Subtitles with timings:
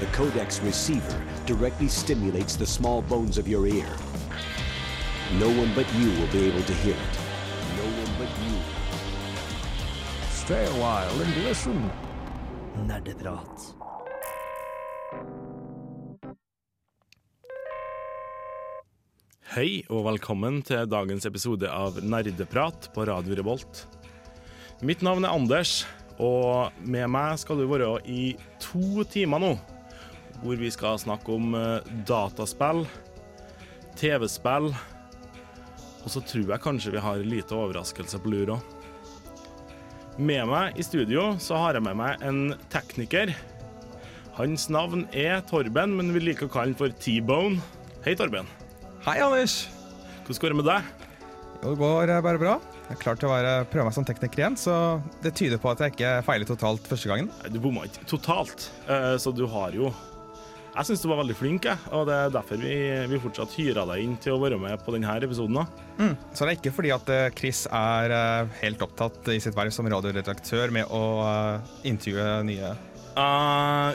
[0.00, 3.84] The codex receiver directly stimulates the small bones of your ear.
[5.38, 7.18] No one but you will be able to hear it.
[7.76, 8.56] No one but you.
[10.30, 11.90] Stay a while and listen.
[12.86, 13.74] Nerdeprat.
[19.52, 23.82] Hei og velkommen til dagens episode av Nerdeprat på Radio Revolt.
[24.80, 25.84] Mitt navn er Anders,
[26.16, 28.32] og med meg skal du være i
[28.64, 29.52] to timer nå.
[30.40, 32.86] Hvor vi skal snakke om eh, dataspill,
[34.00, 34.70] TV-spill,
[36.00, 38.76] og så tror jeg kanskje vi har en lite overraskelse på lur òg.
[40.20, 42.40] Med meg i studio så har jeg med meg en
[42.72, 43.34] tekniker.
[44.36, 47.60] Hans navn er Torben, men vi liker å kalle han for T-Bone.
[48.04, 48.48] Hei, Torben.
[49.04, 49.62] Hei, Anders.
[50.24, 50.90] Hvordan går det med deg?
[51.60, 52.58] Jo, det går eh, bare bra.
[52.88, 54.74] Jeg er klar til å være, prøve meg som tekniker igjen, så
[55.22, 57.28] det tyder på at jeg ikke feiler totalt første gangen.
[57.52, 59.92] Du bomma ikke totalt, eh, så du har jo
[60.80, 62.72] Jeg syns du var veldig flink, jeg, og det er derfor vi,
[63.10, 65.58] vi fortsatt hyra deg inn til å være med på denne episoden.
[65.98, 66.14] Mm.
[66.32, 69.74] Så det er ikke fordi at eh, Chris er eh, helt opptatt i sitt verv
[69.76, 72.70] som radioredaktør med å eh, intervjue nye
[73.20, 73.90] uh,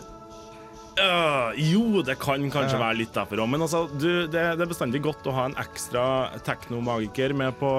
[1.01, 2.83] uh, jo, det kan kanskje Ja.
[2.83, 5.57] være litt derfor òg, men altså, du, det, det er bestandig godt å ha en
[5.65, 6.05] ekstra
[6.45, 7.71] teknomagiker med på,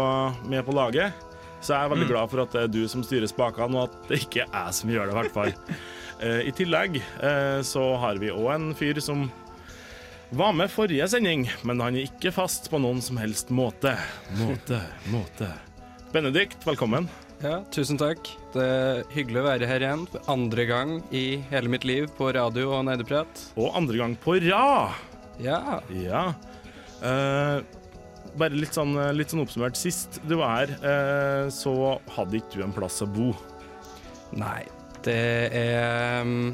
[0.51, 1.15] med på laget.
[1.63, 4.11] Så jeg er veldig glad for at det er du som styrer spakene, og at
[4.11, 5.55] det ikke er jeg som gjør det, i hvert fall.
[6.21, 9.27] Eh, I tillegg eh, så har vi òg en fyr som
[10.37, 13.93] var med forrige sending, men han er ikke fast på noen som helst måte.
[14.41, 14.81] Måte,
[15.15, 15.51] måte.
[16.15, 17.09] Benedikt, velkommen.
[17.45, 18.31] Ja, tusen takk.
[18.55, 22.71] Det er hyggelig å være her igjen andre gang i hele mitt liv på radio
[22.79, 23.43] og nerdeprat.
[23.61, 24.97] Og andre gang på rad.
[25.45, 25.83] Ja.
[25.93, 26.23] Ja.
[27.05, 27.59] Eh,
[28.41, 29.77] bare litt sånn, litt sånn oppsummert.
[29.77, 33.35] Sist du var her, eh, så hadde ikke du en plass å bo.
[34.37, 34.65] Nei,
[35.07, 35.17] det
[35.55, 36.51] er um,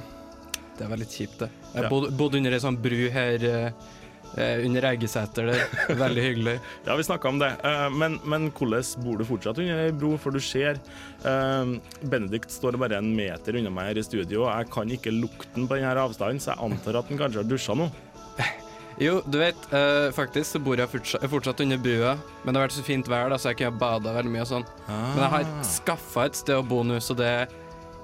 [0.77, 1.51] Det er veldig kjipt, det.
[1.73, 3.91] Jeg bodde, bodde under ei sånn bru her eh,
[4.37, 5.63] eh, under Eggeseter der.
[6.03, 6.55] Veldig hyggelig.
[6.87, 7.51] Ja, vi snakka om det.
[7.65, 10.15] Eh, men, men hvordan bor du fortsatt under ei bro?
[10.21, 10.81] For du ser
[11.29, 15.15] eh, Benedikt står bare en meter unna meg her i studio, og jeg kan ikke
[15.17, 17.89] lukten på denne avstanden, så jeg antar at han kanskje har dusja nå.
[19.01, 22.11] Jo, du vet, eh, faktisk så bor jeg fortsatt, fortsatt under brua,
[22.45, 24.51] men det har vært så fint vær, da, så jeg kunne bada veldig mye og
[24.51, 24.67] sånn.
[24.85, 27.31] Men jeg har skaffa et sted å bo nå, så det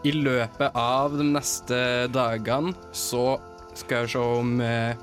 [0.06, 1.78] i løpet av de neste
[2.14, 3.38] dagene så
[3.78, 4.94] skal jeg se om eh,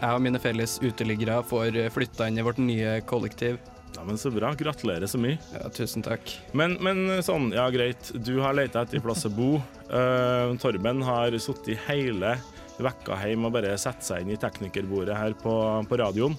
[0.00, 3.58] jeg og mine felles uteliggere får flytta inn i vårt nye kollektiv.
[3.96, 4.54] Ja, men Så bra.
[4.56, 5.36] Gratulerer så mye.
[5.52, 6.30] Ja, tusen takk.
[6.56, 8.12] Men, men sånn, ja greit.
[8.14, 9.58] Du har leita etter plass å bo.
[9.90, 12.36] Uh, Torben har sittet hele
[12.80, 15.52] vekka hjemme og bare satt seg inn i teknikerbordet her på,
[15.84, 16.38] på radioen.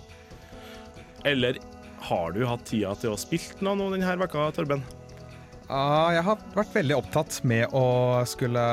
[1.27, 1.59] Eller
[2.07, 4.81] har du hatt tida til å spille noe denne vekka, Torben?
[5.71, 7.85] Ah, Jeg har vært veldig opptatt med å
[8.27, 8.63] skulle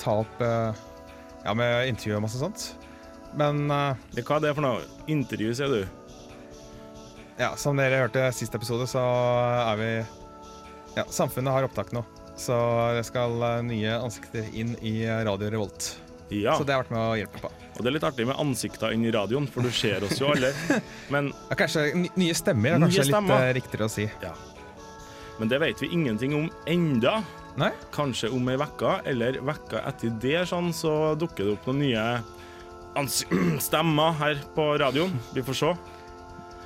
[0.00, 0.74] ta opp uh,
[1.46, 2.64] Ja, med intervju og masse sånt.
[3.38, 4.82] Men uh, Hva er det for noe?
[5.12, 6.02] Intervju, sier du?
[7.36, 9.88] ja, som dere hørte i siste episode, så er vi
[10.96, 12.00] Ja, samfunnet har opptak nå.
[12.36, 12.56] Så
[12.96, 14.94] det skal eh, nye ansikter inn i
[15.24, 15.90] Radio Revolt.
[16.32, 16.54] Ja.
[16.56, 17.50] Så det har jeg vært med å hjelpe på.
[17.76, 20.30] Og det er litt artig med ansikter inn i radioen, for du ser oss jo
[20.32, 20.50] alle.
[21.12, 21.84] Men, Ja, kanskje
[22.16, 23.44] nye stemmer er Nye kanskje stemmer.
[23.50, 24.08] litt riktigere å si.
[25.38, 27.18] Men det vet vi ingenting om enda.
[27.60, 27.70] Nei?
[27.94, 32.06] Kanskje om ei uke, eller vekka etter det, sånn, så dukker det opp noen nye
[33.68, 35.12] stemmer her på radioen.
[35.36, 35.74] Vi får se.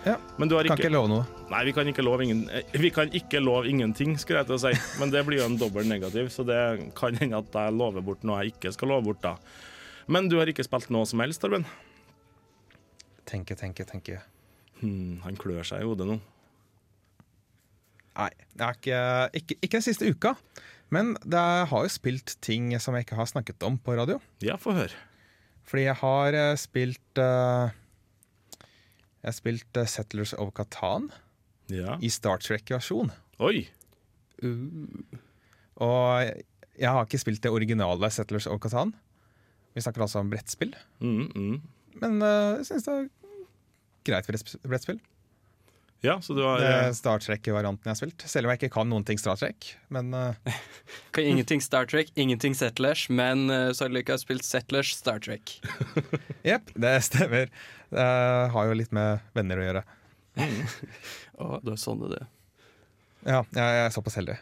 [0.06, 0.16] Ja.
[0.36, 1.26] Men du har Kan ikke, ikke love noe.
[1.50, 4.56] Nei, vi kan ikke love ingen, eh, Vi kan ikke love ingenting, skulle jeg til
[4.56, 4.72] å si.
[5.00, 6.60] Men det blir jo en dobbel negativ, så det
[6.96, 9.36] kan hende at jeg lover bort noe jeg ikke skal love bort, da.
[10.10, 11.66] Men du har ikke spilt noe som helst, Torben?
[13.28, 14.22] Tenke, tenke, tenke.
[14.80, 16.16] Hmm, han klør seg i hodet nå.
[18.20, 19.00] Nei, jeg ikke,
[19.40, 20.34] ikke, ikke den siste uka.
[20.90, 24.18] Men det har jo spilt ting som jeg ikke har snakket om på radio.
[24.42, 24.96] Ja, få høre.
[25.70, 27.70] Fordi jeg har eh, spilt uh,
[29.22, 31.10] Jeg har spilt uh, Settlers of Catan
[31.70, 31.94] Ja.
[32.02, 33.12] i Star Trek-versjon.
[33.38, 33.68] Oi!
[35.80, 36.42] Og jeg,
[36.80, 38.90] jeg har ikke spilt det originale Settlers of Catan.
[39.76, 40.74] Vi snakker altså om brettspill.
[40.98, 41.56] Mm, mm.
[42.02, 43.08] Men jeg syns det er
[44.08, 44.26] greit
[44.66, 44.98] brettspill.
[46.00, 48.24] Ja, så du har Det eh, er Star Trek-varianten jeg har spilt.
[48.28, 49.74] Selv om jeg ikke kan noen ting Star Trek.
[49.92, 50.32] Men uh...
[51.14, 55.20] Kan ingenting Star Trek, ingenting Settlers, men uh, så har du ikke spilt Settlers Star
[55.20, 55.58] Trek.
[56.50, 57.52] jepp, det stemmer.
[57.92, 58.06] Det
[58.54, 59.82] har jo litt med venner å gjøre.
[60.40, 62.30] Å, det er sånn det er.
[63.26, 64.38] Ja, jeg, jeg er såpass heldig.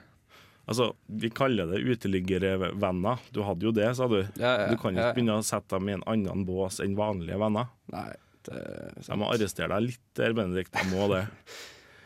[0.69, 3.23] Altså, vi kaller det uteliggervenner.
[3.35, 4.21] Du hadde jo det, sa du.
[4.37, 5.15] Ja, ja, Du kan ikke ja.
[5.17, 7.73] begynne å sette dem i en annen bås enn vanlige venner.
[7.91, 8.13] Nei,
[8.49, 10.75] Så jeg må arrestere deg litt der, Benedikt.
[10.75, 11.27] Jeg må det.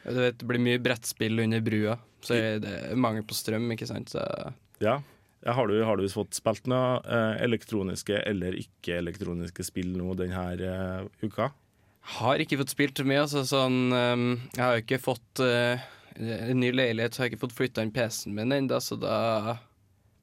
[0.03, 1.93] Du vet, det blir mye brettspill under brua,
[2.27, 4.11] så det er mangel på strøm, ikke sant.
[4.11, 4.25] Så
[4.83, 4.97] Ja.
[5.47, 11.07] Har, du, har du fått spilt noe eh, elektroniske eller ikke-elektroniske spill nå denne eh,
[11.23, 11.49] uka?
[12.19, 13.25] Har ikke fått spilt mye.
[13.25, 15.83] Altså, sånn, ehm, jeg har ikke fått uh,
[16.19, 19.19] en ny leilighet, så jeg har ikke fått flytta inn PC-en min ennå, så da
[19.47, 19.61] har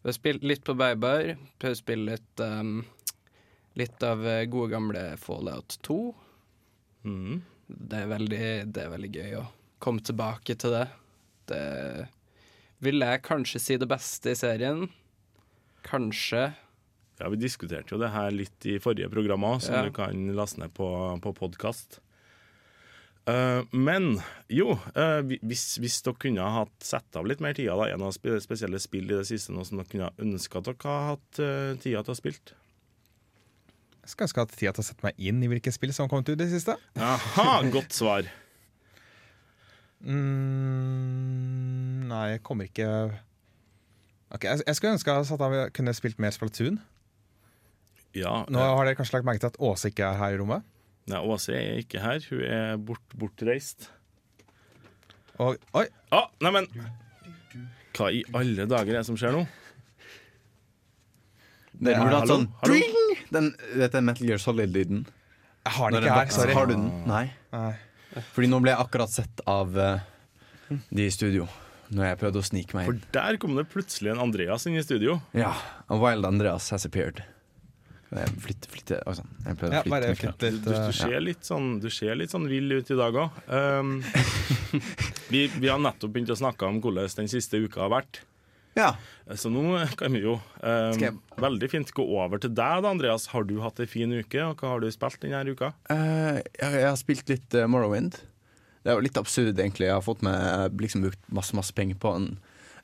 [0.08, 2.82] jeg spilt litt på Beiber Prøvd å spille litt, ehm,
[3.80, 5.98] litt av eh, gode gamle Fallout 2.
[7.10, 7.40] Mm.
[7.70, 8.44] Det er, veldig,
[8.76, 9.46] det er veldig gøy å
[9.84, 10.86] komme tilbake til det.
[11.50, 11.64] Det
[12.84, 14.86] vil jeg kanskje si det beste i serien.
[15.88, 16.50] Kanskje.
[17.20, 19.84] Ja, Vi diskuterte jo det her litt i forrige program òg, som Ja.
[19.88, 20.88] du kan laste ned på,
[21.24, 22.00] på podkast.
[23.72, 24.16] men
[24.50, 28.14] jo, uh, hvis, hvis dere kunne ha satt av litt mer tid, da, er av
[28.16, 31.42] spe- spesielle spill i det siste noe som dere kunne ønske at dere har hatt
[31.44, 32.54] uh, tida til å ha spilt?
[34.10, 36.12] Skal ønske jeg hadde tid til å sette meg inn i hvilke spill som har
[36.12, 36.76] kommet ut i det siste.
[36.98, 38.28] Aha, godt svar.
[40.00, 42.88] Mm, nei, jeg kommer ikke
[44.32, 46.78] Ok, Jeg, jeg skulle ønske at jeg kunne spilt mer Splatoon.
[48.16, 50.66] Ja, Nå har dere kanskje lagt merke til at Åse ikke er her i rommet.
[51.10, 52.22] nei, Åse er ikke her.
[52.30, 53.90] Hun er bort, bortreist.
[55.42, 56.68] Og oi, ah, neimen
[57.98, 59.44] Hva i alle dager er det som skjer nå?
[61.80, 62.98] Den Ja, burde hatt sånn dring!
[63.32, 65.06] Den, dette er Metal Gear Solid-lyden.
[65.66, 66.36] jeg har den Når ikke den her.
[66.36, 66.54] Sorry.
[66.58, 66.88] Har du den?
[67.08, 67.24] Nei.
[67.54, 67.74] Nei.
[68.34, 70.00] Fordi nå ble jeg akkurat sett av eh,
[70.90, 71.48] de i studio.
[71.90, 73.04] Når jeg prøvde å snike meg For inn.
[73.16, 75.20] der kom det plutselig en Andreas inn i studio.
[75.34, 75.54] Ja,
[75.90, 77.24] og Wild Andreas has appeared.
[78.10, 79.14] Jeg flytter, flytter Oi.
[79.46, 80.18] Jeg prøvde Ja, å flytte meg.
[80.18, 80.64] flytt litt.
[80.66, 83.40] du, du, eh, ser litt sånn, du ser litt sånn vill ut i dag òg.
[83.54, 83.92] Um,
[85.34, 88.22] vi, vi har nettopp begynt å snakke om hvordan den siste uka har vært.
[88.80, 89.36] Ja.
[89.38, 93.28] Så nå kan vi jo jeg- veldig fint gå over til deg, da, Andreas.
[93.34, 95.74] Har du hatt ei en fin uke, og hva har du spilt denne uka?
[95.92, 98.18] Uh, jeg, jeg har spilt litt uh, Morrowind.
[98.84, 99.90] Det er jo litt absurd, egentlig.
[99.90, 102.30] Jeg har fått med liksom brukt masse masse penger på en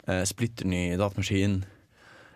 [0.09, 1.63] uh, splitter ny datamaskin.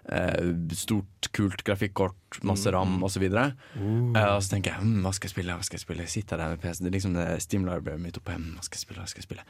[0.09, 3.27] Uh, stort, kult grafikkort, masse ram osv.
[3.29, 3.51] Uh.
[3.77, 6.05] Uh, og så tenker jeg hm, hva skal jeg spille, hva skal jeg spille?
[6.07, 6.81] Jeg sitter der med PC.
[6.81, 8.37] Det er liksom det Library mitt oppe.
[8.37, 9.45] Hm, Hva skal jeg spille, hva skal jeg spille?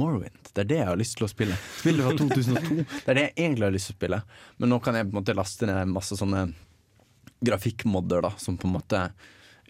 [0.00, 0.50] Morrowind.
[0.50, 1.58] Det er det jeg har lyst til å spille.
[1.78, 2.84] Spillet fra 2002.
[3.04, 4.22] Det er det jeg egentlig har lyst til å spille.
[4.58, 6.46] Men nå kan jeg på en måte laste ned masse sånne
[7.40, 9.02] grafikkmodder da, som på en måte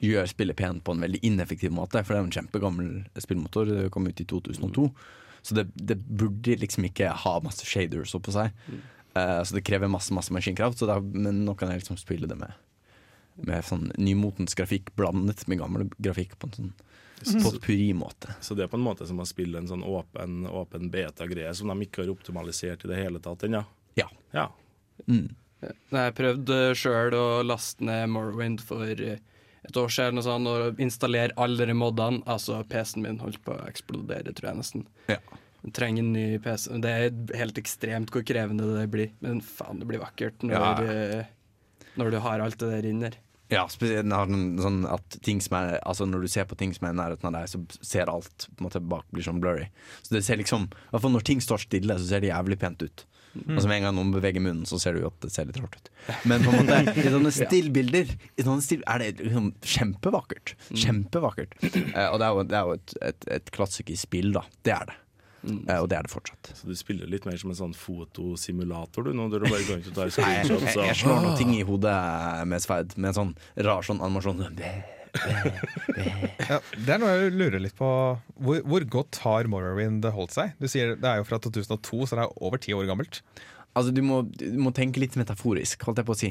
[0.00, 2.02] gjør spillet pent på en veldig ineffektiv måte.
[2.02, 3.68] For det er jo en kjempegammel spillmotor.
[3.68, 4.86] Det kom ut i 2002.
[5.42, 8.56] Så det, det burde liksom ikke ha masse shaders oppå seg.
[9.16, 10.82] Uh, så det krever masse masse maskinkraft.
[10.88, 12.56] Da, men nå kan jeg liksom spille det med,
[13.46, 16.72] med sånn nymotens grafikk blandet med gammel grafikk på en sånn
[17.24, 18.34] potpurri-måte.
[18.40, 21.68] Så det er på en måte som å spille en sånn åpen, åpen beta-greie som
[21.72, 23.64] de ikke har optimalisert i det hele tatt ennå.
[23.98, 24.08] Ja.
[24.32, 24.48] Ja.
[25.06, 25.34] Mm.
[25.60, 29.18] Jeg prøvde sjøl å laste ned Morrowind for eh,
[29.66, 32.22] et år siden og, sånn, og installere alle de modene.
[32.30, 34.86] Altså, PC-en min holdt på å eksplodere, tror jeg nesten.
[35.10, 35.18] Ja.
[35.60, 36.70] Jeg trenger en ny PC.
[36.80, 40.70] Det er helt ekstremt hvor krevende det blir, men faen, det blir vakkert når, Ja.
[41.20, 41.26] eh,
[42.00, 43.18] når du har alt det der inne der.
[43.50, 47.34] Ja, sånn at er Altså Når du ser på ting som er i nærheten av
[47.34, 49.68] deg, så ser alt på en måte bak blir sånn blurry.
[50.02, 52.60] Så det ser liksom I hvert fall når ting står stille, så ser det jævlig
[52.62, 53.06] pent ut.
[53.30, 55.46] Og så med en gang noen beveger munnen, så ser du jo at det ser
[55.46, 55.90] litt rart ut.
[56.26, 60.56] Men på en måte i sånne stillbilder I sånne still, er det liksom kjempevakkert.
[60.72, 61.54] Kjempevakkert.
[61.62, 64.42] Eh, og det er jo, det er jo et, et, et klassisk i spill, da.
[64.66, 64.98] Det er det.
[65.46, 66.52] Eh, og det er det fortsatt.
[66.58, 69.82] Så du spiller litt mer som en sånn fotosimulator, du, nå, der du bare går
[69.82, 71.96] og tar Nei, jeg, jeg, jeg slår noen ting i hodet
[72.50, 73.36] med sverd, med en sånn
[73.66, 74.42] rar sånn animasjon.
[75.10, 77.88] Ja, det er noe jeg lurer litt på.
[78.38, 80.52] Hvor, hvor godt har Morrowind holdt seg?
[80.62, 83.22] Du sier Det er jo fra 2002, så det er over ti år gammelt.
[83.70, 86.30] Altså, du må, du må tenke litt metaforisk, holdt jeg på å si.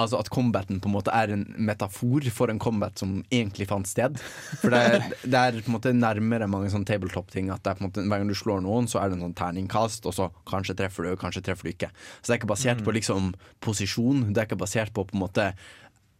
[0.00, 3.88] Altså At combaten på en måte er en metafor for en combat som egentlig fant
[3.88, 4.16] sted.
[4.62, 5.04] For det er,
[5.34, 7.50] det er på en måte nærmere mange sånne tabletop-ting.
[7.52, 9.26] At det er på en måte Hver gang du slår noen, så er det en
[9.26, 11.92] sånn terningkast, og så kanskje treffer du, kanskje treffer du ikke.
[12.20, 14.30] Så det er ikke basert på liksom posisjon.
[14.32, 15.52] Det er ikke basert på på en måte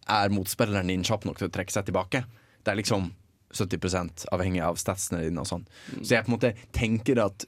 [0.08, 2.22] Er motspilleren din kjapp nok til å trekke seg tilbake?
[2.64, 3.10] Det er liksom
[3.56, 5.64] 70% avhengig av statsene dine og sånn.
[6.00, 7.44] Så jeg på en måte tenker at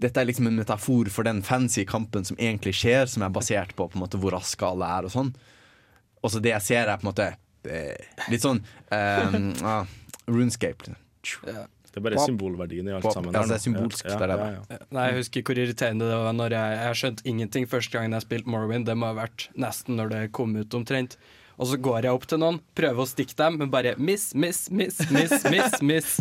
[0.00, 3.74] dette er liksom en metafor for den fancy kampen som egentlig skjer, som er basert
[3.76, 5.34] på, på en måte, hvor raske alle er og sånn.
[6.22, 7.28] Og så det jeg ser, er på en måte
[7.68, 9.84] eh, litt sånn um, ah,
[10.30, 10.86] Runescape.
[10.86, 10.98] Liksom.
[11.50, 11.66] Ja.
[11.92, 12.24] Det er bare Pop.
[12.24, 13.12] symbolverdien i alt Pop.
[13.12, 13.34] sammen.
[13.36, 14.44] Ja, det er symbolsk, Ja, ja, det.
[14.70, 14.78] ja.
[14.96, 18.24] Nei, Jeg husker hvor irriterende det var når jeg, jeg skjønte ingenting første gangen jeg
[18.24, 18.86] spilte Morrowind.
[18.88, 21.18] Det må ha vært nesten når det kom ut omtrent.
[21.58, 24.64] Og så går jeg opp til noen, prøver å stikke dem, men bare miss, miss,
[24.72, 25.78] miss, miss, miss.
[25.82, 26.16] miss.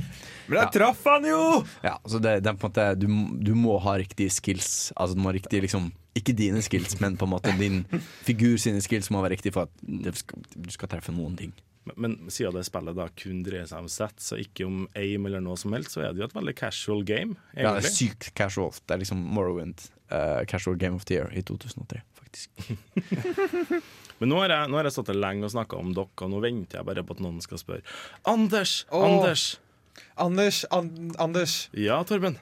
[0.51, 1.41] Men jeg traff han jo!
[1.85, 3.07] Ja, så det, det er på en måte du,
[3.51, 4.91] du må ha riktige skills.
[4.97, 7.83] Altså du må ha riktig liksom Ikke dine skills, men på en måte din
[8.27, 11.53] figur sine skills må være riktig for at du skal, du skal treffe noen ting.
[11.83, 15.25] Men, men siden det spillet da kun dreier seg om sets, og ikke om aim
[15.25, 17.95] eller noe som helst, så er det jo et veldig casual game, Ja, det er
[17.95, 18.75] sykt casual.
[18.85, 23.81] Det er liksom Morrowind, uh, casual game of the year i 2003, faktisk.
[24.21, 26.29] Men nå har jeg, nå har jeg stått her lenge og snakka om dere, og
[26.31, 27.81] nå venter jeg bare på at noen skal spørre.
[28.29, 28.75] Anders!
[28.93, 29.05] Åh.
[29.07, 29.45] Anders!
[30.21, 32.37] Anders, an Anders, Ja, Torben?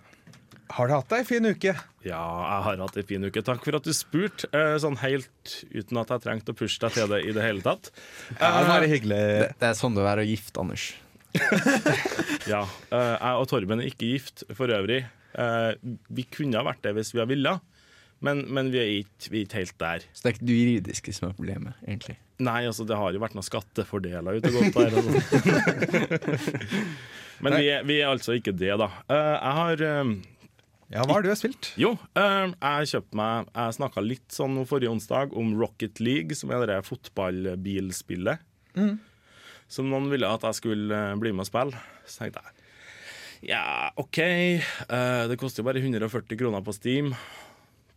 [0.70, 1.72] har du hatt ei en fin uke?
[2.06, 3.42] Ja, jeg har hatt ei en fin uke.
[3.42, 6.94] Takk for at du spurte, eh, sånn helt uten at jeg trengte å pushe deg
[6.94, 7.90] til det i det hele tatt.
[8.36, 9.18] Ja, det var hyggelig.
[9.18, 10.86] Det, det er sånn det er å være gift, Anders.
[12.50, 12.62] Ja,
[12.94, 15.02] eh, Jeg og Torben er ikke gift for øvrig.
[15.38, 15.72] Eh,
[16.14, 17.66] Vi kunne ha vært det hvis vi hadde villet,
[18.26, 20.06] men, men vi, er ikke, vi er ikke helt der.
[20.14, 22.18] Så det er ikke det juridiske som er problemet, egentlig.
[22.40, 24.92] Nei, altså det har jo vært noen skattefordeler ute og gått der.
[25.00, 26.20] Altså.
[27.44, 28.90] Men vi er, vi er altså ikke det, da.
[29.08, 30.12] Eh, Jeg har eh,
[30.92, 31.70] Ja, hva har du spilt?
[31.80, 36.52] Jo, eh, jeg kjøpte meg Jeg snakka litt sånn forrige onsdag om Rocket League, som
[36.56, 38.44] er det fotballbilspillet.
[39.70, 41.84] Som noen ville at jeg skulle eh, bli med og spille.
[42.10, 42.56] Så tenkte jeg
[43.54, 44.18] ja, OK.
[44.20, 47.14] eh, det koster jo bare 140 kroner på Steam.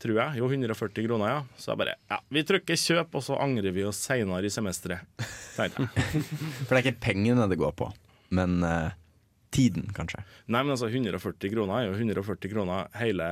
[0.03, 0.41] Tror jeg.
[0.41, 1.43] Jo, 140 kroner, ja.
[1.55, 5.07] Så jeg bare ja, vi trykker kjøp, og så angrer vi oss seinere i semesteret.
[5.55, 6.25] Tenkte jeg.
[6.67, 7.87] For det er ikke pengene det går på,
[8.35, 8.95] men uh,
[9.55, 10.25] tiden, kanskje.
[10.49, 13.29] Nei, men altså 140 kroner er jo 140 kroner hele,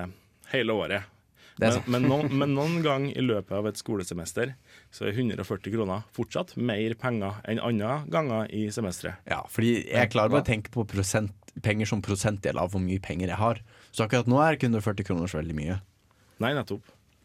[0.53, 1.17] hele året.
[1.61, 4.55] Men, men, noen, men noen gang i løpet av et skolesemester
[4.95, 9.21] så er 140 kroner fortsatt mer penger enn andre ganger i semesteret.
[9.29, 13.03] Ja, fordi jeg klarer bare å tenke på prosent, penger som prosentdel av hvor mye
[13.03, 13.61] penger jeg har.
[13.91, 15.81] Så akkurat nå er ikke 140 kroner så veldig mye.
[16.40, 16.82] Nei, nettopp.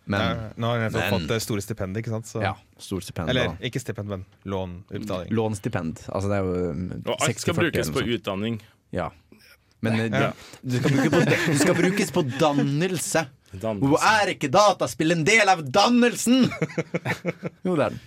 [0.08, 2.28] Men Eh, Nå har jeg nettopp men- fått det store stipendet, ikke sant?
[2.30, 2.42] Så.
[2.44, 3.30] ja, stort stipend.
[3.32, 3.56] Eller da.
[3.66, 5.32] ikke stipend, men lånutbetaling.
[5.34, 6.04] Lånstipend.
[6.14, 8.14] Altså det er jo um, Og alt skal 60-40 brukes på sånt.
[8.20, 8.60] utdanning.
[8.94, 9.10] Ja.
[9.82, 10.32] Men eh, Ja.
[10.62, 13.26] du, du, skal bruke på, du skal brukes på dannelse.
[13.56, 13.88] Dannelse.
[13.88, 16.50] Hvor er ikke dataspill en del av dannelsen?!
[17.66, 18.00] Jo, det er den.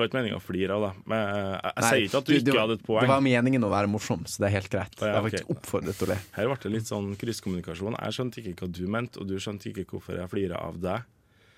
[0.00, 0.90] Det var ikke meninga å flire av det.
[1.12, 3.04] Men jeg, jeg Nei, sier ikke at du du ikke hadde et poeng.
[3.04, 4.96] Det var meningen å være morsom, så det er helt greit.
[4.96, 5.42] Å, ja, Jeg var okay.
[5.44, 6.18] ikke oppfordret til det.
[6.38, 7.98] Her ble det litt sånn krysskommunikasjon.
[8.00, 11.04] Jeg skjønte ikke hva du mente, og du skjønte ikke hvorfor jeg flira av deg.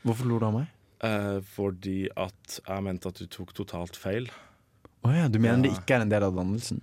[0.03, 0.71] Hvorfor lo du av meg?
[1.07, 4.27] Eh, fordi at jeg mente at du tok totalt feil.
[5.07, 5.79] Å ja, du mener det Ja.
[5.81, 6.83] ikke er en del av dannelsen?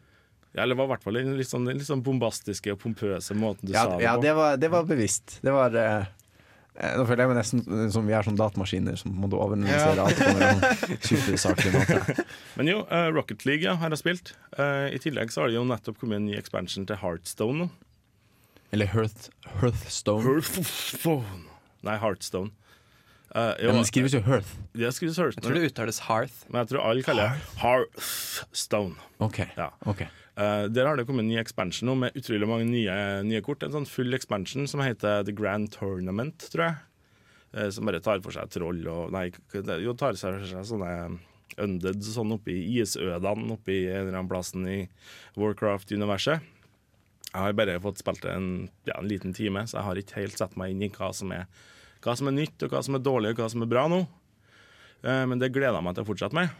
[0.55, 3.35] Ja, eller det var i hvert fall den litt sånn, litt sånn bombastiske og pompøse
[3.37, 4.23] måten du Ja, sa det ja på.
[4.23, 5.37] det, var, det var bevisst.
[5.45, 6.05] Det var eh, eh,
[6.79, 10.29] Nå føler jeg meg nesten som vi er sånn datamaskiner som må overanalysere alt på
[10.31, 12.25] en sånn supersaklig måte.
[12.55, 14.31] Men jo, uh, Rocket League ja, har jeg spilt.
[14.55, 17.67] Uh, I tillegg så har det jo nettopp kommet en ny expansion til Heartstone.
[18.71, 19.27] Eller Hearth,
[19.59, 20.23] Hearthstone.
[20.23, 21.43] Hearthstone.
[21.83, 22.53] Nei, Heartstone.
[23.35, 24.55] Uh, jo, men det skrives jo Hearth.
[24.73, 26.47] det skrives Jeg tror det uttales Hearth.
[26.47, 28.95] men jeg tror alle kaller det Hearthstone.
[29.19, 29.43] OK.
[29.57, 29.73] Ja.
[29.85, 30.28] ok Eh,
[30.72, 32.93] der har det kommet en ny expansion nå med utrolig mange nye,
[33.27, 33.63] nye kort.
[33.65, 36.77] En sånn full expansion som heter The Grand Tournament, tror jeg.
[37.53, 39.31] Eh, som bare tar for seg troll og Nei,
[39.81, 41.17] jo, tar for seg sånne
[41.60, 44.77] undead sånn oppi isødene oppi en eller annen plassen i
[45.39, 46.46] Warcraft-universet.
[47.29, 50.22] Jeg har bare fått spilt det en, ja, en liten time, så jeg har ikke
[50.22, 51.50] helt satt meg inn i hva som er,
[52.05, 54.00] hva som er nytt, og hva som er dårlig, og hva som er bra nå.
[55.03, 56.53] Eh, Men det gleder jeg meg til å fortsette med.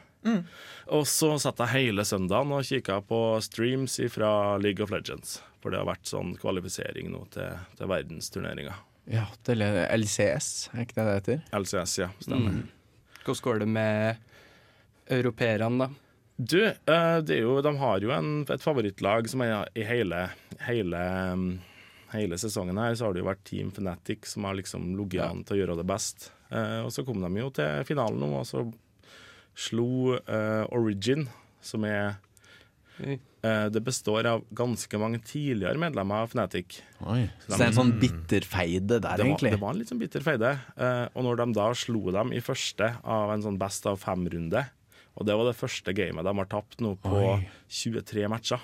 [0.96, 5.40] Og så satt jeg hele søndagen og kikka på streams fra League of Legends.
[5.64, 8.76] For det har vært sånn kvalifisering nå til, til verdensturneringa.
[9.10, 11.40] Ja, det er LCS, er ikke det det heter?
[11.58, 12.10] LCS, ja.
[12.22, 12.62] Stemmer.
[13.24, 14.30] Hvordan går det med
[15.10, 15.90] europeerne, da?
[16.40, 20.22] Du, eh, det jo, de har jo en, et favorittlag som er i hele,
[20.64, 21.02] hele,
[21.34, 21.48] um,
[22.14, 22.94] hele sesongen her.
[22.96, 25.80] Så har det jo vært Team Fnatic som har liksom ligget an til å gjøre
[25.82, 26.30] det best.
[26.48, 28.64] Eh, og så kom de jo til finalen nå, og så
[29.60, 31.28] slo uh, Origin,
[31.62, 32.16] som er
[33.04, 36.80] eh, Det består av ganske mange tidligere medlemmer av Fnatic.
[37.04, 37.25] Oi.
[37.44, 39.51] Så det er en sånn bitter feide der, Det var, egentlig?
[39.56, 40.54] det var en litt sånn bitter feide.
[40.80, 44.63] Uh, og når de da slo dem i første av en sånn best av fem-runde
[45.20, 47.48] Og det var det første gamet de har tapt nå på Oi.
[47.68, 48.63] 23 matcher.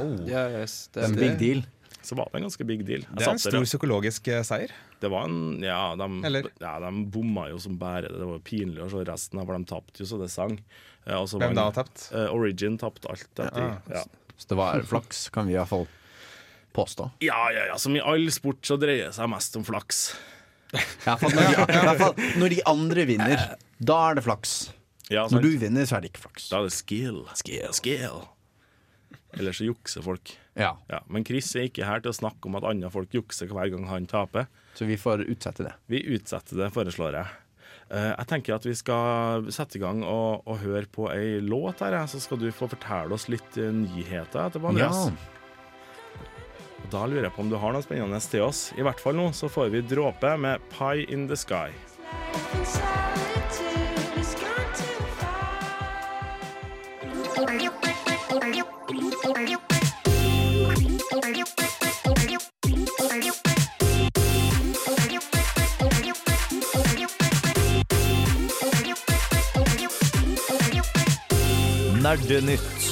[0.00, 0.20] oh.
[0.24, 1.64] yes, Det er en big deal.
[2.04, 3.00] Så var det en ganske big deal.
[3.06, 4.72] Jeg Det er en stor der, psykologisk eh, seier.
[5.00, 6.50] Det var en Ja, de, Eller?
[6.60, 8.18] ja, de bomma jo som bare det.
[8.20, 10.58] Det var pinlig å se resten av, for de tapte jo så det sang.
[11.06, 12.10] Eh, Hvem da tapt?
[12.12, 13.24] Uh, Origin tapte alt.
[13.32, 14.00] Etter, Ja.
[14.00, 14.04] ja.
[14.36, 15.86] Så det var flaks, kan vi i hvert fall
[16.74, 17.10] påstå.
[17.22, 17.76] ja, ja, ja.
[17.78, 20.08] Som i all sport så dreier det seg mest om flaks.
[21.06, 23.44] Ja, for når de, når de andre vinner,
[23.78, 24.72] da er det flaks.
[25.12, 26.48] Ja, Når du vinner, så er det ikke flaks.
[26.50, 27.20] Da er det skill.
[27.36, 27.68] Skill.
[27.76, 28.22] skill.
[29.38, 30.34] Eller så jukser folk.
[30.54, 33.50] Ja, Ja, men Chris er ikke her til å snakke om at andre folk jukser
[33.50, 34.46] hver gang han taper.
[34.74, 35.72] Så vi får utsette det.
[35.90, 37.26] Vi utsetter det, foreslår jeg.
[37.90, 41.82] Eh, jeg tenker at vi skal sette i gang og, og høre på ei låt
[41.84, 45.10] her, så skal du få fortelle oss litt eh, nyheter etterpå, Andreas.
[46.84, 48.68] Og Da lurer jeg på om du har noe spennende til oss.
[48.78, 51.72] I hvert fall nå så får vi dråpe med Pie in the Sky.
[72.14, 72.82] Nerdenytt.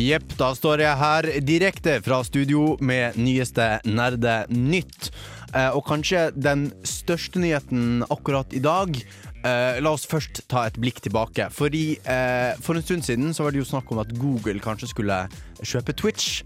[0.00, 5.10] Jepp, da står jeg her direkte fra studio med nyeste Nerdenytt.
[5.52, 8.96] Eh, og kanskje den største nyheten akkurat i dag.
[8.96, 11.50] Eh, la oss først ta et blikk tilbake.
[11.52, 14.94] Fordi eh, For en stund siden så var det jo snakk om at Google kanskje
[14.94, 15.26] skulle
[15.60, 16.40] kjøpe Twitch.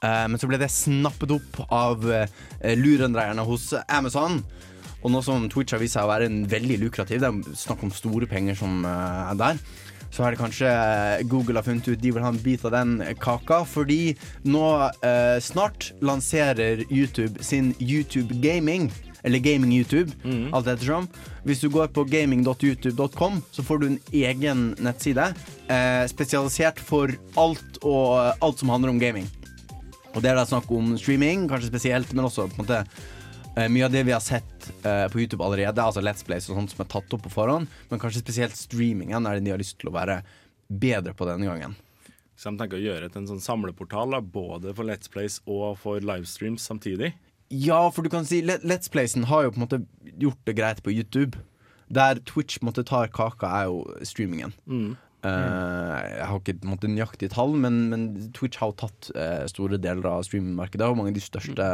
[0.00, 2.06] Men så ble det snappet opp av
[2.64, 4.38] lurendreierne hos Amazon.
[5.00, 7.84] Og nå som Twitch har vist seg å være en veldig lukrativ, det er snakk
[7.86, 9.62] om store penger som eh, er der,
[10.10, 12.74] så er det kanskje eh, Google har funnet ut de vil ha en bit av
[12.74, 13.62] den kaka.
[13.68, 14.64] Fordi nå
[15.06, 18.90] eh, snart lanserer YouTube sin YouTube Gaming.
[19.22, 20.14] Eller Gaming YouTube,
[20.56, 21.04] alt ettersom.
[21.44, 25.26] Hvis du går på gaming.youtube.com, så får du en egen nettside
[25.68, 29.28] eh, spesialisert for alt, og, alt som handler om gaming.
[30.14, 32.80] Og det er da snakk om streaming, kanskje spesielt, men også på en måte
[33.56, 36.58] eh, mye av det vi har sett uh, på YouTube allerede, altså Let's Plays og
[36.58, 39.62] sånt som er tatt opp på forhånd, men kanskje spesielt streamingen er det de har
[39.62, 40.20] lyst til å være
[40.70, 41.74] bedre på denne gangen.
[42.40, 45.74] Så de tenker å gjøre til en sånn samleportal, da, både for Let's Plays og
[45.82, 47.12] for livestreams samtidig.
[47.50, 49.80] Ja, for du kan si Let's Playsen har jo på en måte
[50.22, 51.40] gjort det greit på YouTube.
[51.90, 54.54] Der Twitch måte tar kaka, er jo streamingen.
[54.70, 54.92] Eh,
[55.28, 60.06] jeg har ikke måte, nøyaktige tall, men, men Twitch har jo tatt eh, store deler
[60.08, 60.88] av streamingmarkedet.
[60.88, 61.66] Og mange av de største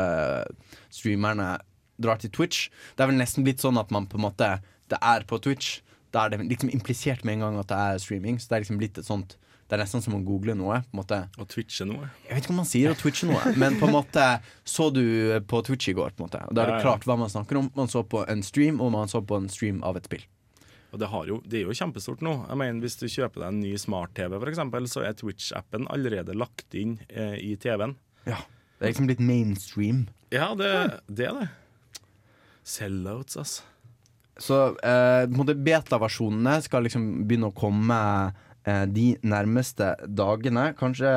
[0.92, 1.56] streamerne
[2.02, 2.68] drar til Twitch.
[2.96, 4.56] Det er vel nesten blitt sånn at man på en måte
[4.90, 5.80] Det er på Twitch.
[6.14, 8.38] Da er det liksom implisert med en gang at det er streaming.
[8.38, 9.36] Så det er liksom blitt et sånt
[9.66, 10.82] Det er nesten som å google noe.
[10.86, 12.10] på en måte Og twitche noe.
[12.28, 14.26] Jeg vet ikke om man sier å twitche noe, men på en måte
[14.62, 15.02] så du
[15.48, 16.14] på Twitch i går.
[16.14, 17.70] på en måte Og Da er det klart hva man snakker om.
[17.74, 20.22] Man så på en stream, og man så på en stream av et spill.
[20.96, 22.32] Og det, har jo, det er jo kjempestort nå.
[22.48, 26.72] Jeg mener, Hvis du kjøper deg en ny smart-TV, eksempel, så er Twitch-appen allerede lagt
[26.72, 27.92] inn eh, i TV-en.
[28.24, 28.40] Ja
[28.78, 30.06] Det er liksom litt mainstream.
[30.32, 30.70] Ja, det,
[31.12, 31.50] det er det.
[32.64, 33.68] Sellouts, altså.
[34.40, 35.28] Så eh,
[35.68, 38.00] beta-versjonene skal liksom begynne å komme
[38.64, 40.70] eh, de nærmeste dagene.
[40.80, 41.12] Kanskje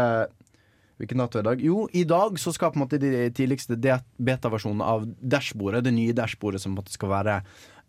[0.99, 1.61] Hvilken dato er det i dag?
[1.63, 6.11] Jo, i dag så skal på en måte de tidligste beta-versjonene av dashbordet, det nye
[6.11, 7.35] dashbordet som på en måte skal være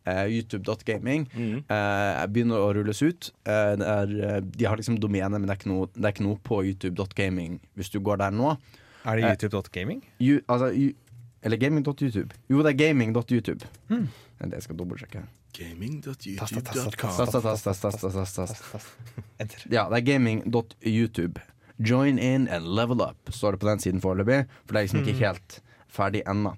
[0.06, 1.26] youtube.gaming,
[1.68, 3.30] eh, begynner å rulles ut.
[3.44, 6.12] Eh, det er, eh, de har liksom domene, men det er ikke noe, det er
[6.14, 8.56] ikke noe på youtube.gaming hvis du går der nå.
[9.04, 9.30] Er det Eh.
[9.36, 10.02] youtube.gaming?
[10.20, 10.70] You, altså,
[11.42, 12.34] eller gaming.youtube.
[12.50, 13.60] Jo, det er gaming.youtube.
[13.88, 15.22] Det skal jeg dobbeltsjekke.
[15.52, 17.10] Gaming.youtube.com.
[19.70, 21.40] Ja, det er gaming.youtube.
[21.78, 24.46] Join in and level up, står det på den siden foreløpig.
[24.66, 25.60] For det er liksom ikke helt
[25.90, 26.52] ferdig ennå.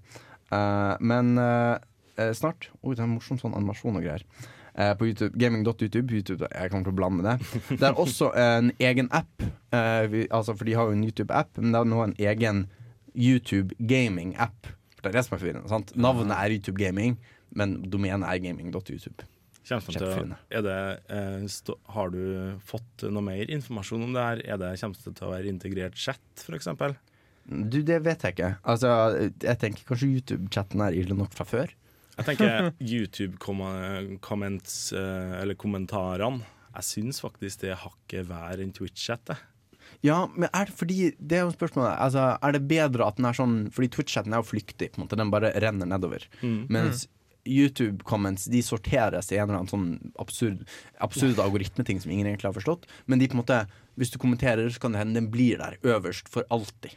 [0.52, 1.78] Uh, men eh,
[2.22, 2.70] eh, snart.
[2.82, 4.24] Oi, det er en morsom sånn animasjon og greier.
[4.74, 6.12] Eh, på YouTube, Gaming.youtube.
[6.14, 7.34] YouTube, jeg kommer til å blande det.
[7.80, 9.42] Det er også en egen app.
[9.72, 12.64] eh, vi, altså, for de har jo en YouTube-app, men det er nå en egen
[13.12, 14.72] YouTube gaming-app.
[15.02, 15.68] Det er det som er forvirrende.
[15.68, 15.92] sant?
[15.98, 17.18] Navnet er YouTube Gaming,
[17.50, 19.26] men domenet er gaming.youtube.
[19.62, 20.78] Til, er det,
[21.14, 24.40] eh, stå, har du fått noe mer informasjon om det her?
[24.54, 26.66] Er det Kommer det til å være integrert chat, f.eks.?
[27.46, 28.50] Du, det vet jeg ikke.
[28.66, 28.90] Altså,
[29.42, 31.70] jeg tenker kanskje YouTube-chatten er ille nok fra før.
[32.18, 36.44] Jeg tenker YouTube-comments, eller kommentarene.
[36.72, 39.34] Jeg syns faktisk det hakket verre enn Twitch-chat.
[40.04, 41.98] Ja, men er det fordi Det er jo spørsmålet.
[42.00, 44.92] Altså, er det bedre at den er sånn Fordi Twitch-chatten er jo flyktig.
[44.92, 46.24] på en måte Den bare renner nedover.
[46.42, 47.08] Mens
[47.42, 50.60] YouTube-comments de sorteres i en eller annen sånn absurd,
[51.02, 52.86] absurd algoritmeting som ingen egentlig har forstått.
[53.10, 53.64] Men de på en måte
[53.98, 56.94] hvis du kommenterer, så kan det hende den blir der øverst for alltid.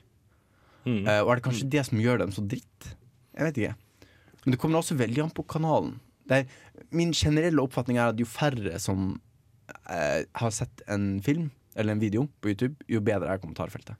[0.85, 1.01] Mm.
[1.07, 2.91] Uh, og er det kanskje det som gjør dem så dritt?
[3.35, 3.73] Jeg vet ikke.
[4.45, 5.97] Men det kommer også veldig an på kanalen.
[6.29, 6.45] Er,
[6.93, 9.15] min generelle oppfatning er at jo færre som
[9.89, 13.97] eh, har sett en film eller en video på YouTube, jo bedre er kommentarfeltet.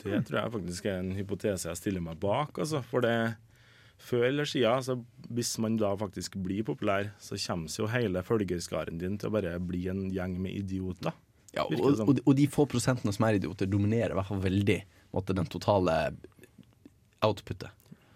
[0.00, 2.56] Det tror jeg faktisk er en hypotese jeg stiller meg bak.
[2.62, 2.80] Altså.
[2.88, 3.14] For det
[4.00, 4.94] før eller siden, så
[5.28, 9.58] hvis man da faktisk blir populær, så kommer jo hele følgerskaren din til å bare
[9.60, 11.12] bli en gjeng med idioter.
[11.52, 14.40] Ja, og, og, de- og de få prosentene som er idioter, dominerer i hvert fall
[14.44, 14.78] veldig
[15.12, 15.98] måtte, den totale
[17.26, 17.68] outputet.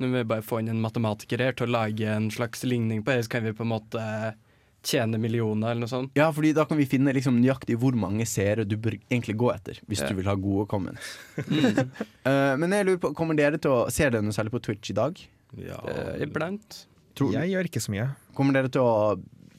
[0.05, 3.01] Nå må vi bare få inn en matematiker her til å lage en slags ligning
[3.05, 4.03] på det, så kan vi på en måte
[4.85, 6.11] tjene millioner eller noe sånt.
[6.19, 9.49] Ja, fordi da kan vi finne liksom nøyaktig hvor mange seere du bør egentlig gå
[9.55, 10.11] etter, hvis Ja.
[10.11, 11.15] du vil ha gode comments.
[11.41, 14.93] uh, men jeg lurer på, kommer dere til å Ser dere noe særlig på Twitch
[14.93, 15.17] i dag?
[15.57, 16.85] Ja, Eh, iblant.
[17.15, 18.09] Tror, Jeg gjør ikke så mye.
[18.35, 18.95] Kommer dere til å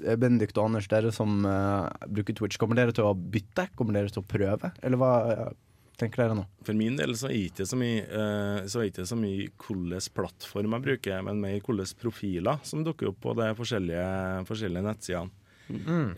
[0.06, 3.70] eh, Benedikt og Anders, dere som uh, bruker Twitch, kommer dere til å bytte?
[3.80, 4.74] Kommer dere til å prøve?
[4.84, 5.54] Eller hva eh,
[6.00, 6.46] tenker dere nå?
[6.66, 10.86] For min del så er det ikke så mye eh, Så mye hvilken plattform jeg
[10.90, 14.06] bruker, men mer hvilke profiler som dukker opp på de forskjellige,
[14.50, 15.42] forskjellige nettsidene.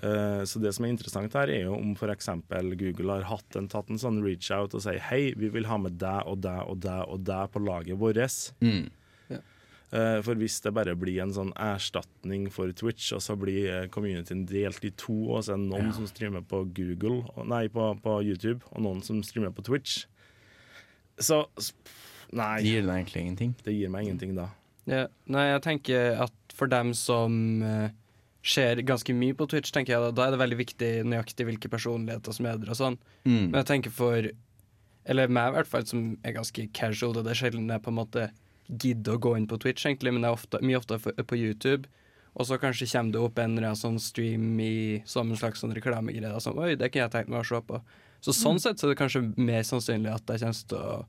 [0.04, 2.30] Eh, så det som er interessant her, er jo om f.eks.
[2.80, 5.98] Google har hatt en, tatt en sånn reach-out og sier hei, vi vil ha med
[6.02, 8.52] deg og deg og deg og deg på laget vårt.
[8.64, 8.88] Mm.
[9.96, 13.86] Eh, For hvis det bare blir en sånn erstatning for Twitch, og så blir eh,
[13.94, 17.94] communityen delt i to, og så er det noen som streamer på Google, nei, på,
[18.04, 20.06] på YouTube, og noen som streamer på Twitch,
[21.18, 21.46] så
[22.36, 22.58] Nei.
[22.60, 23.54] Det Gir det egentlig ingenting?
[23.64, 24.50] det gir meg ingenting da.
[24.88, 29.94] Ja, nei, jeg tenker at for dem som skjer ser ganske mye på Twitch, tenker
[29.94, 33.00] jeg da, da er det veldig viktig nøyaktig hvilke personligheter som er der og sånn.
[33.28, 33.50] Mm.
[33.50, 34.28] Men jeg tenker for
[35.08, 37.16] Eller meg, i hvert fall, som er ganske casual.
[37.16, 38.26] og Det er sjelden jeg på en måte
[38.70, 41.88] gidder å gå inn på Twitch, egentlig, men det er ofte, mye oftere på YouTube.
[42.38, 45.64] Og så kanskje kommer det opp en eller annen sånn stream i, som en slags
[45.64, 46.38] sånn reklamegreie.
[46.44, 47.80] Sånn, Oi, det kunne jeg tenkt meg å se på.
[48.22, 51.06] Så sånn sett så er det kanskje mer sannsynlig at jeg kommer til å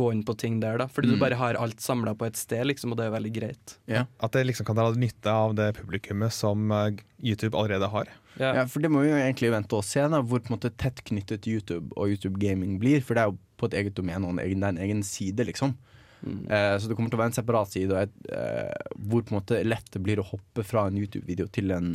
[0.00, 0.86] gå inn på ting der, da.
[0.86, 1.14] Fordi Mm.
[1.14, 3.76] du bare har alt samla på et sted, liksom, og det er veldig greit.
[4.20, 8.06] At det liksom kan dra nytte av det publikummet som eh, YouTube allerede har.
[8.38, 8.54] Ja.
[8.54, 10.70] Ja, for det må vi jo egentlig vente og se, da, hvor på en måte
[10.78, 13.02] tett knyttet YouTube og YouTube Gaming blir.
[13.02, 15.02] For det er jo på et eget domene og en egen, det er en egen
[15.02, 15.74] side, liksom.
[16.20, 16.40] Mm.
[16.50, 19.34] Eh, så det kommer til å være en separat side, og et, eh, hvor på
[19.34, 21.94] en måte lett det blir å hoppe fra en YouTube-video til en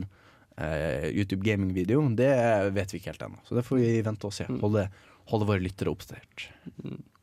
[0.57, 2.31] eh, YouTube Gaming-video, det
[2.75, 3.41] vet vi ikke helt ennå.
[3.47, 4.47] Så det får vi vente og se.
[4.49, 4.59] Mm.
[4.63, 4.87] Holde,
[5.31, 6.49] holde våre lyttere oppdatert.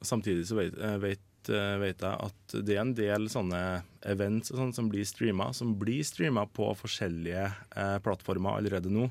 [0.03, 3.63] Samtidig så vet, eh, vet, eh, vet jeg at det er en del sånne
[4.09, 9.11] events og sånn som blir streama, som blir streama på forskjellige eh, plattformer allerede nå.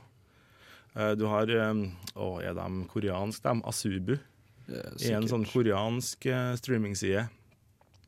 [0.96, 3.68] Eh, du har Å, er de koreanske, de?
[3.68, 4.18] Asubu.
[4.72, 6.28] Ja, er en sånn koreansk
[6.60, 7.26] streamingside.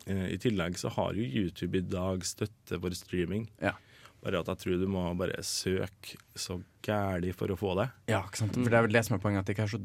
[0.07, 3.47] Eh, I tillegg så har jo YouTube i dag støtte for streaming.
[3.63, 3.75] Ja.
[4.23, 7.89] Bare at jeg tror du må bare søke så gæli for å få det.
[8.11, 8.55] Ja, ikke sant?
[8.55, 9.81] For det er vel det som er poenget, at det ikke er så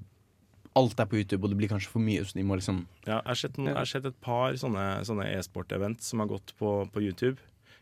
[0.78, 3.16] alt er på YouTube, og det blir kanskje for mye, så de må liksom Ja,
[3.18, 6.70] jeg har sett, jeg har sett et par sånne, sånne e-sport-event som har gått på,
[6.92, 7.40] på YouTube.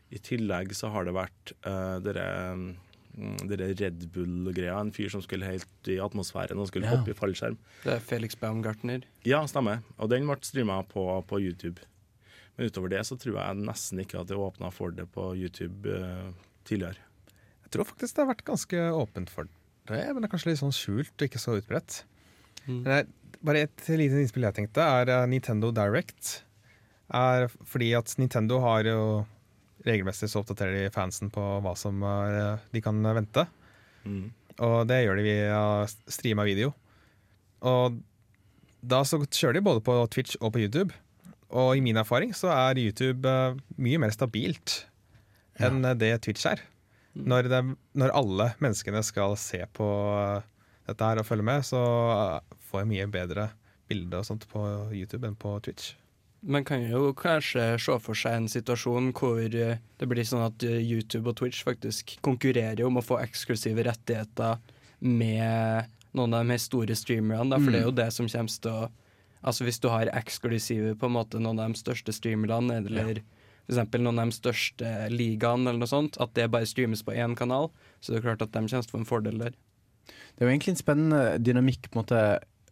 [0.09, 2.23] I tillegg så har det vært uh, dere,
[2.55, 4.79] mm, dere Red Bull-greia.
[4.79, 6.95] En fyr som skulle helt i atmosfæren og skulle Ja.
[6.95, 7.59] hoppe i fallskjerm.
[7.83, 9.03] Det er Felix Baumgartner.
[9.27, 9.83] Ja, stemmer.
[9.99, 11.83] Og den ble streama på, på YouTube.
[12.57, 15.91] Men utover det så tror jeg nesten ikke at det åpna for det på YouTube
[15.93, 16.31] eh,
[16.65, 16.97] tidligere.
[17.67, 19.47] Jeg tror faktisk det har vært ganske åpent for
[19.87, 22.01] det, men det er kanskje litt sånn skjult og ikke så utbredt.
[22.65, 22.81] Mm.
[22.81, 23.07] Men det-
[23.45, 26.41] bare et lite innspill jeg tenkte, er eh, Nintendo Direct.
[27.13, 29.25] Er fordi at Nintendo har jo
[29.85, 33.45] regelmessig så oppdaterer de fansen på hva som er, de kan vente.
[34.03, 34.31] Mm.
[34.65, 35.61] Og det gjør de via
[36.09, 36.73] streama video.
[37.61, 37.99] Og
[38.81, 40.91] da så kjører de både på Twitch og på YouTube.
[41.55, 44.81] Og i min erfaring så er YouTube eh, mye mer stabilt
[45.63, 46.63] enn eh, det Twitch er.
[47.17, 47.61] Når, det,
[47.97, 50.49] når alle menneskene skal se på eh,
[50.89, 51.79] dette her og følge med, så
[52.67, 53.47] får jeg mye bedre
[53.87, 55.95] bilder og sånt på YouTube enn på Twitch.
[56.47, 61.31] Man kan jo kanskje se for seg en situasjon hvor det blir sånn at YouTube
[61.31, 64.59] og Twitch faktisk konkurrerer om å få eksklusive rettigheter
[64.99, 68.87] med noen av de store streamerne, for det er jo det som kommer til å
[69.47, 73.21] Altså Hvis du har eksklusive på en måte noen av de største streamerne, eller
[73.67, 77.15] for eksempel noen av de største ligaene, eller noe sånt, at det bare streames på
[77.15, 79.55] én kanal, så det er klart at de kommer til å få en fordel der.
[80.07, 82.21] Det er jo egentlig en spennende dynamikk, på en måte.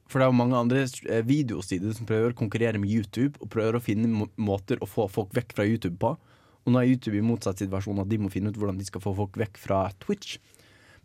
[0.05, 3.49] For det er jo mange andre eh, videosider som prøver å konkurrere med YouTube, og
[3.55, 6.13] prøver å finne må måter å få folk vekk fra YouTube på.
[6.65, 9.01] Og nå er YouTube i motsatt situasjon, at de må finne ut hvordan de skal
[9.01, 10.37] få folk vekk fra Twitch.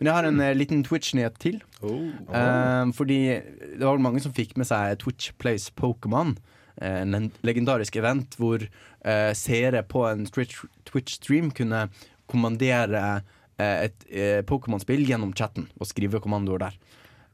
[0.01, 1.59] Men jeg har en eh, liten Twitch-nyhet til.
[1.85, 3.19] Eh, fordi
[3.77, 6.37] det var mange som fikk med seg Twitch Plays Pokémon.
[6.81, 11.89] eh, En legendarisk event hvor eh, seere på en Twitch- Twitch-stream kunne
[12.31, 13.23] kommandere
[13.61, 14.07] et
[14.49, 16.77] Pokémon-spill gjennom chatten og skrive kommandoer der.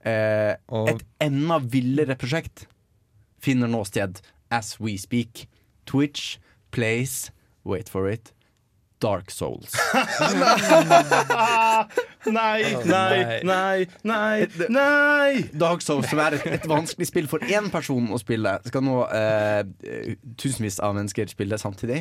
[0.02, 0.54] Eh,
[0.90, 2.64] et enda villere prosjekt
[3.38, 4.18] finner nå sted
[4.50, 5.44] as we speak.
[5.86, 6.40] Twitch
[6.74, 7.30] plays,
[7.62, 8.32] wait for it,
[9.02, 9.72] Dark Souls.
[12.26, 15.44] Nei, nei, nei, nei, nei!
[15.54, 18.96] Dark Souls, som er et, et vanskelig spill for én person å spille, skal nå
[19.14, 22.00] eh, tusenvis av mennesker spille samtidig.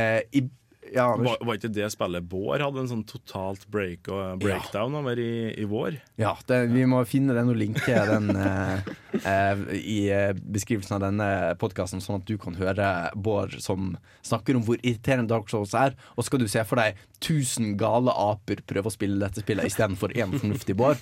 [0.00, 0.46] Eh, i,
[0.94, 5.18] ja, Var, var ikke det spillet Bård hadde en sånn totalt break og breakdown over
[5.20, 5.98] i, i vår?
[6.20, 8.90] ja det, vi må finne den og linke den eh,
[9.22, 11.28] eh, i eh, beskrivelsen av denne
[11.60, 13.94] podkasten, sånn at du kan høre Bård som
[14.26, 15.96] snakker om hvor irriterende Dark Souls er.
[16.16, 20.14] Og skal du se for deg 1000 gale aper prøve å spille dette spillet istedenfor
[20.16, 21.00] én fornuftig Bård.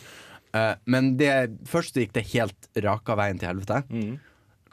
[0.54, 1.32] Eh, men det,
[1.66, 3.82] først gikk det helt raka veien til helvete.
[3.90, 4.14] Mm.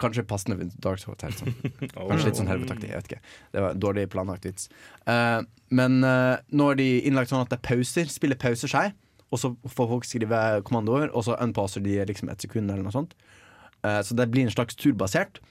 [0.01, 1.33] Kanskje passende ved Dark Hotel.
[1.37, 1.53] Sånn.
[1.93, 2.89] Kanskje litt sånn helvetaktig.
[2.89, 3.35] Jeg vet ikke.
[3.53, 4.67] Det var dårlig planlagt vits.
[5.05, 8.11] Uh, men uh, nå er de innlagt sånn at det er pauser.
[8.11, 8.97] Spillet pauser seg,
[9.31, 12.95] og så får folk skrive kommandoer, og så unpasser de liksom et sekund eller noe
[12.95, 13.15] sånt.
[13.85, 15.41] Uh, så det blir en slags turbasert.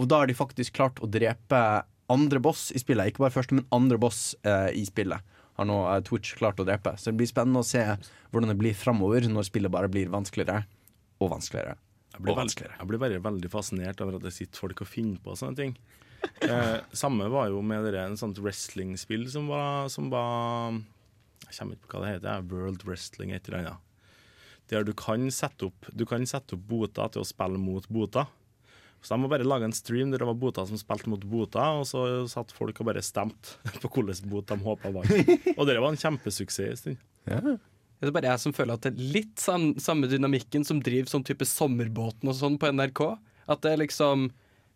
[0.00, 1.62] Og da har de faktisk klart å drepe
[2.12, 3.12] andre boss i spillet.
[3.12, 4.32] Ikke bare første, men andre boss
[4.74, 5.20] i spillet.
[5.56, 5.76] Har nå
[6.08, 6.96] Twitch klart å drepe.
[6.98, 7.84] Så det blir spennende å se
[8.32, 10.64] hvordan det blir framover, når spillet bare blir vanskeligere
[11.22, 11.76] og vanskeligere.
[12.12, 15.20] Jeg blir, veldig, jeg blir bare veldig fascinert over at det sitter folk og finner
[15.24, 15.76] på sånne ting.
[16.22, 20.76] Eh, samme var jo med dere, en sånt wrestlingspill som var, som var
[21.48, 22.44] Jeg kommer ikke på hva det heter.
[22.46, 23.88] World Wrestling, et eller annet.
[24.70, 28.30] Der du kan sette opp Du kan sette opp boter til å spille mot boter.
[29.02, 31.80] Så de må bare lage en stream der det var boter som spilte mot boter,
[31.80, 35.34] og så satt folk og bare stemte på hvilken bot de håpa vant.
[35.58, 37.02] Og det var en kjempesuksess en stund.
[38.02, 41.10] Det er bare jeg som føler at det er litt sam samme dynamikken som driver
[41.12, 43.02] sånn type Sommerbåten og sånn på NRK.
[43.52, 44.24] At det er liksom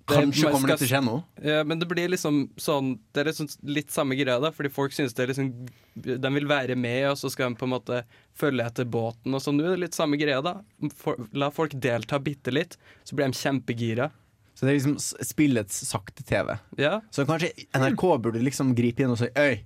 [0.06, 1.22] det, Kanskje kommer det til å skje noe?
[1.42, 4.52] Ja, men det blir liksom sånn Det er liksom litt samme greia, da.
[4.54, 5.48] Fordi folk synes det er liksom
[5.96, 8.04] De vil være med, og så skal de på en måte
[8.38, 9.58] følge etter båten og sånn.
[9.58, 10.60] Nå er det litt samme greia, da.
[10.94, 14.12] For, la folk delta bitte litt, så blir de kjempegira.
[14.54, 16.54] Så det er liksom spillets sakte-TV.
[16.80, 17.00] Ja.
[17.10, 19.58] Så kanskje NRK burde liksom gripe inn og si Øy,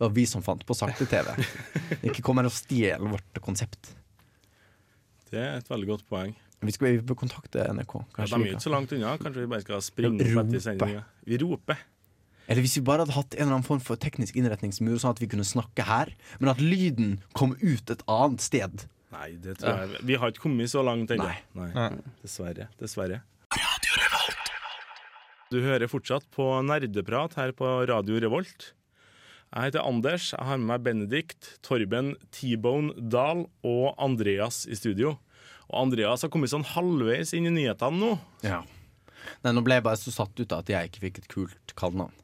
[0.00, 1.26] det var vi som fant på sakte-TV.
[2.08, 3.90] Ikke kom her og stjel vårt konsept.
[5.28, 6.32] Det er et veldig godt poeng.
[6.64, 7.92] Vi skal vi kontakte NRK.
[8.16, 9.12] Ja, de er ikke så langt unna.
[9.20, 10.40] Kanskje vi bare skal springe Rope.
[10.40, 11.02] opp etter sendinga.
[11.28, 11.84] Vi roper.
[12.48, 15.20] Eller hvis vi bare hadde hatt en eller annen form for teknisk innretningsmur, sånn at
[15.20, 18.88] vi kunne snakke her, men at lyden kom ut et annet sted.
[19.12, 21.28] Nei, det tror jeg Vi har ikke kommet så langt ennå.
[21.28, 21.38] Nei.
[21.60, 21.70] Nei.
[21.76, 22.16] Nei.
[22.24, 22.70] Dessverre.
[22.80, 23.20] Dessverre.
[25.52, 28.70] Du hører fortsatt på nerdeprat her på Radio Revolt.
[29.50, 30.28] Jeg heter Anders.
[30.30, 35.16] Jeg har med meg Benedikt, Torben, T-Bone Dahl og Andreas i studio.
[35.66, 38.12] Og Andreas har kommet sånn halvveis inn i nyhetene nå.
[38.46, 38.60] Ja.
[39.42, 41.74] Nei, nå ble jeg bare så satt ut av at jeg ikke fikk et kult
[41.78, 42.14] kallenavn.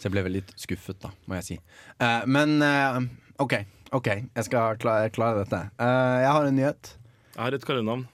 [0.00, 1.60] Så jeg ble veldig litt skuffet, da, må jeg si.
[2.02, 2.98] Uh, men uh,
[3.42, 3.56] OK,
[3.94, 5.62] OK, jeg skal klare, klare dette.
[5.78, 6.94] Uh, jeg har en nyhet.
[7.30, 8.06] Jeg har et kallenavn.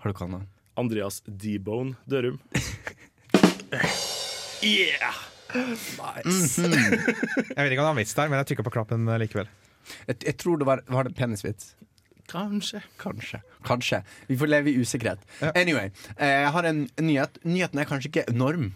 [0.00, 0.48] Har du kallenavn?
[0.80, 2.40] Andreas D-Bone Dørum.
[4.64, 5.25] yeah!
[7.56, 9.20] Jeg vet ikke om det var en vits der, men jeg trykka på knappen eh,
[9.22, 9.50] likevel.
[10.08, 11.74] Jeg, jeg tror det var, var det penisvits.
[12.30, 12.80] Kanskje.
[12.98, 13.40] Kanskje.
[13.66, 14.00] Kanskje.
[14.26, 15.22] Vi får leve i usikkerhet.
[15.40, 15.52] Ja.
[15.54, 17.38] Anyway, eh, jeg har en nyhet.
[17.46, 18.72] Nyheten er kanskje ikke enorm,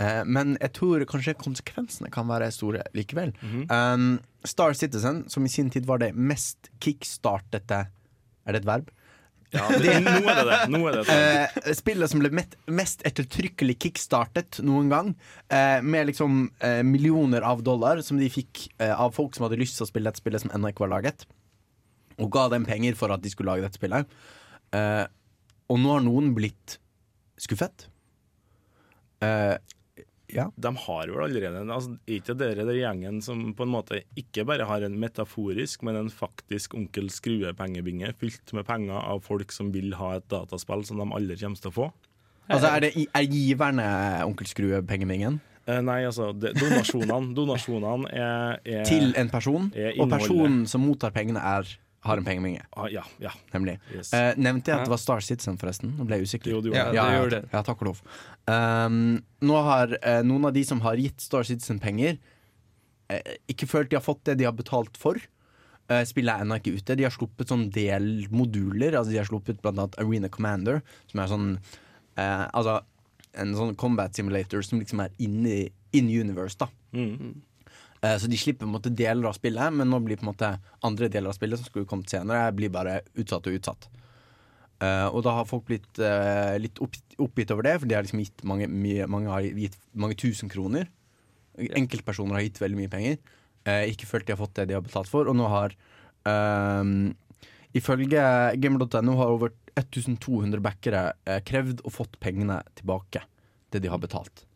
[0.00, 3.34] eh, men jeg tror kanskje konsekvensene kan være store likevel.
[3.68, 7.86] um, Star Citizen, som i sin tid var det mest kickstartete
[8.46, 8.88] Er det et verb?
[9.54, 10.56] Ja, det, nå er det det.
[10.68, 11.14] Det det.
[11.14, 12.42] Eh, spillet som ble
[12.74, 15.12] mest ettertrykkelig kickstartet noen gang.
[15.48, 19.60] Eh, med liksom eh, millioner av dollar som de fikk eh, av folk som hadde
[19.60, 21.24] lyst til å spille dette spillet som ennå ikke var laget.
[22.18, 24.18] Og ga dem penger for at de skulle lage dette spillet.
[25.70, 26.80] Og nå har noen blitt
[27.38, 27.86] skuffet.
[30.34, 30.50] Ja.
[30.60, 34.44] De har vel allerede en- altså, ikke dere den gjengen som på en måte ikke
[34.44, 39.72] bare har en metaforisk, men en faktisk onkel Skrue-pengebinge fylt med penger av folk som
[39.72, 41.92] vil ha et dataspill som de aldri kommer til å få?
[42.48, 43.86] Altså, er, det, er giverne
[44.24, 45.40] Onkel Skrue-pengebingen?
[45.68, 49.68] Eh, nei, altså, det, donasjonene Donasjonene er, er til en person?
[49.76, 51.68] er Og personen som mottar pengene, er,
[52.06, 52.62] har en pengemenge.
[52.76, 53.30] ah, Ja, ja.
[53.52, 53.78] Nemlig.
[53.94, 54.12] Yes.
[54.14, 55.96] Eh, nevnte jeg at det var Star Citizen, forresten?
[55.98, 56.50] Nå ble jeg usikker.
[56.52, 56.98] Jo, du Ja, gjorde det.
[56.98, 57.50] gjør ja, ja, det.
[57.52, 58.02] ja, takk og lov.
[58.46, 58.98] Um,
[59.42, 62.18] nå har eh, noen av de som har gitt Star Citizen penger,
[63.10, 65.18] eh, ikke følt de har fått det de har betalt for.
[65.88, 66.96] Eh, spillet er ennå ikke ute.
[66.96, 68.94] De har sluppet sånn delmoduler.
[68.98, 71.48] Altså de har sluppet blant annet Arena Commander, som er sånn
[72.16, 72.78] eh, Altså
[73.38, 76.66] en sånn combat simulator som liksom er inni in universe, da.
[76.92, 77.40] Mm.
[78.02, 80.32] Eh, Så de slipper på en måte deler av spillet, men nå blir på en
[80.32, 80.52] måte
[80.86, 83.88] andre deler av spillet som skulle kommet senere, blir bare utsatt og utsatt.
[84.80, 88.22] Eh, og da har folk blitt eh, litt oppgitt over det, for de har liksom
[88.22, 90.86] gitt mange, mye, mange har gitt mange tusen kroner.
[91.58, 93.18] Enkeltpersoner har gitt veldig mye penger.
[93.90, 95.74] Ikke følt de har fått det de har betalt for, og nå har
[96.30, 97.10] ehm,
[97.76, 98.22] Ifølge
[98.62, 101.02] gamer.no har over 1200 backere
[101.44, 103.20] krevd og fått pengene tilbake.
[103.68, 104.47] Det de har betalt.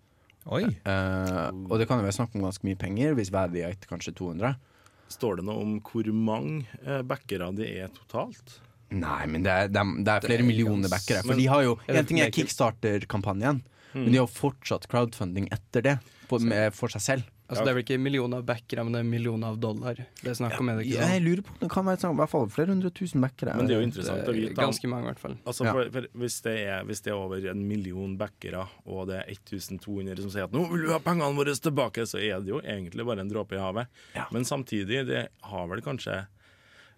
[0.51, 0.65] Oi.
[0.87, 3.75] Uh, og det kan jo være snakk om ganske mye penger, hvis hver de har
[3.77, 4.57] gitt kanskje 200.
[5.13, 8.57] Står det noe om hvor mange eh, backere det er totalt?
[8.93, 11.21] Nei, men det er, det er, det er flere er millioner backere.
[11.21, 11.23] backere.
[11.23, 13.63] men- For de har jo Er En ting er kickstarter-kampanjen,
[13.95, 15.99] men de har jo fortsatt crowdfunding etter det.
[16.29, 17.29] For, med, for seg selv.
[17.53, 19.95] Altså, det er vel ikke millioner av backere, men det er millioner av dollar.
[20.23, 21.27] Det er snakk om, er det ikke Jeg sånn?
[21.27, 23.57] lurer på om det kan være sånn, i hvert fall flere hundre tusen backere.
[23.59, 24.55] Men det er jo interessant å vite.
[24.57, 25.37] Ganske mange, i hvert fall.
[25.45, 25.73] Altså, Ja.
[25.77, 29.31] for, for hvis, det er, hvis det er over en million backere, og det er
[29.37, 32.61] 1200 som sier at 'nå vil vi ha pengene våre tilbake', så er det jo
[32.61, 33.87] egentlig bare en dråpe i havet.
[34.17, 34.27] Ja.
[34.33, 36.27] Men samtidig, det har vel kanskje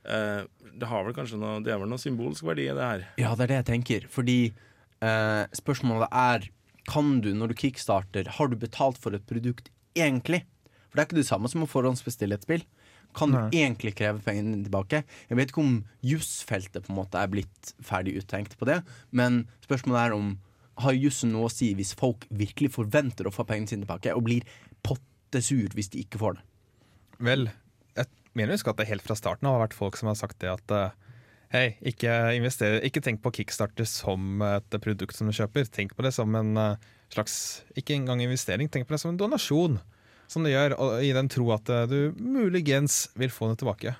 [0.04, 0.42] eh,
[0.78, 3.06] Det har vel kanskje noe Det er vel noe symbolsk verdi i det her.
[3.18, 4.08] Ja, det er det jeg tenker.
[4.12, 4.52] Fordi
[5.00, 6.48] eh, spørsmålet er
[6.86, 10.44] Kan du, når du kickstarter, har du betalt for et produkt egentlig?
[10.88, 12.64] For det er ikke det samme som å forhåndsbestille et spill.
[13.14, 13.62] Kan du Nei.
[13.62, 15.04] egentlig kreve pengene tilbake?
[15.30, 18.80] Jeg vet ikke om jusfeltet på en måte er blitt ferdig uttenkt på det,
[19.14, 20.32] men spørsmålet er om
[20.82, 24.26] har jussen noe å si hvis folk virkelig forventer å få pengene sine tilbake, og
[24.26, 24.46] blir
[24.86, 26.44] pottesur hvis de ikke får det?
[27.30, 27.46] Vel,
[27.94, 30.40] jeg mener å huske at det helt fra starten har vært folk som har sagt
[30.42, 31.13] det at eh,
[31.54, 32.10] Hei, ikke,
[32.82, 35.68] ikke tenk på Kickstarter som et produkt som du kjøper.
[35.70, 39.20] Tenk på det som en eh, slags Ikke engang investering, tenk på det som en
[39.20, 39.76] donasjon.
[40.26, 43.94] Som du gjør, i den tro at eh, du muligens vil få det tilbake.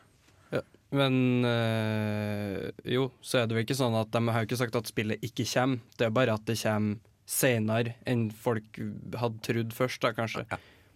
[0.94, 4.76] Men øh, jo, så er det jo ikke sånn at de har jo ikke sagt
[4.78, 5.82] at spillet ikke kommer.
[5.94, 6.98] Det er bare at det kommer
[7.30, 8.82] senere enn folk
[9.18, 10.44] hadde trodd først, da, kanskje.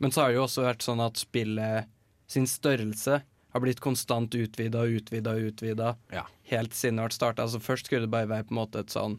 [0.03, 1.91] Men så har det jo også vært sånn at spillet
[2.31, 6.25] sin størrelse har blitt konstant utvida og utvida og utvida Ja.
[6.51, 7.43] helt siden det ble starta.
[7.43, 9.19] Altså, først skulle det bare være på en måte et sånn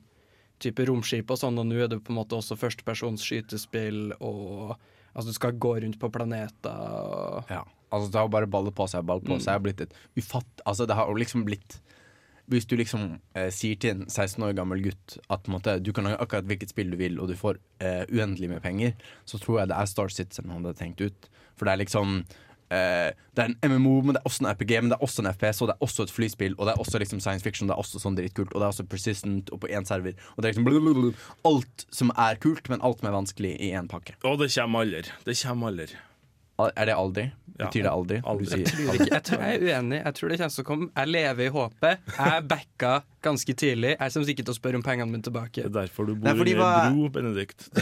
[0.60, 4.78] type romskip og sånn, og nå er det på en måte også førstepersons skytespill og
[5.16, 7.64] Altså, du skal gå rundt på planeter og Ja.
[7.92, 9.42] Altså, det har bare ballet på seg, ballet på Mm.
[9.42, 9.62] seg.
[9.64, 10.46] Blitt et ufatt...
[10.68, 11.80] Altså, det har liksom blitt
[12.48, 16.06] Hvis du liksom eh, sier til en 16 år gammel gutt at måte, du kan
[16.06, 18.94] ha akkurat hvilket spill du vil, og du får eh, uendelig med penger,
[19.26, 21.30] så tror jeg det er Star Citizen han hadde tenkt ut.
[21.58, 22.26] For det er liksom
[22.74, 25.20] eh, Det er en MMO, men det er også en RPG, men det er også
[25.24, 27.66] en FPS, og det er også et flyspill, og det er også liksom science fiction,
[27.70, 30.14] det er også sånn dritkult, og det er også persistent, og på én server.
[30.36, 31.10] Og det er liksom blablabla.
[31.50, 34.14] alt som er kult, men alt som er vanskelig, i én pakke.
[34.24, 35.02] Og det kommer aldri.
[35.26, 35.88] Det kommer aldri.
[36.60, 37.24] Er det aldri?
[37.60, 37.66] Ja.
[37.68, 38.18] Betyr det aldri?
[38.28, 38.46] Aldri.
[38.62, 40.00] Jeg tror, ikke, jeg tror jeg er uenig.
[40.00, 40.86] Jeg tror det kommer til å komme.
[40.96, 41.94] Jeg lever i håpet.
[42.18, 42.92] Jeg backa
[43.24, 43.92] ganske tidlig.
[43.96, 45.58] Jeg kommer sikkert til å spørre om pengene mine tilbake.
[45.64, 47.60] Det er derfor du bor Nei, fordi under en bro, Benedikt.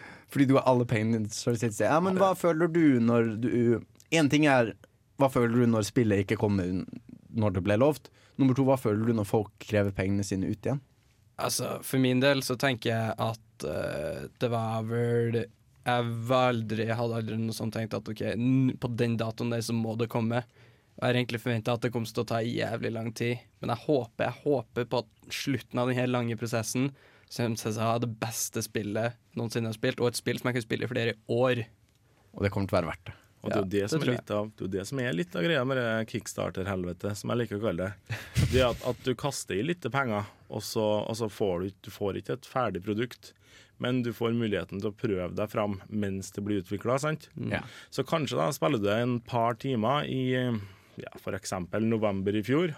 [0.31, 1.71] Fordi du har alle pengene dine.
[1.81, 3.51] Ja, men hva føler du når du
[4.11, 4.73] En ting er
[5.21, 6.81] hva føler du når spillet ikke kommer
[7.31, 8.09] når det ble lovt?
[8.41, 10.81] Nummer to, hva føler du når folk krever pengene sine ut igjen?
[11.41, 16.87] Altså, For min del så tenker jeg at uh, det var vel Jeg var aldri,
[16.89, 18.25] jeg hadde aldri noe sånn tenkt at OK,
[18.81, 20.41] på den datoen der så må det komme.
[20.41, 23.73] Og Jeg har egentlig forventa at det kommer til å ta jævlig lang tid, men
[23.73, 26.91] jeg håper jeg håper på at slutten av denne lange prosessen
[27.31, 30.49] så kommer jeg har det beste spillet noensinne jeg har spilt, og et spill som
[30.49, 31.63] jeg kan spille i flere år.
[32.35, 33.17] Og det kommer til å være verdt det.
[33.41, 35.15] Og det er jo det, som det er litt av, det er det som er
[35.15, 38.17] litt av greia med det kickstarter-helvete, som jeg liker å kalle det.
[38.51, 41.79] Det er at, at du kaster i litt penger, og så, og så får du,
[41.87, 43.31] du får ikke et ferdig produkt.
[43.81, 46.99] Men du får muligheten til å prøve deg fram mens det blir utvikla.
[47.49, 47.63] Ja.
[47.89, 51.55] Så kanskje da spiller du en par timer i ja, f.eks.
[51.81, 52.75] november i fjor.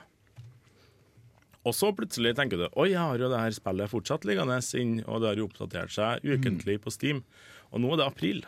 [1.63, 4.97] Og så plutselig tenker du oi, jeg har jo det her spillet fortsatt liggende inn,
[5.07, 7.23] og det har jo oppdatert seg ukentlig på Steam.
[7.71, 8.43] Og nå er det april.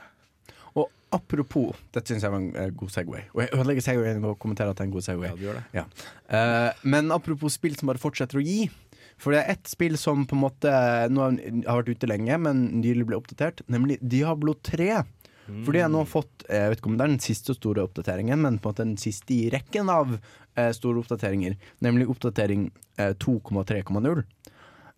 [0.75, 3.23] Og apropos, dette syns jeg var en eh, god Segway.
[3.34, 5.30] Og jeg ødelegger Segwayen ved å kommentere at det er en god Segway.
[5.32, 5.67] Ja, du gjør det.
[5.78, 5.86] Ja.
[6.28, 8.65] Uh, men apropos spill som bare fortsetter å gi.
[9.21, 10.71] For det er ett spill som på en måte
[11.08, 11.38] nå har
[11.69, 15.06] har vært ute lenge, men nylig ble oppdatert, nemlig Diablo 3.
[15.46, 18.42] Fordi jeg nå har fått Jeg vet ikke om det er den siste store oppdateringen,
[18.42, 21.58] men på en måte den siste i rekken av eh, store oppdateringer.
[21.86, 24.24] Nemlig oppdatering eh, 2,3,0.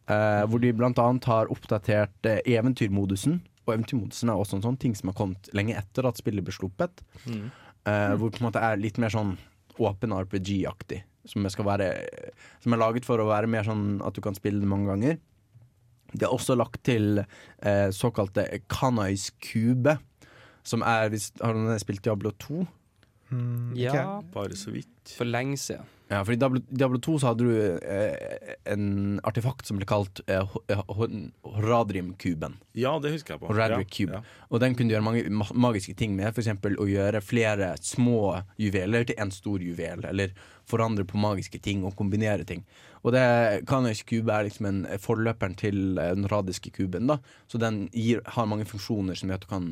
[0.07, 3.41] Eh, hvor de annet har oppdatert eh, eventyrmodusen.
[3.67, 6.55] Og eventyrmodusen er også en sånn ting som har kommet lenge etter at spillet ble
[6.55, 7.03] sluppet.
[7.27, 9.35] Eh, hvor på en måte er litt mer sånn
[9.77, 11.03] åpen RPG-aktig.
[11.27, 14.87] Som, som er laget for å være mer sånn at du kan spille det mange
[14.87, 15.17] ganger.
[16.13, 19.97] De har også lagt til eh, såkalte Kanais kube.
[20.67, 22.65] Som er hvis, Har noen spilt Diablo 2?
[23.75, 24.87] Ja, Bare så vidt.
[25.17, 25.83] for lenge siden.
[26.07, 30.21] Ja, for I Diablo, Diablo 2 så hadde du eh, en artefakt som ble kalt
[30.31, 30.39] eh,
[30.71, 31.09] eh, Ho-
[31.57, 32.53] Horadrim-kuben.
[32.79, 33.51] Ja, det husker jeg på.
[33.57, 34.13] Ja, Cube.
[34.15, 34.21] Ja.
[34.47, 35.25] Og den kunne du gjøre mange
[35.59, 36.31] magiske ting med.
[36.31, 36.47] F.eks.
[36.79, 40.05] å gjøre flere små juveler til en stor juvel.
[40.07, 40.31] Eller
[40.67, 42.63] forandre på magiske ting og kombinere ting.
[43.03, 43.25] Og det
[43.67, 47.11] Kanøys kube er liksom en forløperen til eh, den radiske kuben.
[47.11, 47.19] da
[47.51, 49.69] Så den gir, har mange funksjoner som gjør at du kan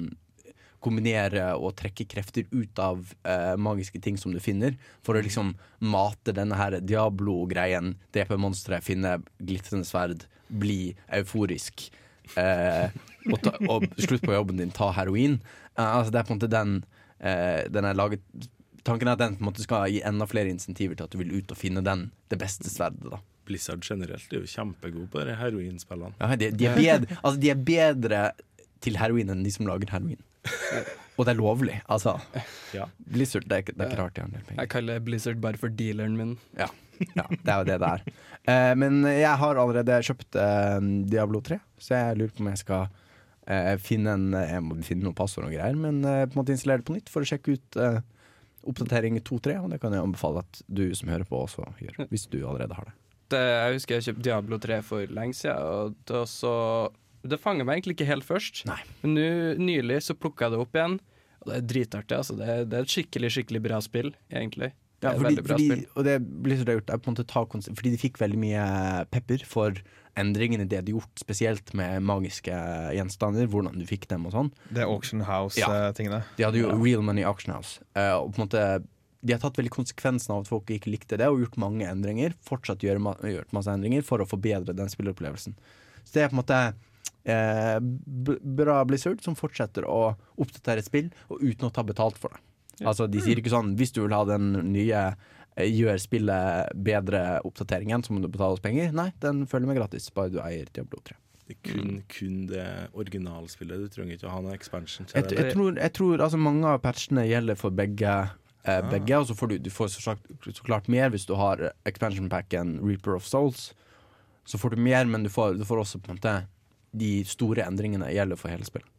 [0.85, 5.53] kombinere og trekke krefter ut av eh, magiske ting som du finner, for å liksom
[5.83, 7.95] mate denne her Diablo-greien.
[8.15, 11.87] Drepe monstre, finne glitrende sverd, bli euforisk.
[12.37, 12.89] Eh,
[13.31, 15.39] og, ta, og slutt på jobben din, ta heroin.
[15.75, 16.75] Eh, altså det er på en måte den
[17.19, 18.23] eh, Den er laget
[18.85, 21.49] Tanken er at den måte skal gi enda flere insentiver til at du vil ut
[21.49, 23.09] og finne den det beste sverdet.
[23.09, 26.13] da Blizzard generelt er jo kjempegod på de heroinspillene.
[26.19, 28.21] ja, de, de, er bedre, altså de er bedre
[28.85, 30.21] til heroin enn de som lager heroin.
[31.17, 31.77] Og det er lovlig.
[31.89, 32.17] Altså,
[32.75, 32.85] Ja.
[32.99, 34.61] Blizzard, det er, ikke- det er ikke rart de har en del penger.
[34.65, 36.33] Jeg kaller Blizzard bare for dealeren min.
[36.57, 36.67] Ja,
[37.15, 38.03] ja, det er jo det det er.
[38.51, 40.79] Eh, men jeg har allerede kjøpt eh,
[41.09, 42.87] Diablo 3, så jeg lurer på om jeg skal
[43.47, 46.51] eh, finne en Jeg må finne noen passord og greier, men eh, på en måte
[46.55, 48.01] installere det på nytt for å sjekke ut eh,
[48.67, 49.57] oppdatering 2.3.
[49.63, 52.75] Og det kan jeg anbefale at du som hører på, også gjør, hvis du allerede
[52.75, 52.95] har det.
[53.29, 56.53] det, jeg husker jeg kjøpte Diablo 3 for lenge siden, og var så,
[57.31, 58.63] det fanga meg egentlig ikke helt først.
[58.69, 58.79] Nei.
[59.03, 59.27] Men nå
[59.65, 60.97] nylig så plukka jeg det opp igjen,
[61.41, 62.17] og det er dritartig.
[62.21, 62.37] Altså.
[62.39, 64.71] Det, er- det er et skikkelig skikkelig bra spill, egentlig.
[65.03, 65.85] Det Ja, er et fordi, veldig bra fordi, spill.
[65.99, 66.15] og det
[66.45, 68.65] Blizzard har gjort, er på en måte ta konsert, fordi de fikk veldig mye
[69.11, 69.81] pepper for
[70.15, 72.55] endringene de hadde gjort, spesielt med magiske
[72.95, 74.51] gjenstander, hvordan du fikk dem og sånn.
[74.71, 76.21] Det er Auction House-tingene.
[76.39, 77.81] De hadde jo Real Money Auction House.
[77.97, 78.63] Uh, og på en måte
[79.25, 82.33] de har tatt veldig konsekvensen av at folk ikke likte det, og gjort mange endringer.
[82.45, 85.55] Fortsatt gjort masse endringer for å forbedre den spilleropplevelsen.
[86.05, 86.59] Så det er på en måte
[87.25, 92.35] eh, bra Blizzard som fortsetter å oppdatere et spill, og uten å ta betalt for
[92.35, 92.43] det.
[92.85, 95.03] Altså, De sier ikke sånn hvis du vil ha den nye
[95.55, 98.91] eh, gjør spillet bedre oppdateringen, så må du betale oss penger.
[98.95, 101.15] Nei, den følger med gratis, bare du eier Diablo 3.
[101.45, 102.65] Det er kun, kun det
[102.97, 103.83] originalspillet.
[103.85, 105.37] Du trenger ikke å ha noen expansion til Jeg, det.
[105.37, 108.15] jeg, tror, jeg tror altså mange av patchene gjelder for begge.
[108.65, 111.35] Eh, begge Og så får du, du får så, sagt, så klart mer hvis du
[111.37, 113.67] har expansion packen Reaper of Souls.
[114.49, 116.33] Så får du mer, men du får, du får også på en måte
[116.95, 118.91] de store endringene gjelder for hele spillet.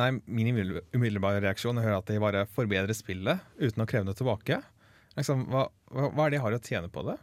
[0.00, 4.62] Nei, Min umiddelbare- reaksjon er at de bare forbedrer spillet uten å kreve noe tilbake.
[5.18, 7.18] Liksom, hva, hva, er det de har å tjene på det?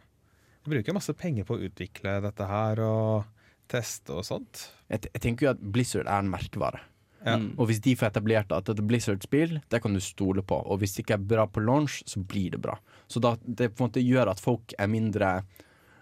[0.62, 3.24] De bruker masse penger på å utvikle dette her og
[3.70, 4.68] teste og sånt.
[4.90, 6.84] Jeg, jeg tenker jo at Blizzard er en merkevare.
[7.24, 7.36] Ja.
[7.60, 10.56] Og hvis de får etablert at et Blizzard-spill, det kan du stole på.
[10.56, 12.78] Og hvis det ikke er bra på launch, så blir det bra.
[13.10, 15.40] Så da, det på en måte gjør at folk er mindre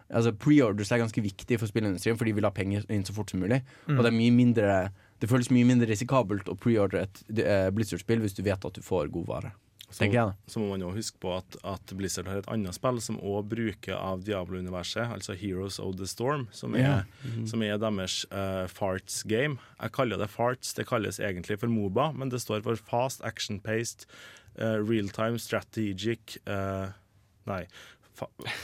[0.09, 3.31] Altså Preorders er ganske viktig for spillindustrien, for de vil ha penger inn så fort
[3.31, 3.61] som mulig.
[3.89, 4.91] Og det er mye mindre
[5.21, 8.85] Det føles mye mindre risikabelt å pre-ordre et uh, Blizzard-spill hvis du vet at du
[8.87, 9.51] får god vare.
[9.91, 10.05] Så,
[10.47, 13.49] så må man jo huske på at, at Blizzard har et annet spill som òg
[13.49, 17.33] bruker av Diablo-universet, altså Heroes of the Storm, som er, Ja.
[17.49, 19.57] som er deres uh, farts game.
[19.81, 24.05] Jeg kaller det farts, det kalles egentlig for Moba, men det står for fast action-paced,
[24.61, 26.93] uh, real-time strategic uh,
[27.49, 27.63] Nei.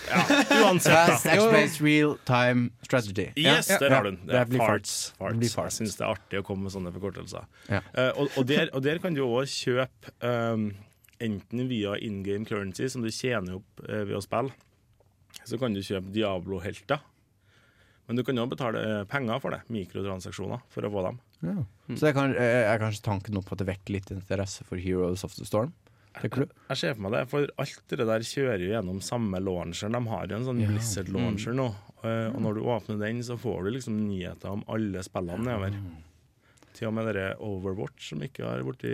[0.08, 0.22] Ja,
[0.64, 1.14] uansett, da.
[1.34, 3.28] action-based, real time strategy.
[3.36, 3.78] Yes, Ja.
[3.78, 4.20] der har du den.
[4.26, 4.94] Det Det blir farts.
[5.10, 5.18] farts.
[5.18, 5.32] farts.
[5.32, 7.46] Det blir Jeg syns det er artig å komme med sånne forkortelser.
[7.70, 7.80] Ja.
[7.94, 10.68] Eh, og, og, der, og der kan du òg kjøpe um,
[11.20, 14.52] enten via in game currency, som du tjener opp uh, ved å spille,
[15.44, 17.00] så kan du kjøpe Diablo-helter.
[18.06, 21.20] Men du kan òg betale penger for det, mikrotransaksjoner, for å få dem.
[21.44, 21.54] Ja.
[21.96, 25.34] Så jeg kan, er kanskje tanken opp at det vekker litt interesse for Heroes of
[25.36, 25.72] the Storm?
[26.22, 26.46] Du?
[26.70, 29.90] Jeg ser for meg det, for alt det der kjører jo gjennom samme launcher.
[29.90, 30.68] De har jo en sånn Ja.
[30.70, 31.66] Blizzard-launcher nå,
[32.04, 35.74] eh, og når du åpner den, så får du liksom nyheter om alle spillene nedover.
[36.74, 38.90] Til og med dere Overwatch, som ikke har borti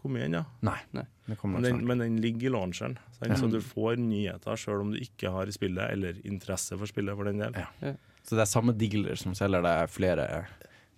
[0.00, 0.44] kommet ennå.
[0.62, 1.04] Ja.
[1.26, 2.98] Det Men, den- men den ligger i launcheren?
[3.26, 3.34] Ja.
[3.36, 7.24] så du får nyheter sjøl om du ikke har spillet, eller interesse for spillet, for
[7.24, 7.52] den del.
[7.54, 7.94] Ja.
[8.24, 10.46] Så det er samme dealer som selger deg flere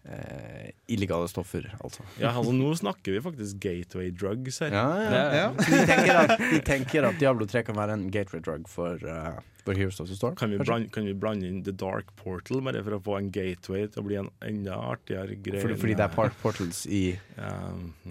[0.07, 2.05] eh, illegale stoffer, altså.
[2.21, 4.75] Ja, altså Nå snakker vi faktisk gateway drugs her.
[4.75, 5.27] Ja, ja.
[5.37, 5.51] Ja.
[5.59, 9.03] Vi, de tenker, at, vi, tenker at Diablo 3 kan være en gateway drug for,
[9.03, 10.37] uh, for Heroes of the Storm?
[10.39, 13.31] Kan vi, blande, kan vi blande inn The Dark Portal bare for å få en
[13.35, 15.63] gateway til å bli en enda artigere greie?
[15.65, 17.05] fordi, fordi det er Park portals i
[17.37, 17.53] Ja,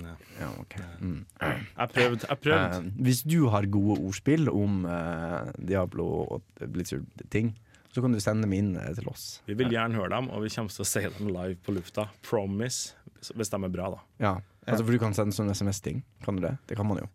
[0.02, 0.16] ja.
[0.40, 0.80] Ja, ok.
[1.00, 1.20] Mm.
[1.40, 2.28] Jeg prøvde.
[2.28, 2.80] Jeg prøvde.
[2.82, 7.56] Eh, hvis du har gode ordspill om uh, Diablo og Blizzard-ting,
[7.96, 9.40] så kan du sende dem inn eh, til oss.
[9.48, 12.10] Vi vil gjerne høre dem, og vi kommer til å si dem live på lufta.
[12.28, 12.92] Promise.
[13.32, 14.00] Hvis de er bra, da.
[14.22, 14.34] Ja,
[14.68, 16.04] altså For du kan sende sånne SMS-ting.
[16.26, 16.58] Kan du det?
[16.68, 17.08] Det kan man jo.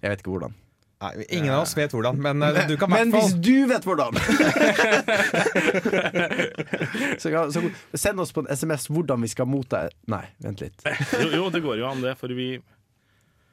[0.00, 0.54] Jeg vet ikke hvordan.
[1.00, 3.84] Nei, ingen av oss vet hvordan, men eh, du kan i Men hvis du vet
[3.88, 4.12] hvordan!
[7.18, 7.62] så, kan- så
[7.96, 10.84] send oss på en SMS hvordan vi skal motta Nei, vent litt.
[11.22, 12.12] Jo, jo, det går jo an, det.
[12.20, 12.50] For vi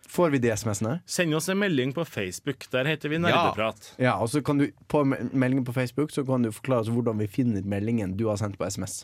[0.07, 1.01] Får vi de SMS-ene?
[1.05, 2.63] Send oss en melding på Facebook.
[2.71, 3.89] Der heter vi Nerdeprat.
[3.99, 7.19] Ja, og så kan du på meldingen på Facebook Så kan du forklare oss hvordan
[7.19, 9.01] vi finner meldingen du har sendt på SMS.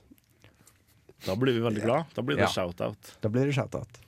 [1.25, 2.05] Da blir vi veldig glad.
[2.15, 2.51] Da blir det Ja.
[2.55, 3.13] shout-out.
[3.21, 3.99] Da blir det shout-out.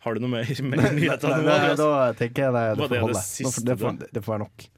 [0.00, 1.28] Har du noe mer mer nyheter?
[1.44, 3.20] Nei, Da tenker jeg det, det det får det holde.
[3.20, 4.68] Nå siste Det får, det får være nok.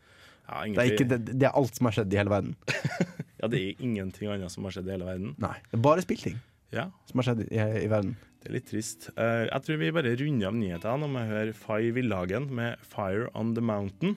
[0.49, 2.57] Ja, Det er, ikke, det, det er alt som har skjedd i hele verden.
[3.41, 5.35] ja, det er ingenting annet som har skjedd i hele verden.
[5.39, 6.41] Nei, det er bare spillting
[6.75, 7.55] Ja, som har skjedd i,
[7.85, 8.17] i verden.
[8.43, 9.07] Det er litt trist.
[9.15, 13.29] Eh, jeg tror vi bare runder av nyhetene om vi hører Fay Villhagen med 'Fire
[13.39, 14.17] On The Mountain'.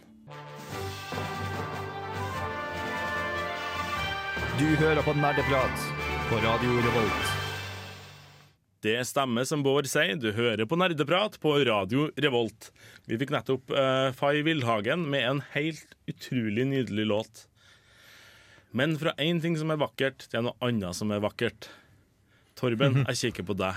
[4.58, 5.88] Du hører på Nerdeprat
[6.32, 7.32] på Radio Revolt.
[8.82, 12.72] Det stemmer som Bård sier, du hører på Nerdeprat på Radio Revolt.
[13.06, 17.48] Vi fikk nettopp uh, Fay Villhagen med en helt utrolig nydelig låt.
[18.74, 21.70] Men fra én ting som er vakkert, til noe annet som er vakkert.
[22.58, 23.76] Torben, jeg kikker på deg.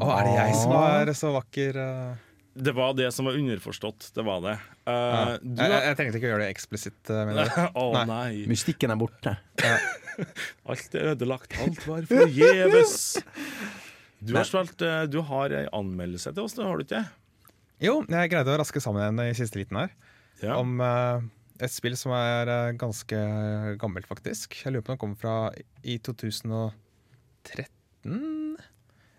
[0.00, 1.76] Å, er det jeg som er så vakker?
[1.82, 2.28] eh?
[2.52, 4.10] Det var det som var underforstått.
[4.16, 4.56] Det var det.
[4.84, 5.38] Uh, Ja.
[5.40, 7.12] du jeg, jeg trengte ikke å gjøre det eksplisitt?
[7.82, 8.04] Å Nei.
[8.08, 8.32] nei.
[8.50, 9.32] Mystikken er borte.
[10.68, 11.56] Alt er ødelagt.
[11.64, 12.96] Alt var forgjeves.
[14.22, 14.78] Du har, spilt,
[15.10, 17.00] du har ei anmeldelse til oss, det har du ikke?
[17.82, 19.90] Jo, jeg greide å raske sammen en i siste liten her.
[20.38, 20.60] Ja.
[20.60, 21.18] Om uh,
[21.58, 23.18] et spill som er uh, ganske
[23.82, 24.54] gammelt, faktisk.
[24.62, 25.34] Jeg lurer på om det kom fra
[25.82, 26.70] i 2013?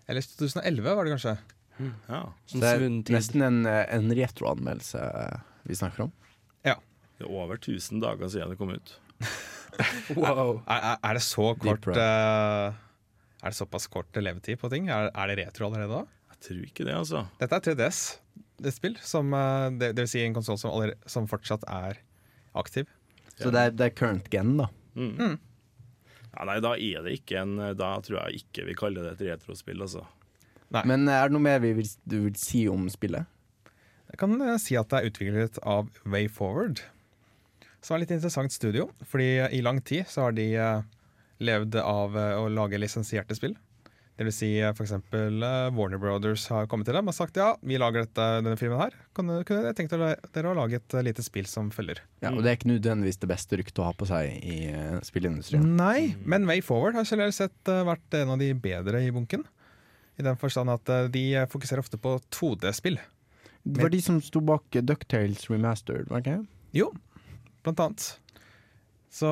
[0.08, 1.36] Eller 2011, var det kanskje.
[2.08, 2.20] ja.
[2.46, 2.84] Så det er
[3.14, 5.00] nesten en, eh, en retroanmeldelse
[5.64, 6.12] vi snakker om.
[7.18, 8.96] Det er over 1000 dager siden det kom ut.
[10.14, 10.60] Wow.
[10.70, 12.70] Er, er, er det så kort uh,
[13.42, 14.86] Er det såpass kort levetid på ting?
[14.86, 16.28] Er, er det retro allerede da?
[16.30, 17.24] Jeg tror ikke det, altså.
[17.40, 18.02] Dette er 3DS.
[18.62, 18.94] et spill.
[19.02, 21.98] Som, eh, det, det vil si en konsoll som, som fortsatt er
[22.54, 22.86] aktiv.
[23.34, 24.68] Så det er, det er current gen, da.
[24.94, 25.34] Mm.
[26.34, 29.28] Ja, nei, da er det ikke en Da tror jeg ikke vi kaller det et
[29.32, 30.02] retrospill, altså.
[30.74, 30.82] Nei.
[30.90, 33.30] Men er det noe mer vi vil, du vil si om spillet?
[34.14, 36.82] Jeg kan eh, si at det er utviklet av Way Forward.
[37.82, 40.84] Som er et litt interessant studio, fordi i lang tid så har de eh,
[41.44, 43.56] levd av eh, å lage lisensierte spill.
[44.14, 44.76] Det vil si f.eks.
[44.78, 48.26] for eksempel eh, Warner Brothers har kommet til dem og sagt ja, vi lager dette,
[48.44, 48.94] denne filmen her.
[49.16, 51.98] Kan, kunne dere tenkt dere å lage et eh, lite spill som følger?
[52.22, 55.00] Ja, og det er ikke nødvendigvis det beste ryktet å ha på seg i uh,
[55.02, 55.66] spillindustrien.
[55.80, 59.42] Nei, men Way Forward har generelt sett eh, vært en av de bedre i bunken.
[60.14, 63.00] I den forstand at eh, de eh, fokuserer ofte på 2D-spill.
[63.64, 66.46] Det var de som sto bak Ducktales Remastered, var det ikke?
[66.76, 66.90] Jo,
[67.64, 68.06] blant annet.
[69.14, 69.30] Så,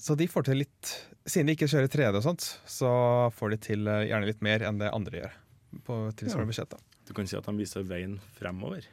[0.00, 0.92] så de får til litt
[1.28, 2.90] Siden de ikke kjører 3D og sånt, så
[3.36, 5.34] får de til eh, gjerne litt mer enn det andre gjør.
[5.84, 6.72] På tilsvarende budsjett.
[6.72, 6.80] da.
[7.08, 8.84] Du kan si at de viser veien fremover.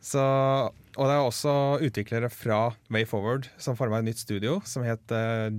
[0.00, 1.52] Så, og det er også
[1.84, 5.50] utviklere fra Way Forward som forma et nytt studio som het uh,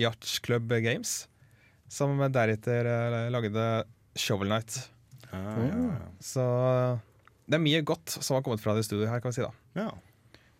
[0.00, 1.26] Yacht Club Games.
[1.92, 3.66] Som deretter uh, lagde
[4.18, 4.80] Shovel Night.
[5.34, 6.00] Ah, ja.
[6.22, 6.46] Så
[7.46, 9.52] det er mye godt som har kommet fra det studioet her, kan vi si da.
[9.78, 9.90] ja.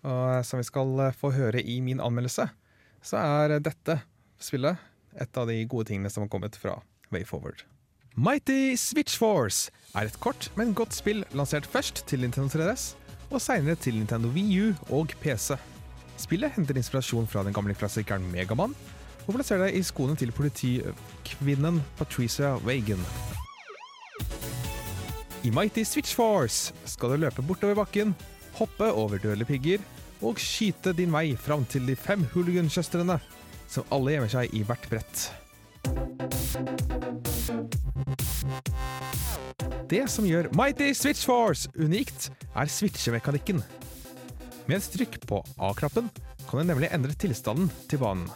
[0.07, 2.49] Og eh, som vi skal eh, få høre i min anmeldelse,
[3.03, 4.01] så er dette
[4.43, 4.79] spillet
[5.17, 6.79] et av de gode tingene som har kommet fra
[7.15, 7.65] Wayforward.
[8.17, 12.95] Mighty Switch Force er et kort, men godt spill lansert først til Nintendo 3DS,
[13.29, 15.57] og senere til Nintendo Wii U og PC.
[16.17, 18.77] Spillet henter inspirasjon fra den gamle klassikeren Megamann,
[19.27, 23.03] og plasserer deg i skoene til politikvinnen Patricia Wagan.
[25.45, 28.15] I Mighty Switch Force skal du løpe bortover bakken,
[28.57, 29.85] hoppe over dødelige pigger
[30.25, 33.19] og skyte din vei fram til de fem hooligan-søstrene,
[33.69, 35.27] som alle gjemmer seg i hvert brett.
[39.87, 43.61] Det som gjør Mighty Switch Force unikt, er switchemekanikken.
[44.67, 46.09] Med et trykk på A-knappen
[46.47, 48.27] kan du nemlig endre tilstanden til banen.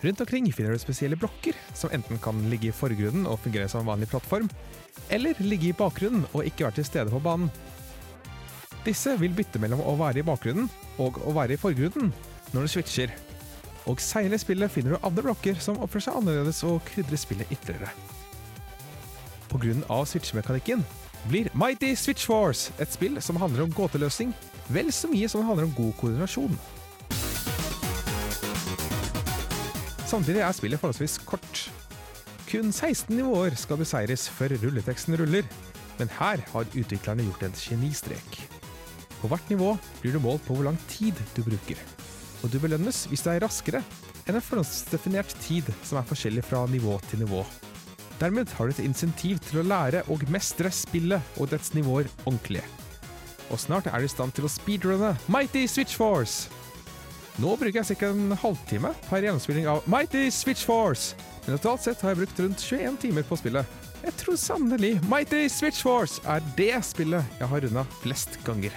[0.00, 3.82] Rundt omkring finner du spesielle blokker som enten kan ligge i forgrunnen og fungere som
[3.82, 4.48] en vanlig plattform,
[5.12, 7.50] eller ligge i bakgrunnen og ikke være til stede på banen.
[8.84, 10.70] Disse vil bytte mellom å være i bakgrunnen
[11.02, 12.12] og å være i forgrunnen
[12.54, 13.12] når du switcher.
[13.88, 17.52] Og seinere i spillet finner du andre blokker som oppfører seg annerledes og krydrer spillet
[17.52, 17.92] ytterligere.
[19.90, 20.84] Av switchemekanikken
[21.28, 24.30] blir Mighty Switch Force et spill som handler om gåteløsning
[24.70, 26.60] vel så mye som det handler om god koordinasjon.
[30.10, 31.66] Samtidig er spillet forholdsvis kort.
[32.50, 35.46] Kun 16 nivåer skal beseires før rulleteksten ruller,
[36.00, 38.49] men her har utviklerne gjort en genistrek.
[39.20, 41.80] På hvert nivå blir du målt på hvor lang tid du bruker,
[42.40, 43.82] og du belønnes hvis du er raskere
[44.26, 47.42] enn en forhåndsdefinert tid som er forskjellig fra nivå til nivå.
[48.20, 52.64] Dermed har du et insentiv til å lære og mestre spillet og dets nivåer ordentlig.
[53.50, 56.50] Og snart er du i stand til å speedrunne Mighty Switch Force.
[57.40, 58.10] Nå bruker jeg ca.
[58.12, 61.16] en halvtime per gjennomspilling av Mighty Switch Force,
[61.46, 63.79] men totalt sett har jeg brukt rundt 21 timer på spillet.
[64.00, 68.72] Jeg tror sannelig Mighty Switch Force er det spillet jeg har runda flest ganger.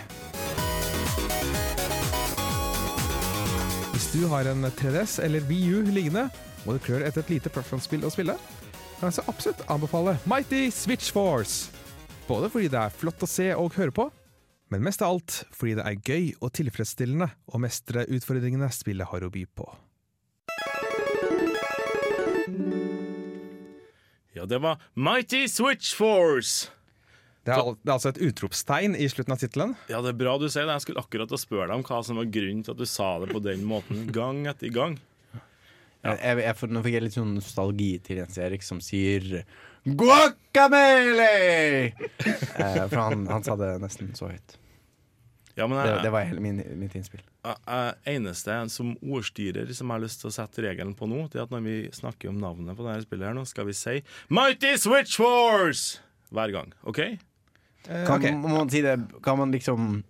[3.94, 6.26] Hvis du har en 3DS eller VU liggende,
[6.66, 8.36] og du klør etter et lite plattformspill å spille,
[9.00, 11.72] kan jeg så absolutt anbefale Mighty Switch Force.
[12.28, 14.10] Både fordi det er flott å se og høre på,
[14.76, 19.24] men mest av alt fordi det er gøy og tilfredsstillende å mestre utfordringene spillet har
[19.24, 19.72] å by på.
[24.34, 26.72] Ja, det var Mighty Switch Force!
[27.44, 29.74] Det er, al det er altså et utropstegn i slutten av tittelen.
[29.92, 30.78] Ja, det er bra du sier det.
[30.78, 33.10] Jeg skulle akkurat å spørre deg om hva som var grunnen til at du sa
[33.20, 34.96] det på den måten gang etter gang.
[36.04, 39.44] Jeg, jeg, jeg, nå fikk jeg litt sånn nostalgi til Jens Erik som sier
[39.84, 41.30] Guacamele!
[41.92, 44.58] eh, for han, han sa det nesten så høyt.
[45.56, 47.22] Ja, men Det, jeg, det var hele min, mitt innspill.
[47.46, 51.28] jeg, jeg, eneste som ordstyrer som jeg har lyst til å sette regelen på nå,
[51.30, 53.76] det er at når vi snakker om navnet på dette spillet her nå, skal vi
[53.78, 54.00] si
[54.34, 56.00] Mighty Switch Force!
[56.34, 56.72] Hver gang.
[56.90, 57.00] OK?
[57.04, 57.18] Eh,
[58.08, 58.32] Kan, okay.
[58.34, 60.02] man si det, kan man liksom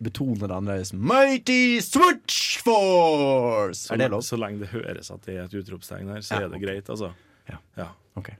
[0.00, 0.92] betone det annerledes?
[0.92, 3.86] Mighty Switch Force!
[3.86, 4.20] Så, Er det lov?
[4.26, 6.66] så lenge det høres at det er et utropstegn her, så Ja, er det okay.
[6.66, 7.14] greit, altså.
[7.48, 7.88] Ja.
[8.20, 8.30] Ok.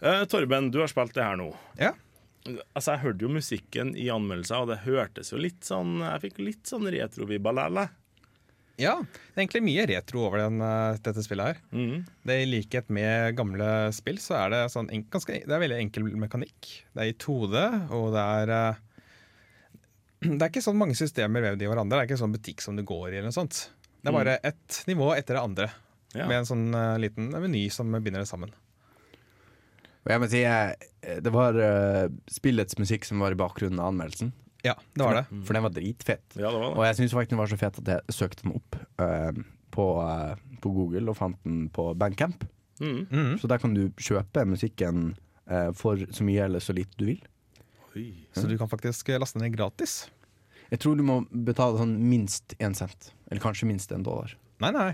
[0.00, 1.48] Eh, Torben, du har spilt det her nå.
[1.80, 1.94] Ja.
[2.74, 6.38] Altså, Jeg hørte jo musikken i anmeldelser, og det hørtes jo litt sånn Jeg fikk
[6.40, 7.90] litt sånn retro-vibber likevel.
[8.80, 11.58] ja, det er egentlig mye retro over den, eh, dette spillet her.
[11.76, 12.06] Mm.
[12.24, 15.60] Det er I likhet med gamle spill, så er det, sånn en, ganske, det er
[15.60, 16.70] veldig enkel mekanikk.
[16.96, 18.80] Det er i 2D, og det er eh,
[20.38, 21.98] Det er ikke sånn mange systemer vevd i hverandre.
[21.98, 23.18] Det er ikke sånn butikk som du går i.
[23.20, 23.66] eller noe sånt.
[24.00, 25.70] Det er bare ett nivå etter det andre,
[26.16, 26.24] Ja.
[26.26, 28.50] med en sånn eh, liten meny som binder det sammen.
[30.00, 30.40] Og jeg må si,
[31.24, 34.32] det var eh, spillets musikk som var i bakgrunnen av anmeldelsen.
[34.64, 35.24] Ja, det var det.
[35.46, 36.24] For den var dritfett.
[36.36, 38.56] Ja, det var Og jeg syns faktisk den var så fet at jeg søkte den
[38.58, 39.32] opp uh,
[39.72, 42.44] på, uh, på Google og fant den på Bandcamp.
[42.80, 43.06] Mm.
[43.08, 43.32] Mm.
[43.40, 45.14] Så der kan du kjøpe musikken
[45.50, 47.22] uh, for så mye eller så lite du vil.
[47.94, 48.10] Oi.
[48.36, 50.04] Så du kan faktisk laste ned gratis.
[50.70, 53.10] Jeg tror du må betale sånn minst én cent.
[53.30, 54.36] Eller kanskje minst en dollar.
[54.62, 54.92] Nei, nei.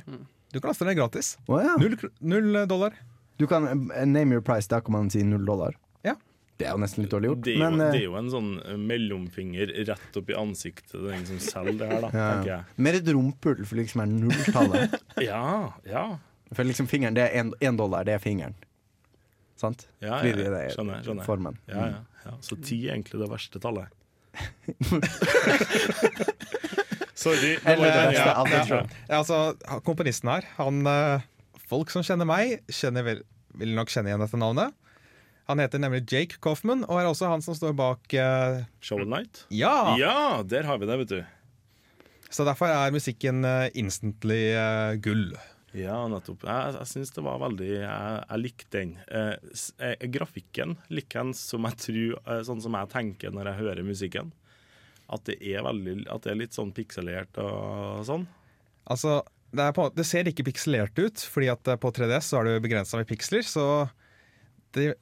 [0.54, 1.34] Du kan laste ned gratis.
[1.50, 1.74] Oh, ja.
[1.82, 2.96] Null, null dollar.
[3.38, 5.74] Du kan eh, name your price, da kan man si null dollar.
[6.06, 6.14] Ja.
[6.56, 7.42] Det er jo nesten litt dårlig gjort.
[7.44, 10.36] Det er, jo, men, eh, det er jo en sånn eh, mellomfinger rett opp i
[10.40, 12.62] ansiktet til den som selger det her, da, ja, tenker jeg.
[12.86, 14.96] Mer et rumpehull for liksom er nulltallet.
[15.26, 15.42] Ja,
[15.88, 16.06] ja.
[16.54, 18.56] for liksom fingeren, det er én dollar, det er fingeren.
[19.56, 19.86] Sant?
[20.04, 20.56] Ja, Fordi ja, det ja.
[20.66, 21.24] er Skjønner, skjønner.
[21.28, 21.54] formen.
[21.68, 22.32] Ja, ja, ja.
[22.44, 23.88] Så ti er egentlig det verste tallet.
[27.16, 27.54] Sorry.
[27.56, 28.88] det var Eller det- beste ja, av det, ja, tror jeg.
[29.08, 31.20] Ja, altså, komponisten her, han eh,
[31.66, 33.22] Folk som kjenner meg, kjenner vel,
[33.58, 34.74] vil nok kjenne igjen dette navnet.
[35.46, 39.44] Han heter nemlig Jake Coffman, og er også han som står bak eh, Shovel Night?
[39.54, 39.94] Ja!
[39.98, 41.20] Ja, der har vi det, vet du.
[42.30, 45.30] Så derfor er musikken uh, instantly uh, gull.
[45.76, 46.46] Ja, nettopp.
[46.46, 48.94] Jeg, jeg syns det var veldig Jeg, jeg likte den.
[49.12, 54.30] Eh, grafikken likens som jeg tror Sånn som jeg tenker når jeg hører musikken.
[55.12, 58.24] At det er veldig At det er litt sånn pikselert og sånn.
[58.88, 59.18] Altså,
[59.56, 62.48] det, er på, det ser ikke pikselert ut, fordi at eh, på 3DS så er
[62.50, 63.64] det begrensa med piksler, så
[64.76, 64.92] det,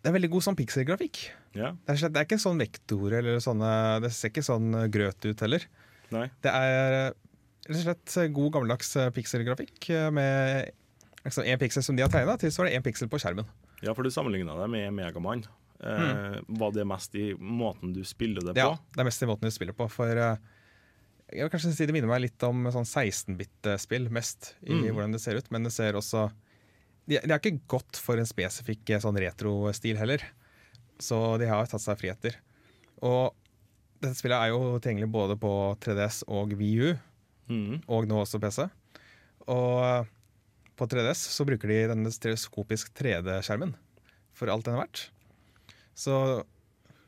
[0.00, 1.22] det er veldig god sånn pikselgrafikk.
[1.56, 1.72] Ja.
[1.86, 3.70] Det er, det er ikke sånn vektor eller sånne
[4.04, 5.64] Det ser ikke sånn eh, grøt ut heller.
[6.14, 6.26] Nei.
[6.42, 7.08] Det er eh,
[7.70, 10.70] rett og slett god gammeldags pikselgrafikk med
[11.24, 13.48] liksom én piksel som de har tegna, til så var det én piksel på skjermen.
[13.84, 15.44] Ja, for du sammenligna det med Megamann.
[15.80, 18.60] Eh, Var det mest i måten du spiller det på?
[18.60, 19.86] Ja, det er mest i måten du spiller på.
[19.92, 20.36] For eh,
[21.30, 24.94] jeg vil kanskje si det minner meg litt om sånn 16-bit-spill, mest i Mm.
[24.94, 25.50] hvordan det ser ut.
[25.50, 26.30] Men det ser også
[27.08, 30.22] De, de er ikke gått for en spesifikk eh, sånn retro-stil heller.
[31.02, 32.36] Så de har tatt seg friheter.
[33.02, 33.34] Og
[34.00, 35.50] dette spillet er jo tilgjengelig både på
[35.82, 36.92] 3DS og VU,
[37.48, 37.80] mm.
[37.88, 38.68] og nå også PC.
[39.50, 40.12] Og eh,
[40.78, 43.74] på 3DS så bruker de denne stereoskopisk 3D-skjermen
[44.36, 45.08] for alt den er verdt.
[45.98, 46.14] Så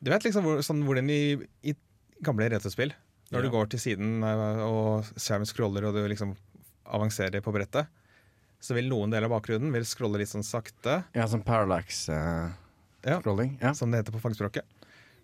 [0.03, 1.77] du vet liksom hvor, sånn, hvordan i, i
[2.25, 2.91] gamle retrospill,
[3.33, 4.83] når du går til siden eh, og
[5.17, 6.31] skjermen scroller og du liksom
[6.93, 7.85] avanserer på brettet,
[8.63, 13.51] så vil noen deler av bakgrunnen vil scrolle litt sånn sakte, Ja, sånn parallax-scrolling.
[13.59, 13.67] Ja.
[13.69, 13.73] ja.
[13.75, 14.65] som det heter på fagspråket.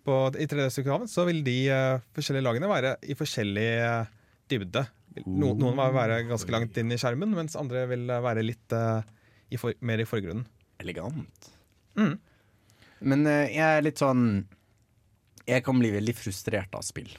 [0.04, 4.06] På, I 3D-utgaven så vil de uh, forskjellige lagene være i forskjellig uh,
[4.52, 4.84] dybde.
[5.26, 8.76] No, noen vil være ganske langt inn i skjermen, mens andre vil eh, være litt
[8.76, 9.02] eh,
[9.50, 10.46] i for, mer i forgrunnen.
[10.80, 11.50] Elegant.
[11.98, 12.16] Mm.
[13.10, 14.22] Men eh, jeg er litt sånn
[15.48, 17.10] Jeg kan bli veldig frustrert av spill.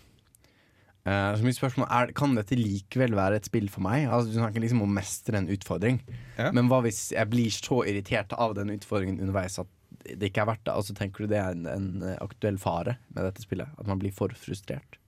[1.09, 4.05] Eh, så mitt spørsmål er Kan dette likevel være et spill for meg?
[4.05, 6.01] Altså Du snakker liksom om å mestre en utfordring.
[6.37, 6.51] Ja.
[6.57, 9.71] Men hva hvis jeg blir så irritert av den utfordringen underveis at
[10.05, 10.75] det ikke er verdt det?
[10.77, 13.73] Altså Tenker du det er en, en eh, aktuell fare med dette spillet?
[13.81, 15.01] At man blir for frustrert?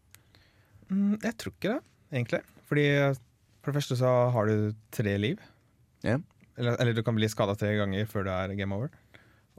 [0.89, 2.43] Mm, jeg tror ikke det, egentlig.
[2.69, 2.87] Fordi
[3.63, 5.41] for det første så har du tre liv.
[6.05, 6.19] Ja.
[6.59, 8.93] Eller, eller du kan bli skada tre ganger før det er game over.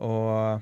[0.01, 0.61] Og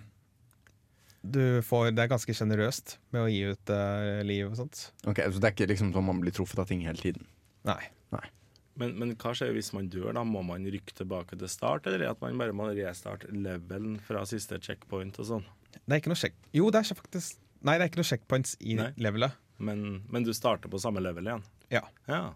[1.22, 4.88] du får, det er ganske sjenerøst med å gi ut uh, liv og sånt.
[5.06, 7.28] Ok, Så det er ikke liksom sånn man blir truffet av ting hele tiden?
[7.68, 7.82] Nei.
[8.80, 10.12] Men, men hva skjer hvis man dør?
[10.16, 10.24] da?
[10.26, 14.58] Må man rykke tilbake til start, eller at man bare må restarte levelen fra siste
[14.64, 15.48] checkpoint og sånn?
[15.76, 16.38] Det er ikke noe sjekk...
[16.56, 18.88] Jo, det er ikke faktisk Nei, det er ikke noe checkpoints i Nei.
[18.98, 19.36] levelet.
[19.62, 21.44] Men, men du starter på samme level igjen?
[21.70, 21.84] Ja.
[22.10, 22.32] Ja.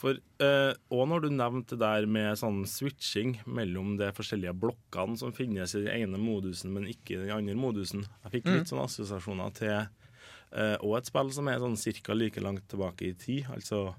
[0.00, 5.18] For, eh, og når du nevnte det der med sånn switching mellom de forskjellige blokkene
[5.20, 8.70] som finnes i den ene modusen, men ikke i den andre modusen Jeg fikk litt
[8.70, 13.16] sånne assosiasjoner til eh, og et spill som er sånn cirka like langt tilbake i
[13.26, 13.90] tid, altså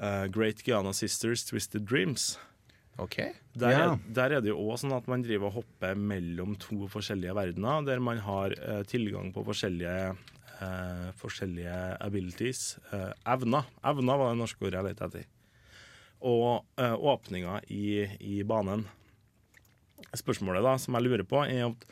[0.00, 2.32] eh, Great Giana Sisters Twisted Dreams.
[3.00, 3.16] Ok.
[3.54, 6.88] Der, er, der er det jo òg sånn at man driver og hopper mellom to
[6.90, 10.10] forskjellige verdener, der man har eh, tilgang på forskjellige,
[10.64, 12.78] eh, forskjellige abilities.
[12.92, 13.68] Eh, evner.
[13.86, 15.28] Evner var det norske ordet jeg lette etter.
[16.20, 18.86] Og eh, åpninga i, i banen.
[20.16, 21.88] Spørsmålet da, som jeg lurer på, er at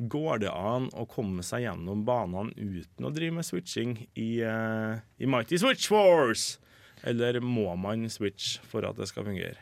[0.00, 5.00] går det an å komme seg gjennom banene uten å drive med switching i, eh,
[5.20, 6.60] i Mighty Switch Force?
[7.02, 9.58] Eller må man switch for at det skal fungere?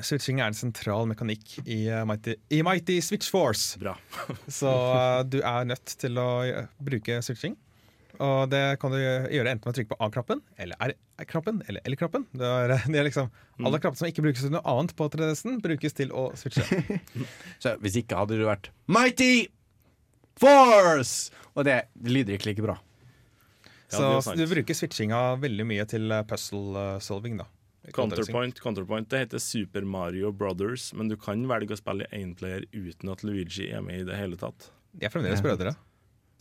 [0.00, 3.78] Switching er en sentral mekanikk i, eh, Mighty, i Mighty Switch Force.
[3.78, 3.96] Bra.
[4.48, 7.56] Så uh, du er nødt til å eh, bruke switching.
[8.20, 12.26] Og det kan du gjøre enten med å trykke på A-knappen, eller R-knappen, eller L-knappen.
[12.36, 13.30] Det er, det er liksom,
[13.62, 16.66] alle knappene som ikke brukes til noe annet på 3DS-en, brukes til å switche.
[17.62, 19.48] Så hvis ikke hadde du vært Mighty
[20.40, 21.32] Force!
[21.56, 22.76] Og det lyder ikke like bra.
[23.92, 27.48] Ja, Så du bruker switchinga veldig mye til eh, puzzle solving, da.
[27.92, 29.08] Counterpoint, counterpoint.
[29.10, 33.24] Det heter Super Mario Brothers, men du kan velge å spille i énplayer uten at
[33.26, 34.70] Luigi er med i det hele tatt.
[34.94, 35.74] De er fremdeles brødre.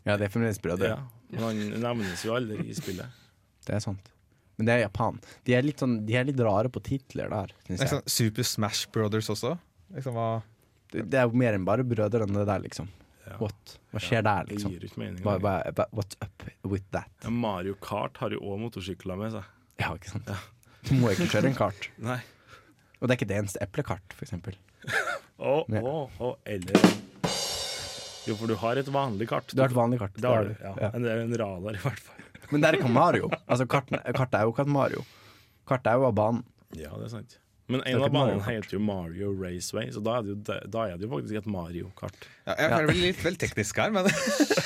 [0.08, 0.88] Ja, det er fremdeles brødre.
[0.95, 0.99] Ja,
[1.36, 3.18] men han nevnes jo aldri i spillet.
[3.68, 4.08] Det er sant.
[4.58, 5.20] Men det er Japan.
[5.45, 7.91] De er litt, sånn, de er litt rare på titler der, Det syns er jeg.
[7.93, 9.52] sånn Super Smash Brothers også.
[9.93, 10.26] Liksom, hva
[10.91, 12.89] Det det er jo mer enn bare brødre enn det der, liksom.
[13.28, 13.38] Ja.
[13.39, 13.76] What?
[13.93, 14.74] Hva skjer der, liksom?
[14.74, 14.82] Det liksom?
[14.82, 15.22] gir ikke mening.
[15.24, 17.10] Hva, hva, hva, what's up with that?
[17.24, 19.45] Ja, Mario Kart har jo òg motorsykler med seg.
[19.80, 20.28] Ja, ikke sant?
[20.34, 20.39] Ja.
[20.89, 21.88] Du må ikke kjøre en kart.
[22.10, 22.18] Nei.
[22.99, 24.58] Og det er ikke det eneste eplekart, for eksempel.
[25.41, 25.82] Å, Ja.
[26.22, 26.82] å, eller
[28.30, 29.49] Jo, for du har et vanlig kart.
[29.49, 30.15] Du har et vanlig kart.
[30.17, 30.74] Det har du, det ja.
[30.86, 30.91] ja.
[30.97, 32.26] En, en radar, i hvert fall.
[32.51, 33.32] Men det er ikke Mario.
[33.47, 35.05] Altså, karten, kartet er jo ikke Mario.
[35.69, 36.43] Kartet er jo av banen.
[36.78, 37.38] Ja, det er sant.
[37.72, 40.38] Men er en av banene heter jo Mario Raceway, så da er det jo,
[40.74, 42.26] da er det jo faktisk et Mario-kart.
[42.47, 44.09] ja, Jeg føler vel litt vel teknisk her, men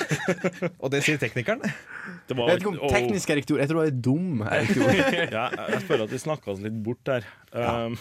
[0.83, 1.61] Og det sier teknikeren.
[1.61, 3.61] Det Jeg vet ikke om teknisk er riktig ord.
[3.61, 4.95] Jeg tror det er dum er riktig ord.
[5.37, 7.29] ja, jeg jeg føler at vi snakka oss litt bort der.
[7.53, 7.99] Um,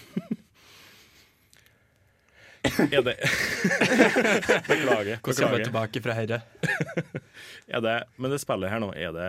[2.94, 3.14] er det
[4.68, 5.18] Beklager.
[5.20, 6.38] Hvordan kommer tilbake fra herre?
[7.68, 9.28] Er det, men det spillet her nå, er det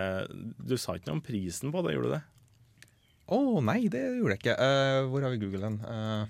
[0.68, 2.22] Du sa ikke noe om prisen på det, gjorde du det?
[3.36, 4.54] Å nei, det gjorde jeg ikke.
[4.54, 5.80] Uh, hvor har vi Google den?
[5.82, 6.26] Uh,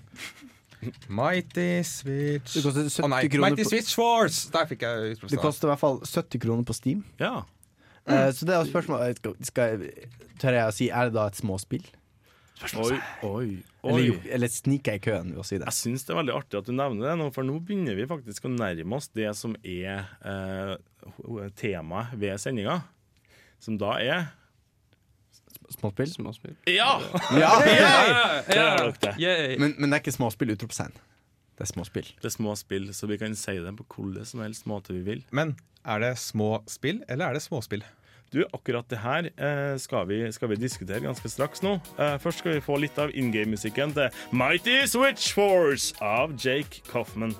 [1.09, 4.47] Mighty Switch Det koster 70 Å nei, Mighty på- Switch Force!
[4.53, 5.41] Der fikk jeg Det utropstegn.
[5.43, 7.05] koster i hvert fall 70 kroner på Steam.
[7.21, 7.35] Ja.
[8.07, 9.81] Eh, så det er spørsmålet skal, skal,
[10.39, 11.83] Tør jeg å si, er det da et småspill?
[12.57, 13.47] Oi, oi,
[13.83, 14.05] Eller, oi.
[14.07, 15.67] Eller, eller snike i køen ved å si det?
[15.69, 18.07] Jeg syns det er veldig artig at du nevner det nå, for nå begynner vi
[18.09, 20.73] faktisk å nærme oss det som er eh,
[21.59, 22.79] temaet ved sendinga.
[23.61, 24.27] Som da er
[25.67, 26.07] Småspill?
[26.07, 26.55] Småspill.
[26.71, 26.93] Ja!
[27.35, 27.51] Ja!
[29.01, 29.17] Det.
[29.19, 29.57] Yay.
[29.59, 30.95] Men, men det er ikke småspill utropstegn.
[31.57, 32.07] Det er småspill.
[32.21, 35.23] Det er småspill, så vi kan si det på hvilken som helst måte vi vil.
[35.35, 37.83] Men er det små spill, eller er det småspill?
[38.31, 41.77] Du, akkurat det her eh, skal, vi, skal vi diskutere ganske straks nå.
[41.95, 46.83] Eh, først skal vi få litt av in game-musikken til Mighty Switch Force av Jake
[46.91, 47.35] Coffman.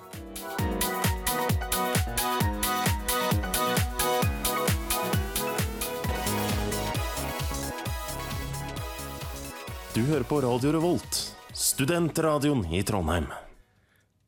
[9.98, 11.20] Du hører på Radio Revolt,
[11.58, 13.28] studentradioen i Trondheim.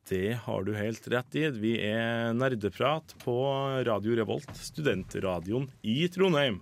[0.10, 1.43] Det har du helt rett i.
[1.53, 3.36] Vi er nerdeprat på
[3.86, 6.62] Radio Revolt, studentradioen i Trondheim.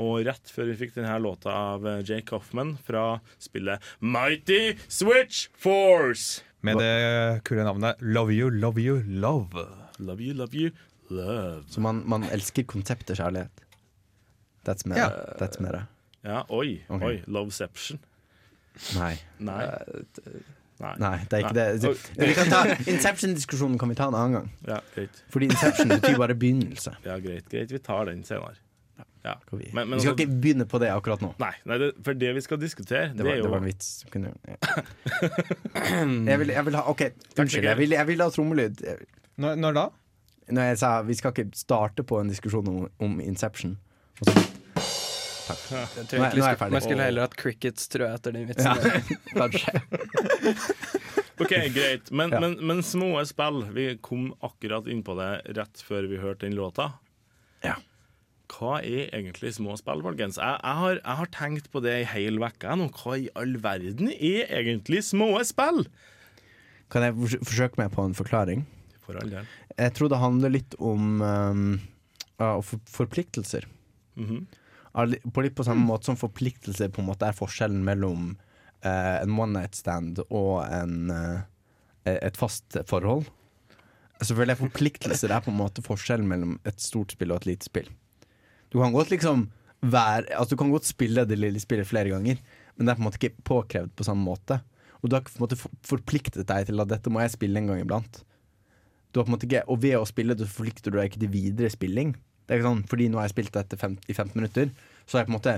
[0.00, 6.42] Og rett før vi fikk denne låta av Jake Hoffman fra spillet Mighty Switch Force.
[6.64, 9.64] Med det kule navnet Love You, Love You, Love.
[9.98, 10.70] Love you, love you,
[11.08, 11.64] love.
[11.72, 13.64] Så man, man elsker konseptet kjærlighet.
[14.68, 15.00] That's mer.
[15.00, 15.08] Ja.
[15.40, 15.86] That's mer.
[16.22, 17.08] Ja, oi, Okay.
[17.08, 17.22] oi.
[17.26, 17.98] Loveception.
[18.96, 19.16] Nei.
[19.42, 19.64] Nei.
[20.82, 20.92] Nei.
[20.98, 21.70] Nei, det er ikke Nei.
[21.78, 22.26] det.
[22.26, 24.48] Vi kan ta Inception-diskusjonen kan vi ta en annen gang.
[24.66, 25.20] Ja, greit.
[25.30, 26.96] Fordi Inception betyr bare begynnelse.
[27.06, 27.70] Ja, greit, greit.
[27.70, 28.56] Vi tar den senere.
[29.22, 29.36] Ja.
[29.52, 31.28] Vi, Men- men vi skal altså- ikke begynne på det akkurat nå.
[31.38, 33.58] Nei, nei det, for det vi skal diskutere, det, Det var, er jo det var
[33.62, 33.90] en vits.
[34.10, 34.56] Kunne, ja.
[36.30, 37.02] jeg, vil, jeg vil ha OK,
[37.38, 37.64] unnskyld.
[37.70, 38.82] Jeg vil, jeg vil ha trommelyd.
[39.38, 39.84] Når, når da?
[40.52, 43.76] Når jeg sa vi skal ikke starte på en diskusjon om, om Inception
[44.20, 44.42] og så,
[45.42, 46.72] Jeg tror Nå er- egentlig nå er jeg ferdig.
[46.76, 48.76] man skulle heller hatt crickets, tror jeg, etter den vitsen.
[48.78, 49.00] ja,
[49.40, 49.72] kanskje.
[51.42, 52.10] OK, greit.
[52.14, 52.40] Men, Ja.
[52.40, 53.62] men, men små spill.
[53.74, 56.92] Vi kom akkurat inn på det rett før vi hørte den låta.
[57.64, 57.74] Ja.
[58.52, 60.36] Hva er egentlig små spill, folkens?
[60.38, 62.90] Jeg, jeg, har, jeg har tenkt på det i hel uke nå.
[63.00, 65.86] Hva i all verden er egentlig små spill?
[66.92, 68.66] Kan jeg fors- forsøke meg på en forklaring?
[69.02, 69.48] For all del.
[69.80, 71.62] Jeg tror det handler litt om um,
[72.38, 73.64] ja, for, forpliktelser.
[74.20, 74.44] Mhm.
[74.44, 74.58] Al-
[74.92, 78.34] På litt på samme måte som forpliktelser på en måte er forskjellen mellom
[78.84, 83.24] eh, en one night stand og en, eh, et fast forhold.
[84.22, 87.54] Så føler jeg forpliktelser er på en måte forskjellen mellom et stort spill og et
[87.54, 87.88] lite spill.
[88.70, 89.48] Du kan godt liksom
[89.82, 92.38] være Altså du kan godt spille det lille spillet flere ganger,
[92.76, 94.60] men det er på en måte ikke påkrevd på samme måte.
[95.02, 97.58] Og du har ikke på en måte forpliktet deg til at dette må jeg spille
[97.58, 98.20] en gang iblant.
[99.10, 101.24] Du har på en måte ikke, og ved å spille det, forplikter du deg ikke
[101.24, 102.14] til videre spilling.
[102.46, 104.70] Det er ikke sånn, fordi nå har jeg spilt dette fem, i 15 minutter,
[105.06, 105.56] så har jeg på en måte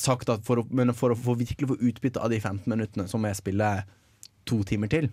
[0.00, 3.06] sagt at for å, men for å få virkelig få utbytte av de 15 minuttene,
[3.10, 3.70] så må jeg spille
[4.48, 5.10] to timer til.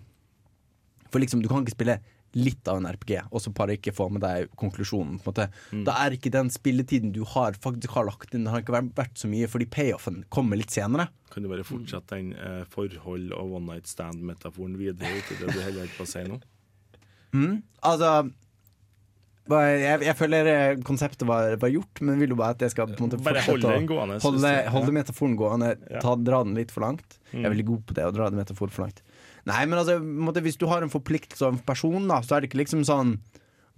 [1.12, 1.98] For liksom, du kan ikke spille
[2.36, 5.16] litt av en RPG, og så bare ikke få med deg konklusjonen.
[5.24, 5.46] På en måte.
[5.86, 8.90] Da er ikke den spilletiden du har faktisk har lagt inn, Den har ikke vært,
[8.98, 11.08] vært så mye, fordi payoffen kommer litt senere.
[11.32, 15.54] Kan du bare fortsette den eh, forhold- og one night stand-metaforen videre ut i det
[15.56, 16.38] du holder på å si nå?
[17.82, 18.30] Altså hva-
[19.56, 22.86] jeg, jeg føler eh, konseptet var, var gjort, men vil jo bare at jeg skal
[22.90, 24.18] på en måte Bare fortsette holde å- gående.
[24.22, 25.70] Holde, holde metaforen gående,
[26.02, 27.18] ta, dra den litt for langt.
[27.32, 27.52] Jeg er Mm.
[27.56, 29.02] veldig god på det, å dra den metaforen for langt.
[29.46, 32.40] Nei, men altså, måte, hvis du har en forpliktelse av en person, da, så er
[32.44, 33.18] det ikke liksom sånn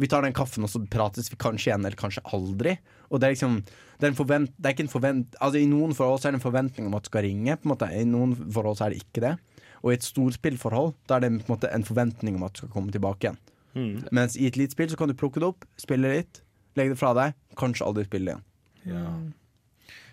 [0.00, 2.78] Vi tar den kaffen, og så prates vi kanskje igjen, eller kanskje aldri.
[3.12, 3.58] Og det er liksom
[4.00, 5.34] Det er, en forvent, det er ikke en forvent...
[5.42, 7.52] Altså I noen forhold er det en forventning om at du skal ringe.
[7.60, 9.38] På en måte I noen forhold er det ikke det.
[9.84, 12.62] Og i et storspillforhold Da er det på en måte en forventning om at du
[12.64, 13.36] skal komme tilbake igjen.
[13.74, 14.06] Mm.
[14.16, 16.42] Mens i et lite spill så kan du plukke det opp, spille litt,
[16.78, 18.46] legge det fra deg, kanskje aldri spille igjen.
[18.90, 19.04] Ja.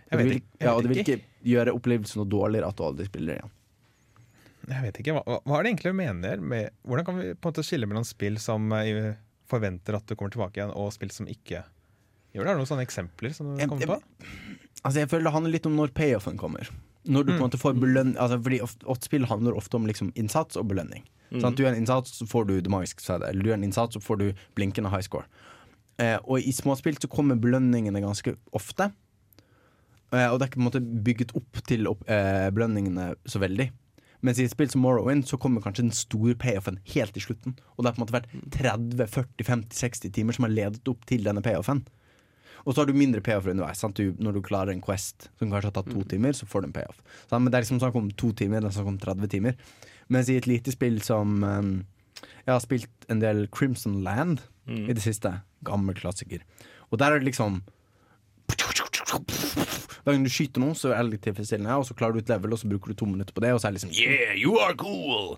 [0.07, 0.51] Jeg Og det vet ikke.
[0.57, 1.19] Jeg ja, og det vil ikke
[1.51, 3.53] gjøre opplevelsen noe dårligere at du aldri spiller igjen.
[4.67, 7.47] Jeg vet ikke, hva, hva er det egentlig du mener med Hvordan kan vi på
[7.47, 9.13] en måte skille mellom spill som eh,
[9.47, 11.61] forventer at du kommer tilbake igjen, og spill som ikke
[12.35, 12.49] gjør det?
[12.49, 14.25] Er det noen sånne eksempler som du kommer på?
[14.83, 16.67] Altså Jeg føler det handler litt om når payoffen kommer.
[17.07, 19.87] Når du på en måte får belønning altså Fordi ofte, ofte spill handler ofte om
[19.87, 21.05] liksom innsats og belønning.
[21.31, 23.29] Sånn at du gjør en innsats, så får du det magiske sverdet.
[23.29, 25.27] Eller du gjør en innsats, så får du blinkende high score.
[25.99, 28.91] Eh, og i småspill så kommer belønningene ganske ofte.
[30.13, 33.41] Eh, og det er ikke på en måte bygget opp til opp, eh, belønningene så
[33.43, 33.69] veldig.
[34.25, 37.57] Mens i et spill som Morrowind så kommer kanskje den store payoffen helt til slutten.
[37.75, 41.43] Og det har på en måte vært 30-40-50-60 timer som har ledet opp til denne
[41.45, 41.83] payoffen.
[42.67, 43.79] Og så har du mindre payoff underveis.
[43.79, 43.95] Sant?
[43.95, 46.67] Du, når du klarer en Quest som kanskje har tatt to timer, så får du
[46.67, 46.97] en payoff.
[47.29, 47.39] Sant?
[47.39, 49.55] Men det er liksom snakk om to timer, det er snakk om 30 timer.
[50.11, 51.71] Mens i et lite spill som um,
[52.45, 55.31] Jeg har spilt en del Crimson Land i det siste.
[55.63, 56.43] Gammel klassiker.
[56.91, 57.61] Og der er det liksom
[60.03, 62.29] Hver gang du skyter noen, så er det litt tilfredsstillende, og så klarer du et
[62.31, 64.35] level, og så bruker du to minutter på det, og så er det liksom Yeah,
[64.39, 65.37] you are cool!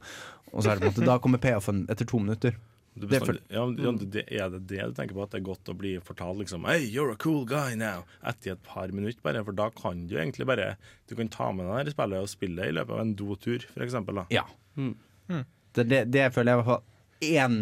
[0.51, 2.57] Og så er det på en måte Da kommer payoffen etter to minutter.
[2.99, 5.23] Du Det er ja, ja, det, er det det du tenker på?
[5.23, 8.57] At det er godt å bli fortalt liksom Hey, you're a cool guy now Etter
[8.57, 10.73] et par minutter bare For da kan du egentlig bare
[11.07, 13.63] Du kan ta med deg det spillet og spille det i løpet av en dotur
[13.71, 14.43] For eksempel da Ja.
[15.77, 17.57] Det, det, det føler jeg i hvert fall en,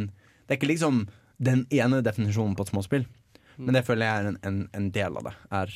[0.47, 1.05] Det er ikke liksom
[1.38, 3.03] den ene definisjonen på et småspill,
[3.61, 5.33] men det føler jeg er en, en, en del av det.
[5.53, 5.73] Er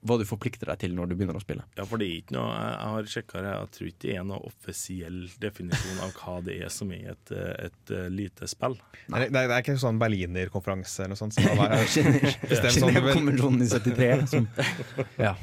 [0.00, 1.64] hva du forplikter deg til når du begynner å spille.
[1.76, 4.24] Ja, for det er ikke noe Jeg, har sjekket det Jeg tror ikke det er
[4.30, 8.78] noen offisiell definisjon Av hva det er som er et, et, eh, lite spill
[9.12, 11.36] Nei, det, er, det er ikke sånn Berliner-konferanse eller noe sånt?
[11.40, 14.28] Som sånn, vel- Genévekonvensjonen i 73.
[14.32, 14.48] Som,
[15.20, 15.34] ja.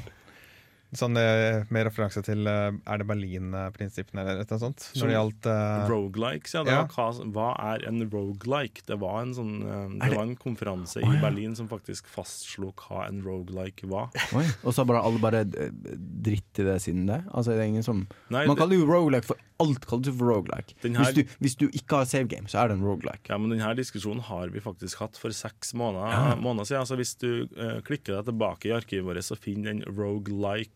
[0.96, 4.86] Sånn eh, med referanse til eh, Er det Berlin-prinsippene eller noe sånt?
[4.96, 6.84] Når det gjaldt eh, Roguelikes, ja, det Ja.
[6.86, 8.84] var hva, hva er en roguelike?
[8.88, 9.52] Det var en sånn
[9.98, 14.46] Det det- var en konferanse i Berlin Som faktisk fastslo hva en roguelike var Oi.
[14.64, 17.22] Og så har bare alle bare dritt i det siden det.
[17.34, 20.28] Altså, det er ingen som Nei, Man kaller jo roguelike for alt kalles jo for
[20.30, 20.76] roguelike.
[20.82, 23.26] Den her- Hvis, du, hvis du ikke har save game, så er det en roguelike.
[23.28, 26.84] Ja, men denne diskusjonen har vi faktisk hatt for seks måneder, måneder siden.
[26.84, 29.82] Altså hvis du uh, klikker deg tilbake i arkivet vårt og finner den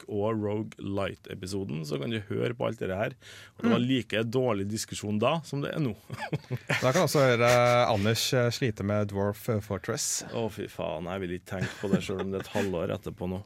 [0.09, 3.15] Og Light-episoden så kan du høre på alt det her.
[3.57, 5.95] Og det var like dårlig diskusjon da som det er nå.
[6.83, 7.51] Da kan også høre
[7.91, 10.23] Anders eh, slite med Dwarf Fortress.
[10.33, 12.97] Å, fy faen, jeg vil ikke tenke på det sjøl om det er et halvår
[12.99, 13.43] etterpå nå.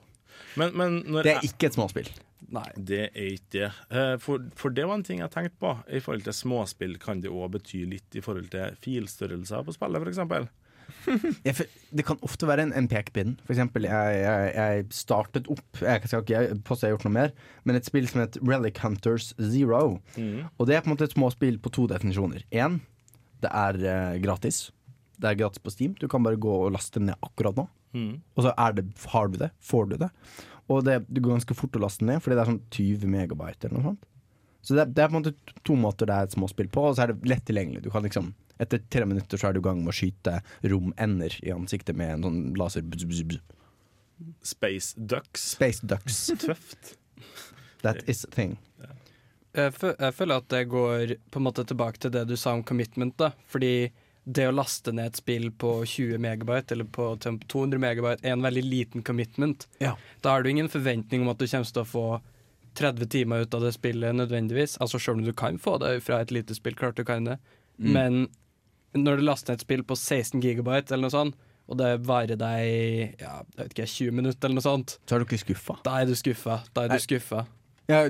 [0.56, 2.08] Men, men når Det er jeg, ikke et småspill.
[2.52, 2.66] Nei.
[2.76, 3.68] det er ikke det.
[3.90, 5.72] Eh, For, for det var en ting jeg tenkte på.
[5.88, 10.06] I forhold til småspill kan det òg bety litt i forhold til filstørrelser på spillet,
[10.06, 10.52] f.eks.
[11.46, 13.36] jeg, det kan ofte være en, en pekepinn.
[13.46, 17.16] For eksempel, jeg, jeg, jeg startet opp Jeg skal ikke påstå jeg har gjort noe
[17.16, 17.34] mer,
[17.66, 19.98] men et spill som heter Relic Hunters Zero.
[20.56, 22.46] Og det er på en måte et småspill på to definisjoner.
[22.54, 22.80] Én,
[23.44, 24.66] det er uh, gratis.
[25.16, 25.94] Det er gratis på Steam.
[26.00, 27.68] Du kan bare gå og laste det ned akkurat nå.
[28.36, 30.10] Og så det, har du det, får du det.
[30.72, 33.68] Og det, det går ganske fort å laste ned, fordi det er sånn 20 megabyte
[33.68, 34.08] eller noe sånt.
[34.66, 36.96] Så det, det er på en måte to måter det er et småspill på, og
[36.96, 37.84] så er det lett tilgjengelig.
[37.84, 38.32] Du kan liksom
[38.62, 42.14] Etter tre minutter så er du i gang med å skyte romender i ansiktet med
[42.14, 42.86] en sånn laser.
[42.86, 43.56] bzz, bzz, bzz.
[44.42, 45.50] Space Ducks.
[45.56, 46.26] Space ducks.
[46.46, 46.96] Tøft.
[47.82, 48.56] That is a thing.
[49.56, 53.16] Jeg, føler at det går på en måte tilbake til det du sa om commitment.
[53.18, 53.90] da Fordi
[54.24, 58.44] det å laste ned et spill på 20 megabyte eller på 200 megabyte er en
[58.44, 59.68] veldig liten commitment.
[59.78, 59.94] Ja.
[60.20, 62.06] Da har du ingen forventning om at du kommer til å få
[62.76, 64.76] 30 timer ut av det spillet nødvendigvis.
[64.82, 67.38] Altså Selv om du kan få det fra et lite spill, klart du kan det.
[67.76, 68.26] Men
[69.02, 71.36] når du laster ned et spill på 16 gigabyte eller noe sånt,
[71.66, 75.22] og det varer deg ja, jeg vet ikke, 20 minutter eller noe sånt, Så er
[75.22, 75.78] du ikke skuffa.
[75.84, 76.60] da er du skuffa.
[76.76, 77.46] Da er du skuffa.
[77.86, 78.00] Ja,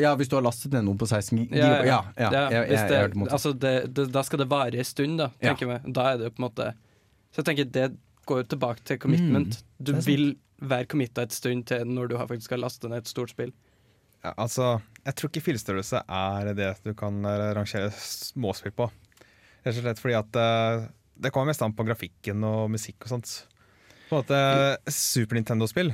[0.00, 2.68] ja, hvis du har lastet ned noe på 16 gigabyte Ja, Ja, ja, Ja, jeg,
[2.70, 5.94] jeg, jeg, det, altså det, det, da skal det vare en stund, da, tenker jeg.
[5.96, 6.68] Da er det på en måte
[7.32, 7.88] Så jeg tenker det
[8.28, 9.62] går jo tilbake til commitment.
[9.80, 10.08] du er sant.
[10.08, 13.32] vil være committa et stund til når du har faktisk har lastet ned et stort
[13.32, 13.52] spill.
[14.24, 18.88] Ja, altså, jeg tror ikke filstørrelse er det du kan eh, rangere småspill på.
[19.68, 20.86] Rett og slett fordi at uh,
[21.20, 23.32] det kommer mest an på grafikken og musikk og sånt.
[24.08, 25.90] På en måte Super Nintendo-spill.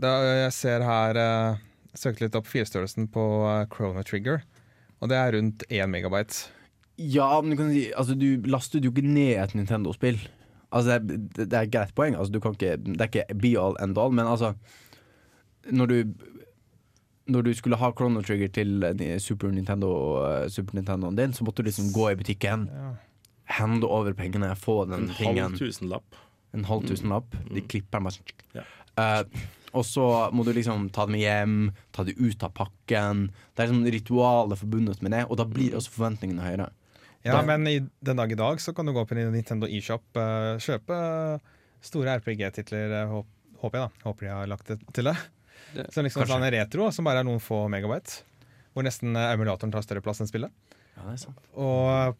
[0.00, 1.58] Jeg ser her uh,
[1.98, 4.40] Søkte litt opp firestørrelsen på uh, Chrono Trigger,
[5.02, 6.46] og det er rundt 1 megabyte.
[7.00, 10.20] Ja, men du kan si Altså, du lastet jo ikke ned et Nintendo-spill.
[10.70, 12.14] Altså, det, er- det er et greit poeng.
[12.14, 14.52] Altså, du kan ikke, det er ikke be all end all, men altså
[15.66, 15.96] Når du
[17.30, 18.84] Når du skulle ha Chrono Trigger til
[19.20, 19.90] Super Nintendo
[20.48, 22.68] Super Nintendoen din, så måtte du liksom gå i butikken,
[23.50, 25.50] hende over pengene, få den En tingen.
[25.52, 26.18] halv tusenlapp.
[26.54, 27.34] En halv tusenlapp.
[27.52, 28.36] De klipper den bare sånn.
[28.54, 28.64] Ja.
[28.98, 29.24] Eh,
[29.72, 31.56] og så må du liksom ta dem hjem,
[31.94, 33.28] ta dem ut av pakken.
[33.54, 36.70] Det er liksom ritualer forbundet med det, og da blir også forventningene høyere.
[37.22, 40.02] Ja, da, men i, den dag i dag så kan du gå på Nintendo eShop,
[40.16, 40.96] uh, kjøpe
[41.84, 43.20] store RPG-titler, uh,
[43.60, 44.04] håper jeg da.
[44.08, 45.16] Håper de har lagt det til det.
[45.74, 48.22] Det- Så liksom sånn retro, som bare er noen få megabyte.
[48.74, 50.50] Hvor nesten eh, emulatoren tar større plass enn spillet.
[50.96, 51.38] Ja, det er sant.
[51.58, 52.16] Og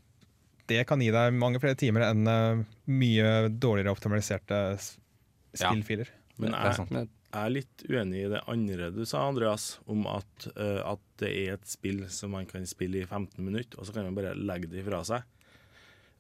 [0.71, 6.11] det kan gi deg mange flere timer enn eh, mye dårligere optimaliserte spillfiler.
[6.11, 6.37] Ja.
[6.41, 6.95] Men er jeg, sant.
[6.95, 11.03] Men jeg er litt uenig i det andre du sa, Andreas, om at, uh, at
[11.21, 14.17] det er et spill som man kan spille i 15 minutter, og så kan man
[14.17, 15.27] bare legge det ifra seg.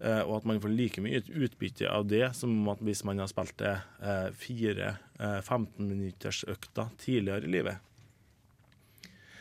[0.01, 3.31] Uh, og at man får like mye utbytte av det som at hvis man har
[3.33, 3.75] spilt det
[4.05, 7.87] uh, fire uh, 15 minutters økter tidligere i livet.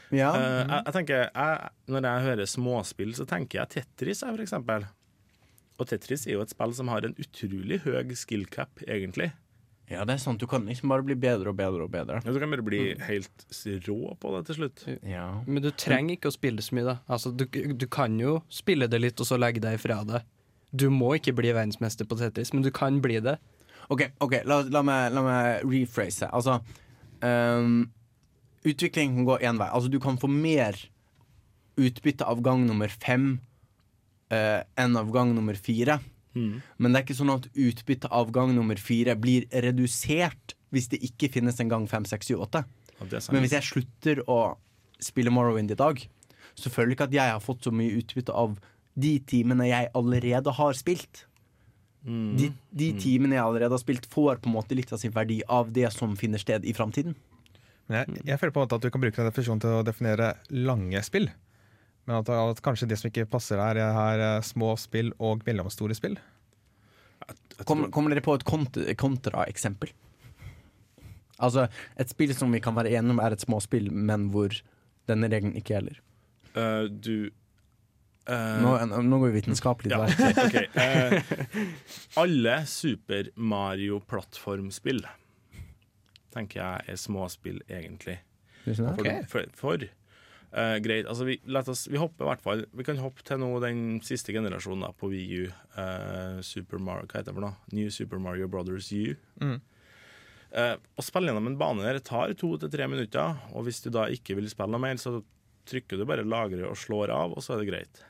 [0.10, 0.30] Ja.
[0.34, 4.46] Eh, jeg, jeg tenker, jeg, Når jeg hører småspill, så tenker jeg Tetris, jeg, for
[4.46, 4.88] eksempel.
[5.80, 9.32] Og Tetris er jo et spill som har en utrolig høy skill cap, egentlig.
[9.90, 10.40] ja, det er sant.
[10.40, 12.20] Du kan liksom bare bli bedre og bedre og bedre.
[12.26, 13.46] Ja, Du kan bare bli helt
[13.88, 14.84] rå på det til slutt.
[15.08, 15.42] Ja.
[15.48, 16.98] Men du trenger ikke å spille så mye, da.
[17.08, 20.22] Altså, du, du kan jo spille det litt, og så legge deg ifra det.
[20.70, 23.40] Du må ikke bli verdensmester på Tetris, men du kan bli det.
[23.90, 26.28] OK, ok, la, la, meg, la meg rephrase.
[26.30, 26.60] Altså
[27.26, 27.88] um,
[28.68, 29.70] Utvikling kan gå én vei.
[29.74, 30.78] Altså, du kan få mer
[31.80, 33.40] utbytte av gang nummer fem
[34.34, 36.00] eh, enn av gang nummer fire.
[36.38, 36.62] Mm.
[36.78, 41.02] Men det er ikke sånn at utbyttet av gang nummer fire blir redusert hvis det
[41.06, 42.64] ikke finnes en gang fem, seks, syv, åtte.
[43.00, 44.58] Men hvis jeg slutter å
[45.02, 46.02] spille Morrowind i dag,
[46.60, 48.58] så føler jeg ikke at jeg har fått så mye utbytte av
[49.00, 51.24] de timene jeg allerede har spilt.
[52.04, 52.36] Mm.
[52.40, 52.50] De,
[52.82, 55.72] de timene jeg allerede har spilt, får på en måte litt av sin verdi av
[55.76, 57.16] det som finner sted i framtiden.
[57.90, 60.34] Jeg, jeg føler på en måte at du kan bruke den definisjonen til å definere
[60.54, 61.32] lange spill.
[62.10, 65.94] Men at, at kanskje det som ikke passer her, er eh, små spill og mellomstore
[65.94, 66.16] spill.
[67.68, 69.92] Kommer, kommer dere på et kont kontraeksempel?
[71.40, 71.68] Altså
[72.02, 74.58] et spill som vi kan være enige om er et småspill, men hvor
[75.12, 76.00] denne regelen ikke gjelder.
[76.56, 77.30] Uh, du
[78.26, 80.42] uh, Nå, nå går vi vitenskapelig ja, til verks.
[80.42, 80.66] ok, okay.
[80.82, 81.78] uh,
[82.24, 85.06] alle Super Mario-plattformspill
[86.34, 88.18] tenker jeg er småspill, egentlig.
[88.66, 89.22] Okay.
[89.30, 89.90] For, for, for
[90.52, 93.50] eh, greit, altså vi, oss, vi hopper i hvert fall Vi kan hoppe til nå
[93.64, 95.50] den siste generasjonen da, på Wii U.
[95.80, 97.58] eh, Super Mario, hva heter det for noe?
[97.76, 99.16] New Super Mario Brothers U.
[99.44, 99.60] Mm.
[100.50, 103.92] Uh, å spille gjennom en bane der tar to til tre minutter, og hvis du
[103.94, 105.20] da ikke vil spille noe mer, så
[105.70, 108.02] trykker du bare 'lagre' og slår av, og så er det greit.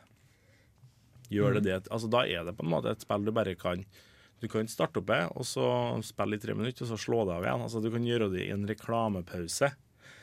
[1.30, 3.84] Gjør det det Altså Da er det på en måte et spill du bare kan
[4.42, 5.68] Du kan starte opp det, og så
[6.06, 7.64] spille i tre minutter, og så slå det av igjen.
[7.66, 9.74] Altså Du kan gjøre det i en reklamepause.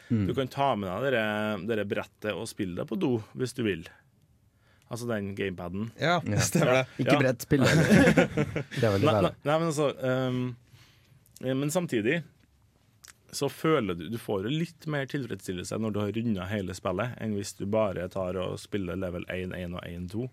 [0.09, 1.23] Du kan ta med deg dere,
[1.67, 3.87] dere brettet og spille det på do, hvis du vil.
[4.87, 5.89] Altså den gamepaden.
[5.99, 6.39] Ja, Ja.
[6.47, 6.87] stemmer det.
[7.03, 7.19] Ikke Ja.
[7.25, 7.89] brettspill, eller?
[8.79, 10.43] Det er veldig Nei, nei, nei, men altså ehm,
[11.43, 12.21] eh, Men samtidig
[13.35, 17.17] så føler du Du får jo litt mer tilfredsstillelse når du har runda hele spillet,
[17.21, 20.29] enn hvis du bare tar og spiller level 1, 1 og 1, 2.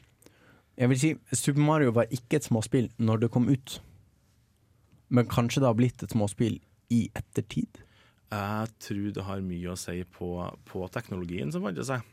[0.78, 3.80] Jeg vil si Super Mario var ikke et småspill når det kom ut.
[5.10, 6.60] Men kanskje det har blitt et småspill
[6.94, 7.82] i ettertid.
[8.34, 10.30] Jeg tror det har mye å si på,
[10.70, 12.06] på teknologien som fant seg.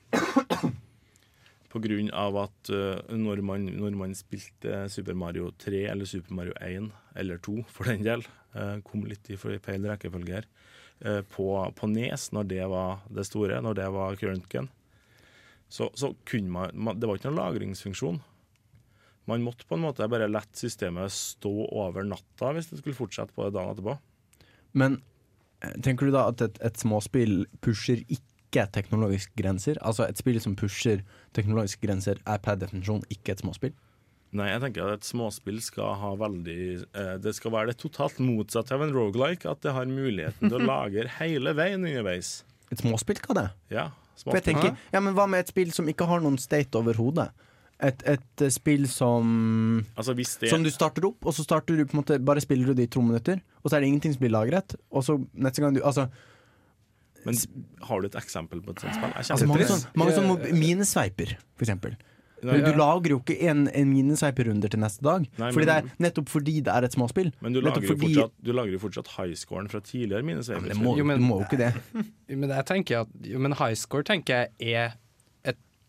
[1.71, 6.35] På grunn av at eh, når, man, når man spilte Super Mario 3 eller Super
[6.35, 6.89] Mario 1,
[7.23, 8.25] eller 2 for den del,
[8.59, 10.49] eh, kom litt i feil rekkefølge her,
[11.07, 11.47] eh, på,
[11.79, 14.59] på Nes, når det var det store, når det var current
[15.71, 18.19] så, så kunne man, Det var ikke noen lagringsfunksjon.
[19.31, 23.37] Man måtte på en måte bare la systemet stå over natta hvis det skulle fortsette
[23.37, 23.95] på det dagen etterpå.
[24.75, 24.99] Men
[25.85, 29.79] tenker du da at et, et småspill pusher ikke teknologiske grenser?
[29.87, 31.05] Altså et spill som pusher
[31.37, 33.77] teknologiske grenser, er per definisjon ikke et småspill?
[34.31, 38.21] Nei, jeg tenker at et småspill skal ha veldig eh, Det skal være det totalt
[38.23, 39.49] motsatte av en rogelike.
[39.51, 42.45] At det har muligheten til å lagre hele veien underveis.
[42.71, 43.49] Et småspill skal det?
[43.75, 43.89] Ja,
[44.23, 47.31] For jeg tenker, ja, men Hva med et spill som ikke har noen state overhodet?
[47.83, 51.79] Et, et eh, spill som Altså hvis det Som du starter opp, og så starter
[51.79, 53.89] du på en måte bare spiller du det i to minutter, og så er det
[53.89, 54.75] ingenting som blir lagret.
[54.93, 56.09] Og så neste gang du Altså,
[57.25, 57.35] Men
[57.89, 59.13] har du et eksempel på et sånt spill?
[59.17, 61.97] Altså mange, sånne, sånn, mange sånne minesveiper, for eksempel.
[62.41, 65.27] Nei, Du lager jo ikke en, en minesveiperunde til neste dag.
[65.37, 67.29] Nei, fordi det men- er Nettopp fordi det er et småspill.
[67.45, 70.69] Men du lager, jo fordi- fortsatt, du lager jo fortsatt highscoren fra tidligere Ja, minesveiper.
[70.75, 71.75] men må, Jo, men- du må jo ikke det.
[72.41, 74.95] Men jeg tenker at jo, men highscore tenker jeg er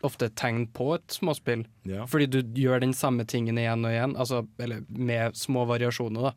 [0.05, 1.65] ofte et tegn på et småspill.
[1.89, 2.05] Ja.
[2.09, 6.31] Fordi du gjør den samme tingen igjen og igjen, altså, eller med små variasjoner.
[6.31, 6.33] da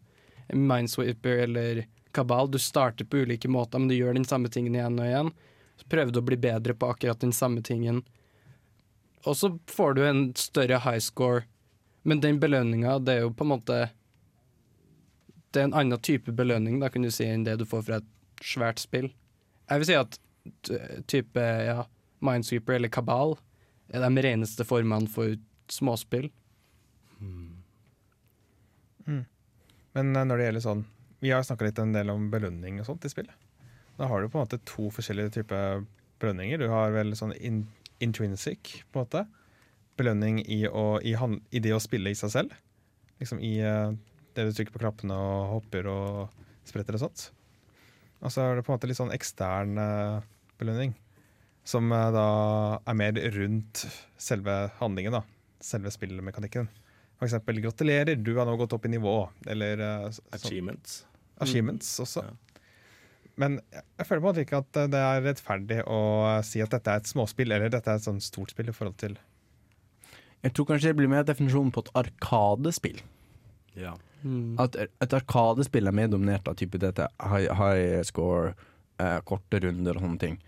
[0.53, 4.99] Minesweeper eller Kabal, du starter på ulike måter, men du gjør den samme tingen igjen
[4.99, 5.31] og igjen.
[5.77, 8.05] Så prøver du å bli bedre på akkurat den samme tingen.
[9.25, 11.47] Og så får du en større high score
[12.03, 13.77] Men den belønninga, det er jo på en måte
[15.49, 18.01] Det er en annen type belønning da, kan du si, enn det du får fra
[18.03, 18.11] et
[18.45, 19.09] svært spill.
[19.71, 20.19] Jeg vil si at
[21.09, 21.87] type ja,
[22.21, 23.39] Minesweeper eller Kabal
[23.93, 25.37] er de reneste formene for
[25.72, 26.30] småspill.
[29.95, 30.85] Men eh, når det gjelder sånn
[31.22, 33.30] Vi har snakka litt en del om belønning og sånt i spill.
[33.99, 35.85] Da har du på en måte to forskjellige typer
[36.20, 36.61] belønninger.
[36.61, 37.64] Du har vel sånn in
[38.03, 39.22] intrinsic, på en måte.
[39.97, 42.57] Belønning i, å, i, i det å spille i seg selv.
[43.22, 43.95] Liksom i uh,
[44.35, 47.28] det du trykker på knappene og hopper og spretter og sånt.
[48.20, 50.26] Og så er det på en måte litt sånn ekstern uh,
[50.61, 50.93] belønning.
[51.65, 52.25] Som eh, da
[52.87, 53.85] er mer rundt
[54.21, 55.23] selve handlingen, da.
[55.65, 56.69] Selve spillmekanikken.
[57.19, 59.29] For eksempel 'gratulerer, du har nå gått opp i nivå'.
[59.47, 61.05] Eller eh, så- Achievements.
[61.41, 62.25] achievements også.
[62.25, 62.31] Ja.
[63.37, 63.61] Men
[63.99, 66.97] jeg føler på en måte ikke at det er rettferdig å si at dette er
[67.01, 69.17] et småspill, eller dette er et sånn stort spill i forhold til
[70.45, 73.01] Jeg tror kanskje det blir mer definisjonen på et arkadespill.
[73.75, 73.95] Ja.
[74.59, 78.55] At et arkadespill er mer dominert av type dette high, high score,
[79.01, 80.39] eh, korte runder og sånne ting.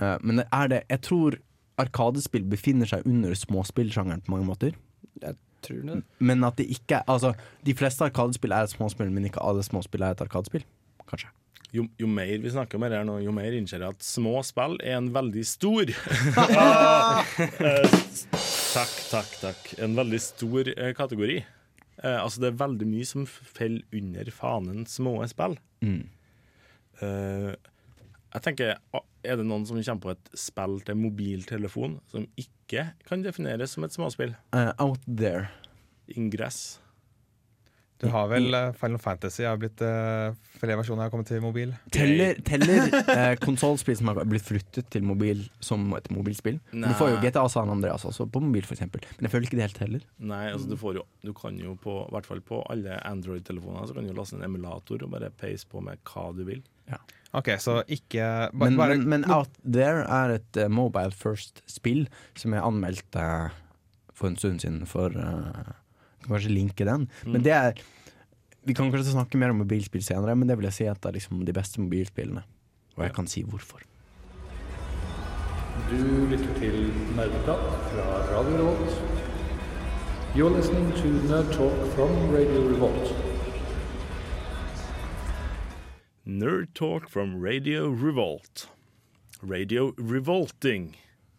[0.00, 1.38] Eh, men er det Jeg tror
[1.78, 4.78] arkadespill befinner seg under småspillsjangeren på mange måter.
[5.22, 6.02] Jeg Tror det?
[6.22, 7.32] Men at det ikke Altså,
[7.66, 10.64] de fleste arkadespill er et småspill, men ikke alle småspill er et arkadespill.
[11.08, 11.32] Kanskje.
[11.74, 14.38] Jo, jo mer vi snakker om det her nå, jo mer innser jeg at små
[14.46, 15.90] spill er en veldig stor
[18.78, 19.68] Takk, takk, takk.
[19.82, 21.36] En veldig stor eh, kategori.
[22.04, 25.56] Eh, altså, det er veldig mye som faller under fanen små spill.
[25.82, 26.04] Mm.
[27.02, 27.52] Eh,
[28.36, 28.76] jeg tenker,
[29.26, 33.86] Er det noen som kommer på et spill til mobiltelefon som ikke kan defineres som
[33.86, 34.36] et småspill?
[34.54, 35.48] Uh, out there.
[36.14, 36.78] Ingress.
[37.98, 41.72] Du har vel eh, Final Fantasy har blitt uh, Flere versjoner har kommet til mobil.
[41.94, 46.60] Teller, teller uh, konsollspill som har blitt flyttet til mobil som et mobilspill?
[46.70, 49.02] Du får jo GTA San Andreas også på mobil, for eksempel.
[49.16, 50.06] Men jeg føler ikke det helt heller.
[50.30, 53.90] Nei, altså du får jo Du kan jo på i hvert fall på alle Android-telefoner
[53.90, 56.62] Så kan du laste en emulator og bare peise på med hva du vil.
[57.36, 58.22] OK, så ikke
[58.52, 62.06] bare, Men, bare, men, men Out There er et uh, mobile first-spill
[62.38, 63.26] som jeg anmeldte
[64.16, 64.86] for en stund siden.
[64.88, 65.74] For uh,
[66.24, 67.08] kan kanskje linke den.
[67.26, 67.84] Men det er
[68.64, 71.08] Vi kan kanskje snakke mer om mobilspill senere, men det vil jeg si at det
[71.08, 72.42] er liksom de beste mobilspillene.
[72.96, 73.84] Og jeg kan si hvorfor.
[75.88, 78.98] Du lytter til Nerdeprat fra Radio Revolt.
[80.34, 83.27] You're listening to Nerd Talk from Radio Revolt.
[86.28, 88.68] Nerd Talk from Radio Revolt.
[89.40, 90.90] Radio Revolting.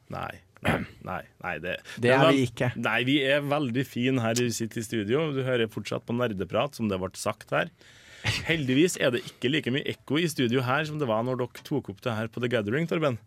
[0.09, 0.41] Nei.
[0.65, 2.71] Nei, nei, nei det, Det er vi ikke.
[2.73, 5.27] Nei, vi er veldig fine her vi sitter i studio.
[5.35, 7.69] Du hører fortsatt på nerdeprat, som det ble sagt her.
[8.49, 11.67] Heldigvis er det ikke like mye ekko i studio her som det var når dere
[11.69, 13.21] tok opp det her på The Gathering, Torben.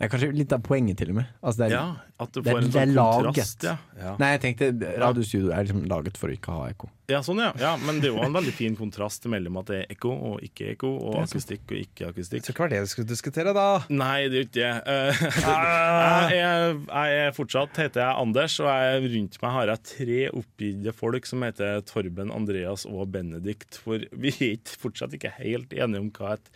[0.00, 1.26] Det er kanskje litt av poenget, til og med.
[1.44, 3.26] Altså, det er, Ja, at du det er- en det er sånn laget.
[3.34, 3.64] kontrast.
[3.68, 3.76] Ja.
[4.00, 4.12] Ja.
[4.18, 6.88] Nei, jeg tenkte radiostudio er liksom laget for å ikke ha ekko.
[7.10, 7.50] ja, sånn ja.
[7.60, 7.76] ja.
[7.76, 10.70] Men det er jo en veldig fin kontrast mellom at det er ekko og ikke
[10.72, 12.46] ekko, og akustikk og ikke akustikk.
[12.48, 13.66] Så hva var det vi skulle diskutere, da?
[13.90, 14.72] Nei, det er jo ikke det.
[14.88, 15.20] Eh,
[16.32, 20.94] jeg, er, er fortsatt heter jeg Anders, og jeg, rundt meg har jeg tre oppgitte
[20.96, 23.76] folk som heter Torben, Andreas og Benedikt.
[23.84, 26.48] For vi er fortsatt ikke helt enige om hva et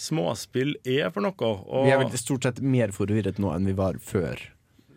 [0.00, 1.50] småspill er for noe.
[1.50, 4.40] Og, Vi er vel stort sett mer forvirret nå enn vi var før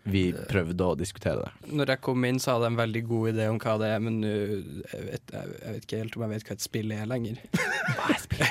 [0.03, 1.71] vi prøvde å diskutere det.
[1.79, 4.01] Når jeg kom inn, så hadde jeg en veldig god idé om hva det er,
[4.03, 7.07] men nå jeg vet, jeg, vet ikke helt om jeg vet hva et spill er
[7.09, 7.39] lenger.
[7.93, 8.43] Hva er spill?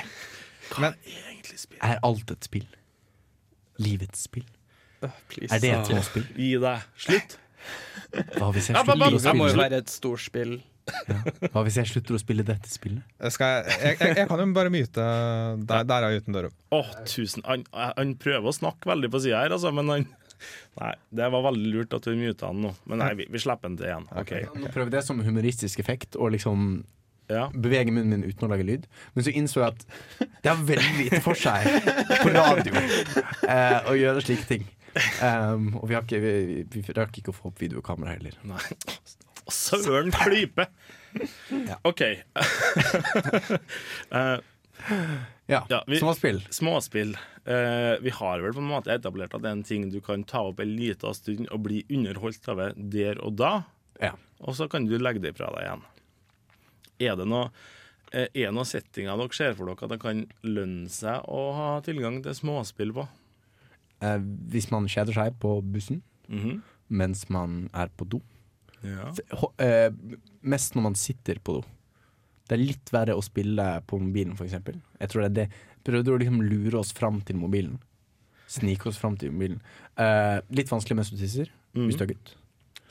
[0.73, 0.97] Hva er
[1.27, 1.79] egentlig spill.
[1.85, 2.67] Er alt et spill?
[3.83, 4.49] Livets spill?
[5.29, 5.51] Please.
[5.51, 6.27] Er det et småspill?
[6.37, 6.85] Gi deg.
[7.05, 7.37] Slutt.
[8.37, 10.53] Hva hvis jeg ba, slutter Det må jo være et storspill.
[11.53, 13.05] Hva hvis jeg slutter å spille dette spillet?
[13.31, 15.05] Skal jeg, jeg, jeg, jeg kan jo bare myte
[15.69, 16.49] Der, der er uten døra.
[16.75, 20.09] Oh, tusen Han, han prøver å snakke veldig på sida her, altså, men han
[20.75, 22.73] Nei, det var veldig lurt at du myta han nå.
[22.91, 24.07] Men nei, vi, vi slipper han til igjen.
[24.23, 24.43] Okay.
[24.51, 26.83] Nå prøver jeg det som humoristisk effekt, og liksom
[27.31, 27.45] Ja.
[27.55, 28.83] bevege munnen min uten å lage lyd.
[29.15, 29.85] Men så innså jeg at
[30.43, 31.63] det har veldig lite for seg
[32.25, 34.65] på radio eh, å gjøre slike ting.
[35.23, 36.33] Um, og vi, har ikke, vi,
[36.67, 38.35] vi, vi rakk ikke å få opp videokamera heller.
[38.43, 38.59] Nei.
[39.53, 40.65] Søren klype!
[41.85, 42.01] OK.
[44.11, 44.37] uh,
[45.45, 46.41] Ja, Ja, vi- Småspill.
[46.49, 47.17] småspill.
[47.47, 50.23] Uh, vi har vel på en måte etablert at det er en ting du kan
[50.23, 53.63] ta opp en liten stund og bli underholdt av det der og da,
[54.01, 54.13] Ja.
[54.39, 55.83] og så kan du legge det fra deg igjen.
[57.03, 57.49] Er det noe
[58.13, 61.69] eh, er noen settinger dere ser for dere at det kan lønne seg å ha
[61.83, 63.07] tilgang til småspill på?
[64.01, 64.19] Eh,
[64.51, 66.01] hvis man kjeder seg på bussen
[66.89, 68.21] mens man er på do.
[68.83, 69.09] Ja.
[69.63, 69.89] Eh,
[70.41, 71.63] mest når man sitter på do.
[72.43, 74.77] Det er litt verre å spille på mobilen, eksempel.
[74.99, 75.65] Jeg tror det er det.
[75.87, 77.79] Prøvde å liksom lure oss fram til mobilen.
[78.51, 79.61] Snike oss fram til mobilen.
[79.95, 82.33] Eh, litt vanskelig mens du tisser, hvis du er gutt.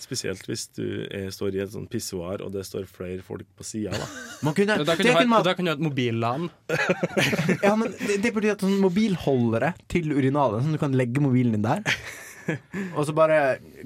[0.02, 3.66] Spesielt hvis du er, står i et sånn pissoar og det står flere folk på
[3.66, 3.94] sida.
[4.46, 6.48] Man kunne, Da kan, du ha, man, da kan du ha et mobilland.
[7.62, 11.54] ja, men det, det betyr at sånn mobilholdere til urinalet, sånn du kan legge mobilen
[11.54, 11.84] din der.
[12.96, 13.38] Og så bare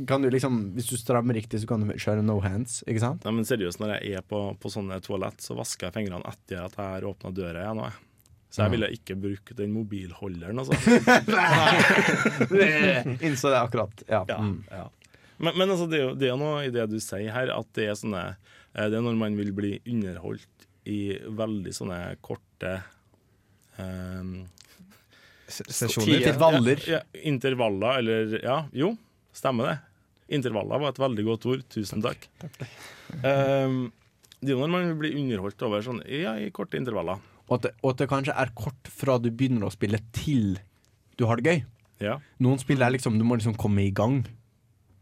[0.09, 3.25] kan du liksom Hvis du strammer riktig, så kan du kjøre no hands, ikke sant?
[3.27, 6.63] Nei, men seriøst, når jeg er på, på sånne toalett, så vasker jeg fingrene etter
[6.65, 7.83] at jeg har åpna døra igjen.
[7.87, 8.03] også.
[8.57, 10.77] Så jeg ville ikke bruke den mobilholderen, altså.
[13.27, 14.05] Innså det akkurat.
[14.09, 14.23] Ja.
[14.29, 14.63] Ja, Mm.
[14.71, 14.87] ja.
[15.39, 17.67] Men, men altså, det er jo det er noe i det du sier her, at
[17.77, 18.23] det er sånne
[18.73, 22.79] eh, Det er når man vil bli underholdt i veldig sånne korte
[23.77, 24.47] S-
[25.49, 26.19] Sesjoner.
[26.19, 26.83] Intervaller.
[26.87, 28.95] Ja, ja, intervaller, eller Ja, jo,
[29.37, 29.77] stemmer det.
[30.37, 31.63] Intervaller var et veldig godt ord.
[31.71, 32.27] Tusen takk.
[33.23, 33.93] Um,
[34.41, 37.23] det er jo når man blir underholdt over sånn, ja, i korte intervaller.
[37.47, 40.57] Og, at det, og at det kanskje er kort fra du begynner å spille til
[41.17, 41.63] du har det gøy.
[42.03, 42.19] Ja.
[42.45, 44.21] Noen spill er liksom Du må liksom komme i gang.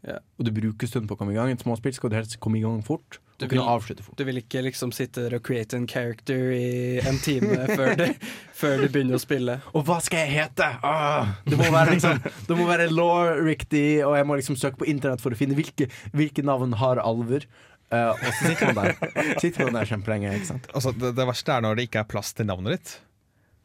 [0.06, 0.20] Ja.
[0.38, 1.50] Og du bruker stund på å komme i gang.
[1.50, 3.18] Et småspill skal du helst komme i gang fort.
[3.38, 4.16] Du kunne vil- avslutte fort.
[4.16, 8.04] Du vil ikke liksom sitte der og create en character i en time før, du,
[8.60, 9.56] før du begynner å spille.
[9.74, 10.68] Og hva skal jeg hete?
[10.86, 14.88] Ah, det må være liksom Det må være law-riktig, og jeg må liksom søke på
[14.90, 17.48] internett for å finne hvilke, hvilke navn har alver.
[17.92, 20.30] Uh, og så sitter man der Sitter man der kjempelenge.
[20.72, 22.94] Altså, det, det verste er når det ikke er plass til navnet ditt.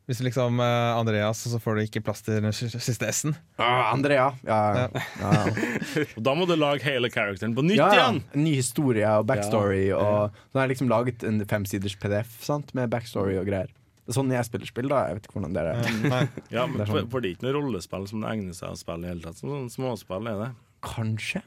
[0.10, 3.36] Hvis du liksom eh, Andreas, så får du ikke plass til den siste S-en.
[3.62, 4.32] Ah, Andrea.
[4.42, 5.04] Ja, ja.
[5.22, 5.34] ja.
[6.18, 8.08] Og da må du lage hele characteren på nytt ja, ja.
[8.08, 8.24] igjen!
[8.34, 9.84] Ny historie og backstory.
[9.92, 12.74] Ja, Og så har jeg liksom laget en femsiders PDF sant?
[12.74, 13.70] med backstory og greier.
[13.70, 15.04] Det er sånn jeg spiller spill, da.
[15.12, 15.76] Jeg vet ikke hvordan dere
[16.10, 16.24] Nei.
[16.56, 17.12] Ja, men Det er for, sånn.
[17.14, 19.38] for det er ikke noe rollespill som det egner seg å spille i hele tatt.
[19.38, 20.50] Som sånn småspill er det.
[20.90, 21.44] Kanskje.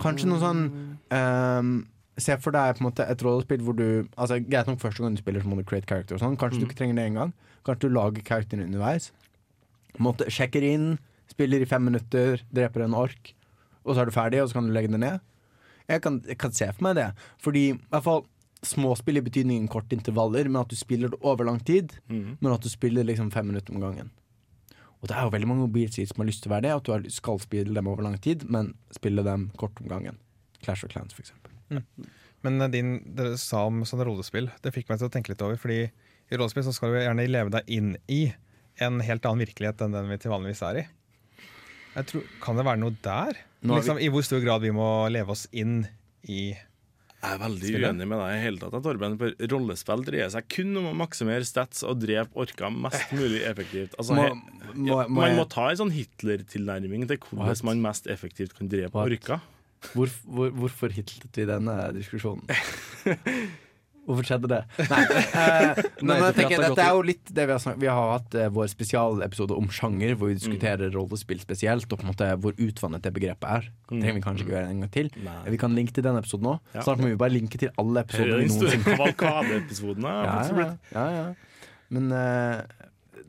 [0.00, 0.62] Kanskje noe sånn
[1.12, 1.72] ehm,
[2.16, 3.84] Se for deg på en måte et rollespill hvor du
[4.14, 6.40] Altså Greit nok første gang du spiller, så må du create character og sånn.
[6.40, 7.36] Kanskje du ikke trenger det engang.
[7.66, 9.10] Kanskje du lager karakteren underveis.
[10.00, 10.94] Måtte, Sjekker inn,
[11.30, 13.34] spiller i fem minutter, dreper en ork,
[13.84, 15.24] og så er du ferdig, og så kan du legge det ned.
[15.90, 17.08] Jeg kan, jeg kan se for meg det.
[17.42, 18.24] Fordi i hvert fall
[18.66, 21.96] småspill i betydningen korte intervaller, men at du spiller det over lang tid.
[22.12, 22.36] Mm.
[22.38, 24.12] Men at du spiller liksom fem minutter om gangen.
[25.00, 27.06] Og det er jo veldig mange mobilsider som har lyst til å være det, at
[27.06, 30.20] du skal spille dem over lang tid, men spille dem kort om gangen.
[30.60, 31.54] Clash of Clans, for eksempel.
[32.44, 35.44] Men eh, din, dere sa om sånne rollespill, det fikk meg til å tenke litt
[35.44, 35.56] over.
[35.60, 35.86] Fordi
[36.30, 38.32] i rollespill så skal du gjerne leve deg inn i
[38.80, 40.86] en helt annen virkelighet enn den vi til vanligvis er i.
[41.96, 43.34] Jeg tror, Kan det være noe der?
[43.66, 45.82] Liksom, vi- I hvor stor grad vi må leve oss inn
[46.28, 46.52] i
[47.22, 47.90] Jeg er veldig Spiller.
[47.92, 49.18] uenig med deg i hele tatt, Torben.
[49.20, 53.92] For rollespill dreier seg kun om å maksimere stats og drepe orker mest mulig effektivt.
[53.98, 54.28] Altså, Må,
[54.72, 57.62] må, ja, må man må ta en sånn Hitler-tilnærming til hvordan What?
[57.64, 59.10] man mest effektivt kan drepe What?
[59.12, 59.40] orker.
[59.92, 62.46] hvor, hvor, hvorfor hitlet vi denne diskusjonen?
[64.10, 64.60] Hvorfor skjedde det?
[64.90, 68.12] Nei, eh, men jeg tenker, dette er jo litt det vi har snakket Vi har
[68.16, 72.30] hatt eh, vår spesialepisode om sjanger, hvor vi diskuterer rollespill spesielt, og på en måte
[72.42, 73.68] hvor utvannet det begrepet er.
[73.86, 75.12] Det trenger vi kanskje ikke gjøre en gang til.
[75.26, 75.38] Nei.
[75.54, 76.58] Vi kan linke til den episoden òg.
[76.74, 76.82] Ja.
[76.86, 80.10] Snart må vi bare linke til alle er episoder vi den store noensinne kavalkadeepisoden.
[80.10, 81.30] ja, Ja, ja, ja, ja.
[81.90, 82.79] Men eh,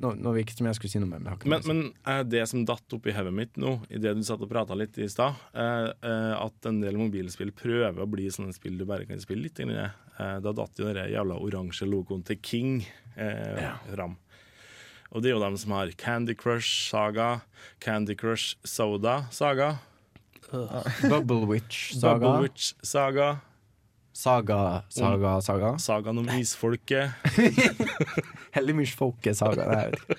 [0.01, 1.23] nå, nå virket det som jeg skulle si noe mer.
[1.23, 4.41] Men, Men, men det som datt opp i hodet mitt nå, i det du satt
[4.43, 8.55] og prata litt i stad, eh, eh, at en del mobilspill prøver å bli sånne
[8.55, 9.61] spill du bare kan spille litt.
[9.61, 9.91] Inni det.
[10.17, 12.81] Eh, da datt jo den jævla oransje logoen til King
[13.15, 14.17] eh, fram.
[15.11, 17.41] Og det er jo dem som har Candy Crush Saga,
[17.83, 19.73] Candy Crush Soda Saga,
[20.51, 22.19] Bubble Witch Saga.
[22.19, 23.41] Bubble Witch Saga,
[24.21, 25.77] Saga, saga, saga.
[25.79, 27.09] Sagaen om isfolket.
[28.55, 29.65] Helligmyrsfolket saga.
[29.65, 30.17] Nei.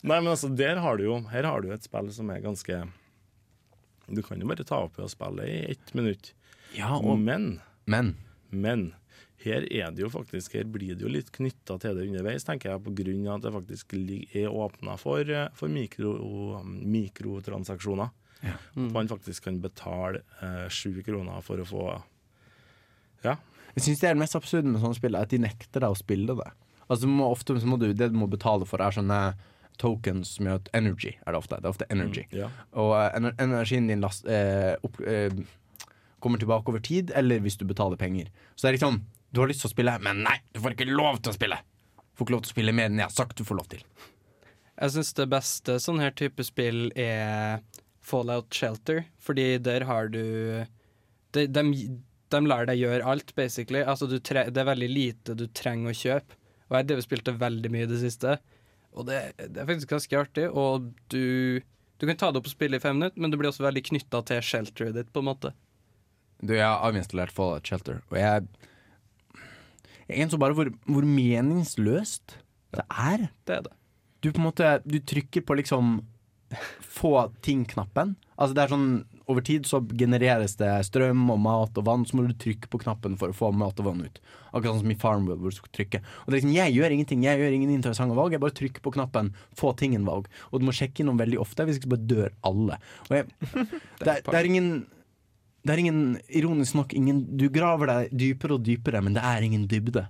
[0.00, 2.78] Nei, men altså, der har du jo Her har du et spill som er ganske
[4.08, 6.32] Du kan jo bare ta opp og spille i ett minutt.
[6.72, 8.14] Ja, og, Men men
[8.48, 8.94] Men
[9.44, 12.70] her er det jo faktisk Her blir det jo litt knytta til det underveis, tenker
[12.70, 18.08] jeg, av at det faktisk er åpna for, eh, for mikro, mikrotransaksjoner.
[18.40, 21.86] At man faktisk kan betale eh, sju kroner for å få
[23.24, 23.36] Ja.
[23.76, 25.98] jeg syns det er det mest absurde med sånne spill, at de nekter deg å
[25.98, 26.50] spille det.
[26.88, 29.22] Altså må, Ofte så må du, det du må betale for, er sånne
[29.80, 31.56] tokens som gjør at energy er det ofte.
[31.56, 32.26] Det er ofte energy.
[32.36, 32.50] ja.
[32.76, 35.32] Og eh, ener energien din last, eh, opp, eh,
[36.22, 38.28] kommer tilbake over tid, eller hvis du betaler penger.
[38.54, 40.90] Så det er liksom Du har lyst til å spille, men nei, du får ikke
[40.92, 41.56] lov til å spille!
[41.96, 43.68] Du får ikke lov til å spille mer enn jeg har sagt du får lov
[43.72, 43.80] til.
[44.76, 47.62] Jeg syns det beste sånn her type spill er
[48.04, 50.66] Fallout Shelter, fordi der har du
[51.32, 51.62] De, de,
[52.32, 53.82] de lar deg gjøre alt, basically.
[53.84, 56.38] Altså, det er veldig lite du trenger å kjøpe.
[56.70, 58.38] Og jeg har spilt det veldig mye i det siste,
[58.92, 60.46] og det, det er faktisk ganske artig.
[60.48, 61.60] Og du,
[62.00, 63.84] du kan ta det opp og spille i fem minutter, men du blir også veldig
[63.90, 65.52] knytta til shelteret ditt, på en måte.
[66.42, 68.48] Du, jeg har avinstallert Fallout Shelter, og jeg
[70.08, 72.38] Jeg innså bare hvor, hvor meningsløst
[72.74, 73.28] det er.
[73.46, 73.76] Det er det.
[74.22, 76.00] Du på en måte Du trykker på liksom
[76.84, 78.16] få ting-knappen.
[78.36, 78.90] Altså det er sånn
[79.32, 82.82] Over tid så genereres det strøm og mat og vann, så må du trykke på
[82.84, 84.22] knappen for å få mat og vann ut.
[84.52, 86.02] Akkurat sånn som i Farmville, hvor du skal trykke.
[86.04, 88.36] Og det er liksom, Jeg gjør ingenting, jeg gjør ingen interessante valg.
[88.36, 90.28] Jeg bare trykker på knappen, få tingen-valg.
[90.50, 92.80] Og du må sjekke innom veldig ofte, hvis ikke så bare dør alle.
[93.08, 93.30] Jeg,
[94.04, 94.74] det, er, det er ingen
[95.62, 99.46] det er ingen, ironisk nok, ingen Du graver deg dypere og dypere, men det er
[99.46, 100.08] ingen dybde.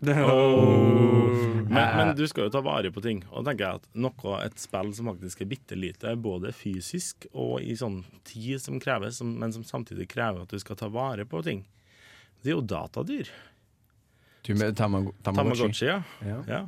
[0.00, 3.22] Men, men du skal jo ta vare på ting.
[3.30, 7.26] Og da tenker jeg at noe, et spill som faktisk er bitte lite, både fysisk
[7.32, 11.26] og i sånn tid som kreves, men som samtidig krever at du skal ta vare
[11.28, 11.64] på ting,
[12.44, 13.30] det er jo datadyr.
[14.46, 15.58] Du med Tamag Tamagotchi.
[15.58, 16.02] Tamagotchi, ja.
[16.22, 16.42] Ja.
[16.46, 16.60] ja.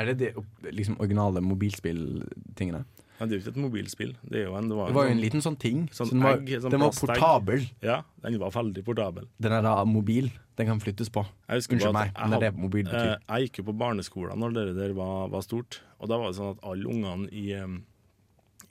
[0.00, 2.82] Er det de liksom, originale mobilspilltingene?
[3.18, 4.12] Ja, Det er jo ikke et mobilspill.
[4.26, 5.84] Det, er jo en, det, var, Det var jo en liten sånn ting.
[5.94, 7.66] Sånn så den var, egg, sånn den var portabel.
[7.84, 9.28] Ja, den var veldig portabel.
[9.38, 10.32] Den er da mobil.
[10.62, 11.24] Den kan flyttes på.
[11.50, 13.14] Jeg Unnskyld bare meg, men det er det mobil betyr.
[13.16, 15.80] eh, Jeg gikk jo på barneskolen når det der var, var stort.
[15.98, 17.48] Og da var det sånn at alle ungene i,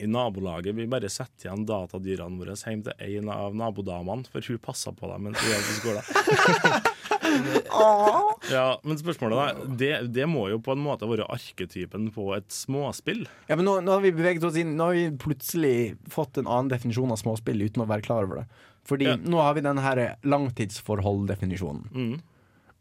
[0.02, 4.58] i nabolaget Vi bare setter igjen datadyrene våre hjem til en av nabodamene, for hun
[4.64, 6.88] passa på dem mens vi var på skolen.
[8.52, 12.48] ja, men spørsmålet da det, det må jo på en måte være arketypen på et
[12.52, 13.24] småspill.
[13.48, 15.76] Ja, men nå, nå har vi beveget oss inn Nå har vi plutselig
[16.12, 18.48] fått en annen definisjon av småspill uten å være klar over det.
[18.88, 19.16] Fordi Ja.
[19.16, 21.88] nå har vi den her langtidsforhold-definisjonen.
[21.92, 22.20] Mm.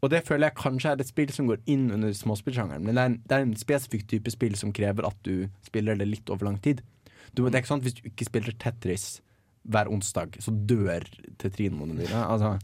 [0.02, 2.84] Og det føler jeg kanskje er et spill som går inn under småspillsjangeren.
[2.84, 6.00] Men det er, en, det er en spesifikk type spill som krever at du spiller
[6.00, 6.82] det litt over lang tid.
[7.36, 9.22] Du, det er ikke sant at Hvis du ikke spiller Tetris
[9.70, 11.06] hver onsdag, så dør
[11.38, 12.18] tetrinmoene dine.
[12.26, 12.56] Altså,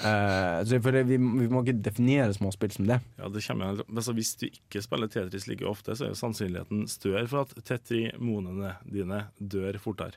[0.00, 3.02] uh, så vi, vi må ikke definere småspill som det.
[3.20, 6.88] Ja, det kommer, altså Hvis du ikke spiller Tetris like ofte, så er jo sannsynligheten
[6.88, 10.16] større for at tetrimonene dine dør fortere.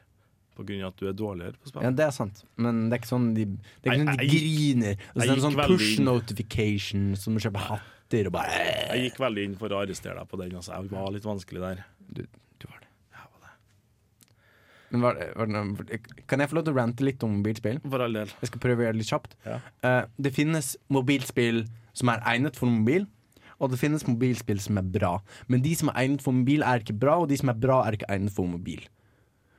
[0.54, 1.86] Av at du er dårligere på spill.
[1.86, 4.28] Ja, det er sant, men det er ikke sånn de, det er ikke sånn de
[4.28, 5.04] jeg griner.
[5.10, 6.08] Altså, det er en sånn push inn.
[6.10, 8.62] notification som kjøper hatter og bare
[8.94, 10.56] Jeg gikk veldig inn for å arrestere deg på den.
[10.60, 10.78] Altså.
[10.78, 11.86] Jeg var litt vanskelig der.
[12.06, 12.22] Du,
[12.62, 12.94] du var det.
[14.94, 15.98] Men var, var.
[16.30, 17.80] Kan jeg få lov til å rante litt om mobilspill?
[17.82, 18.30] For all del.
[18.44, 19.34] Jeg skal prøve å gjøre det litt kjapt.
[19.48, 19.58] Ja.
[19.82, 21.64] Uh, det finnes mobilspill
[21.98, 23.08] som er egnet for mobil,
[23.58, 25.16] og det finnes mobilspill som er bra.
[25.50, 27.80] Men de som er egnet for mobil, er ikke bra, og de som er bra,
[27.88, 28.86] er ikke egnet for mobil.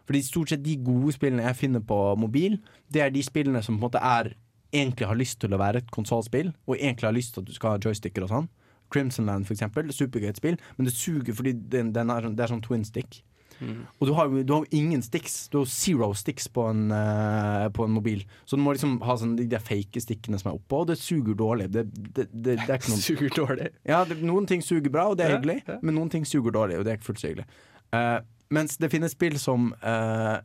[0.06, 2.59] Fordi stort sett de gode spillene jeg finner på mobil,
[2.93, 4.35] det er de spillene som på en måte er
[4.74, 7.55] egentlig har lyst til å være et konsollspill, og egentlig har lyst til at du
[7.55, 8.48] skal ha joysticker og sånn.
[8.93, 9.89] Crimson Land, for eksempel.
[9.94, 13.22] Supergøyt spill, men det suger fordi den, den er, sånn- det er sånn twin stick.
[13.64, 15.47] Og du har jo du har jo ingen sticks.
[15.48, 18.24] Du har zero sticks på en, uh, på en mobil.
[18.44, 20.98] Så du må liksom ha sånn, de de fake stikkene som er oppå, og det
[21.01, 21.70] suger dårlig.
[21.72, 23.70] Det, det, det, det er ikke noen Suger dårlig.
[23.89, 25.60] ja, det, noen ting suger bra, og det er hyggelig.
[25.70, 25.78] ja.
[25.86, 27.47] Men noen ting suger dårlig, og det er ikke fullt så hyggelig.
[27.94, 28.18] Eh,
[28.55, 30.39] mens det finnes spill som uh,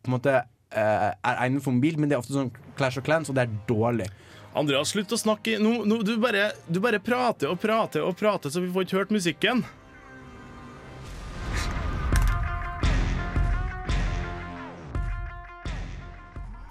[0.00, 3.06] på en måte uh, er egnet for mobil, men det er ofte sånn Clash of
[3.06, 4.08] Clans, og det er dårlig.
[4.56, 5.58] Andreas, slutt å snakke.
[5.62, 8.98] Nå, nå, du, bare, du bare prater og prater og prater, så vi får ikke
[8.98, 9.62] hørt musikken.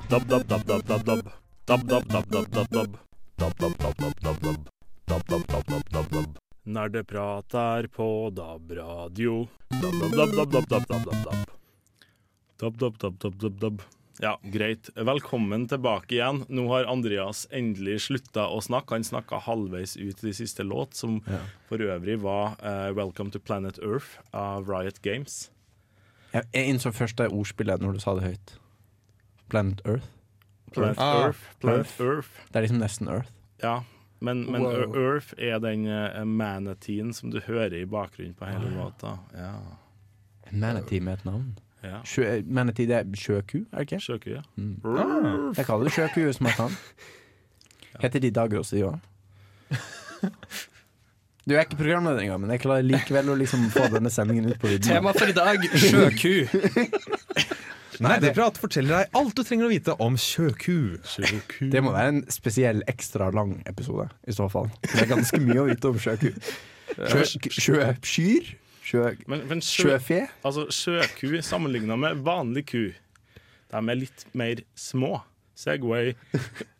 [0.10, 1.32] Dab, dab, dab, dab, dab, dab.
[1.70, 3.00] Dab, dab, dab, dab, dab, dab.
[3.38, 4.70] Dab, dab, dab, dab, dab, dab.
[5.08, 6.49] Dab, dab, dab, dab, dab, dab.
[6.70, 9.48] Når det prater på DAB-radio.
[12.62, 13.82] DAB-DAB-DAB-DAB.
[14.22, 14.90] Ja, greit.
[14.94, 16.44] Velkommen tilbake igjen.
[16.46, 19.00] Nå har Andreas endelig slutta å snakke.
[19.00, 21.42] Han snakka halvveis ut i siste låt, som ja.
[21.72, 25.50] for øvrig var uh, 'Welcome to Planet Earth' av Riot Games.
[26.36, 28.60] Jeg, jeg innså først det ordspillet når du sa det høyt.
[29.50, 30.06] Planet Earth.
[30.76, 31.40] Planet, ah, Earth.
[31.58, 31.98] Planet Earth.
[31.98, 32.30] Planet Earth.
[32.52, 33.34] Det er liksom nesten Earth.
[33.64, 33.80] Ja,
[34.22, 34.96] men, men Wow.
[35.00, 39.18] Earth er den uh, manatien som du hører i bakgrunnen på hele låta.
[39.36, 39.54] Ja.
[40.52, 41.58] Manatee med et navn.
[41.84, 42.02] ja.
[42.04, 44.00] Sjø, manatee det er sjøku, er det ikke?
[44.04, 44.42] Sjøku, ja.
[44.58, 44.76] Mm.
[44.84, 45.54] Ah.
[45.58, 46.76] Jeg kaller det sjøku hvis man kan.
[48.04, 49.00] Heter de Dagros, de òg?
[51.50, 54.60] Du er ikke programleder engang, men jeg klarer likevel å liksom få denne sendingen ut
[54.62, 54.86] på vidden.
[54.92, 56.46] Tema for i dag sjøku.
[58.04, 60.98] Nerdeprat forteller deg alt du trenger å vite om sjøku.
[61.08, 61.68] Sjøku.
[61.74, 64.70] Det må være en spesiell ekstra lang episode, i så fall.
[64.86, 66.32] Det er ganske mye å vite om sjøku.
[66.96, 67.26] Sjø,
[67.60, 68.54] sjøkyr?
[68.90, 70.24] Sjø, Men, men sjø, sjøfe?
[70.48, 72.86] altså, sjøku sammenligna med vanlig ku,
[73.70, 75.20] de er litt mer små.
[75.60, 76.14] Segway.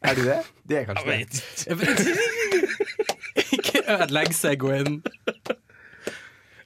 [0.08, 0.38] Er de det?
[0.72, 1.42] De er kanskje det.
[3.58, 5.02] Ikke ødelegg Segwayen.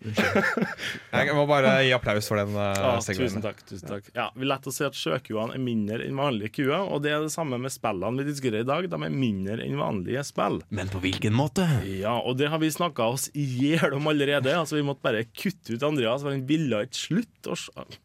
[0.03, 2.51] Jeg må bare gi applaus for den.
[2.55, 3.61] Uh, Ja, tusen takk.
[3.67, 7.03] tusen takk Ja, Vi lett å si at sjøkuene er mindre enn vanlige kuer, og
[7.05, 8.89] det er det samme med spillene vi diskuterer i dag.
[8.91, 10.59] De er mindre enn vanlige spill.
[10.73, 11.67] Men på hvilken måte?
[11.87, 14.51] Ja, og det har vi snakka oss i hjel om allerede.
[14.57, 17.53] Altså, Vi måtte bare kutte ut Andreas, for han ville ikke slutte.
[17.55, 17.99] å Har?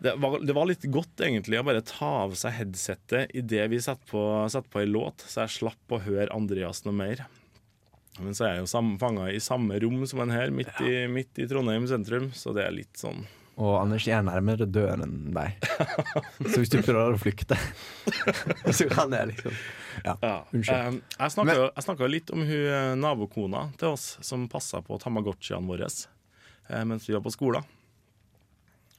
[0.00, 3.80] Det var, det var litt godt egentlig å bare ta av seg headsetet idet vi
[3.82, 7.24] satte på, setter på ei låt, så jeg slapp å høre Andreas noe mer.
[8.20, 11.38] Men så er jeg jo fanga i samme rom som en her, midt, i, midt
[11.40, 13.22] i Trondheim sentrum, så det er litt sånn
[13.60, 15.66] Og Anders er nærmere døren enn deg.
[16.48, 17.58] Så hvis du prøver å flykte,
[18.76, 19.56] så kan jeg liksom
[20.06, 20.36] Ja, Ja.
[20.54, 20.86] unnskyld.
[20.94, 24.46] Um, jeg snakka jo- jeg snakka jo litt om hun eh, nabokona til oss som
[24.48, 27.66] passa på tamagotchiene våre eh, mens vi var på skolen.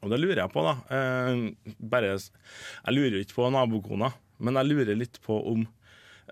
[0.01, 0.75] Og det lurer jeg på, da.
[0.93, 4.11] Eh, bare, jeg lurer ikke på nabokona,
[4.41, 5.65] men jeg lurer litt på om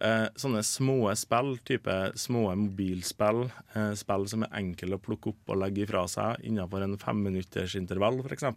[0.02, 5.54] eh, sånne små spill, type små mobilspill, eh, spill som er enkle å plukke opp
[5.54, 8.48] og legge ifra seg innenfor en femminuttersintervall, f.eks.,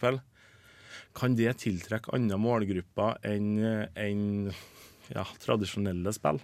[1.12, 4.23] kan det tiltrekke andre målgrupper enn en,
[5.12, 6.40] ja, tradisjonelle spill?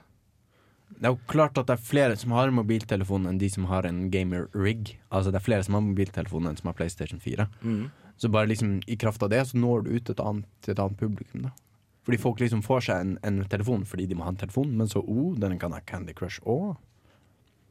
[0.89, 3.89] Det er jo klart at det er flere som har mobiltelefon enn de som har
[3.89, 4.95] en gamer-rig.
[5.09, 7.49] Altså det er flere som har mobiltelefon enn som har PlayStation 4.
[8.21, 11.01] Så bare liksom i kraft av det så når du ut et annet, et annet
[11.01, 11.49] publikum.
[11.49, 11.53] da
[12.09, 14.89] Fordi folk liksom får seg en, en telefon fordi de må ha en telefon, men
[14.89, 16.79] så oh, den kan ha Candy Crush òg.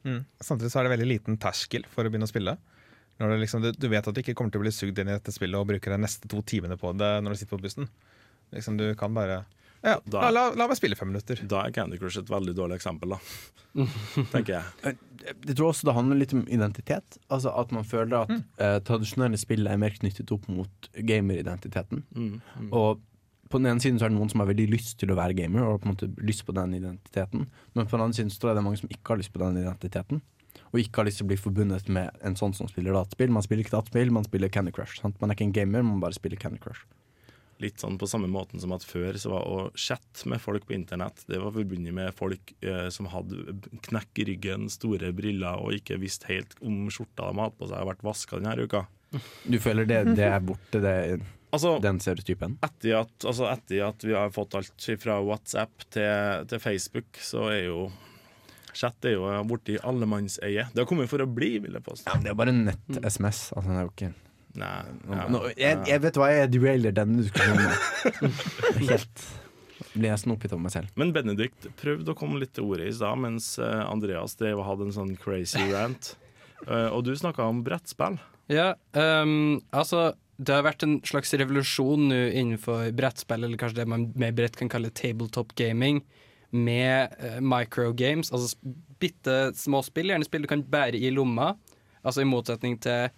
[0.06, 0.20] Mm.
[0.38, 2.54] Samtidig så er det veldig liten terskel for å begynne å spille.
[3.18, 5.10] Når det liksom, du, du vet at du ikke kommer til å bli sugd inn
[5.10, 7.64] i dette spillet og bruker de neste to timene på det når du sitter på
[7.64, 7.90] bussen.
[8.54, 9.42] Liksom, du kan bare
[9.82, 11.42] ja, Da- la, la, la meg spille fem minutter.
[11.50, 13.18] Da er Candy Crush et veldig dårlig eksempel, da.
[14.32, 14.94] tenker jeg.
[15.26, 17.18] Jeg tror også det handler litt om identitet.
[17.26, 18.32] Altså At man føler at
[18.62, 22.06] eh, tradisjonelle spill er mer knyttet opp mot gameridentiteten.
[22.14, 22.70] Mm, mm.
[22.70, 23.02] Og
[23.48, 25.36] på den ene siden så er det noen som har veldig lyst til å være
[25.38, 27.46] gamer, og på en måte lyst på den identiteten.
[27.74, 29.32] Men på den andre siden så tror jeg det er mange som ikke har lyst
[29.34, 30.22] på den identiteten.
[30.68, 33.32] Og ikke har lyst til å bli forbundet med en sånn som spiller dataspill.
[33.32, 35.00] Man spiller ikke dataspill, man spiller Candy Crush.
[35.00, 35.16] Sant?
[35.22, 36.84] Man er ikke en gamer, man bare spiller Candy Crush.
[37.62, 40.76] Litt sånn på samme måten som at før så var å chatte med folk på
[40.76, 43.56] internett Det var forbundet med folk eh, som hadde
[43.88, 47.80] knekk i ryggen, store briller og ikke visste helt om skjorta de hadde på seg,
[47.80, 48.84] har vært vaska denne uka.
[49.48, 50.94] Du føler det, det er borte, det,
[51.54, 52.58] Altså, den stereotypen?
[52.66, 57.48] etter at, altså etter at vi har fått alt fra WhatsApp til, til Facebook, så
[57.54, 57.88] er jo
[58.78, 60.68] chat er jo borti allemannseie.
[60.72, 62.06] Det har kommet for å bli, vil jeg påstå.
[62.10, 63.48] Ja, det er bare nett-SMS.
[63.56, 64.14] Altså, det er jo ikke
[64.58, 64.68] Nei,
[65.12, 68.32] ja, Nå, jeg, jeg vet hva, jeg derailer denne diskusjonen.
[68.88, 69.26] Helt
[69.92, 70.94] blir jeg snopet over meg selv.
[70.98, 74.66] Men Benedikt prøvde å komme litt til ordet i stad, mens eh, Andreas drev og
[74.66, 76.14] hadde en sånn crazy rant.
[76.66, 78.18] Eh, og du snakka om brettspill.
[78.50, 83.88] Ja, um, altså Det har vært en slags revolusjon nå innenfor brettspill, eller kanskje det
[83.90, 86.04] man mer bredt kan kalle tabletop gaming,
[86.54, 88.30] med uh, microgames.
[88.32, 88.56] Altså
[89.02, 91.52] bitte små spill, gjerne spill du kan bære i lomma.
[92.06, 93.10] Altså i motsetning til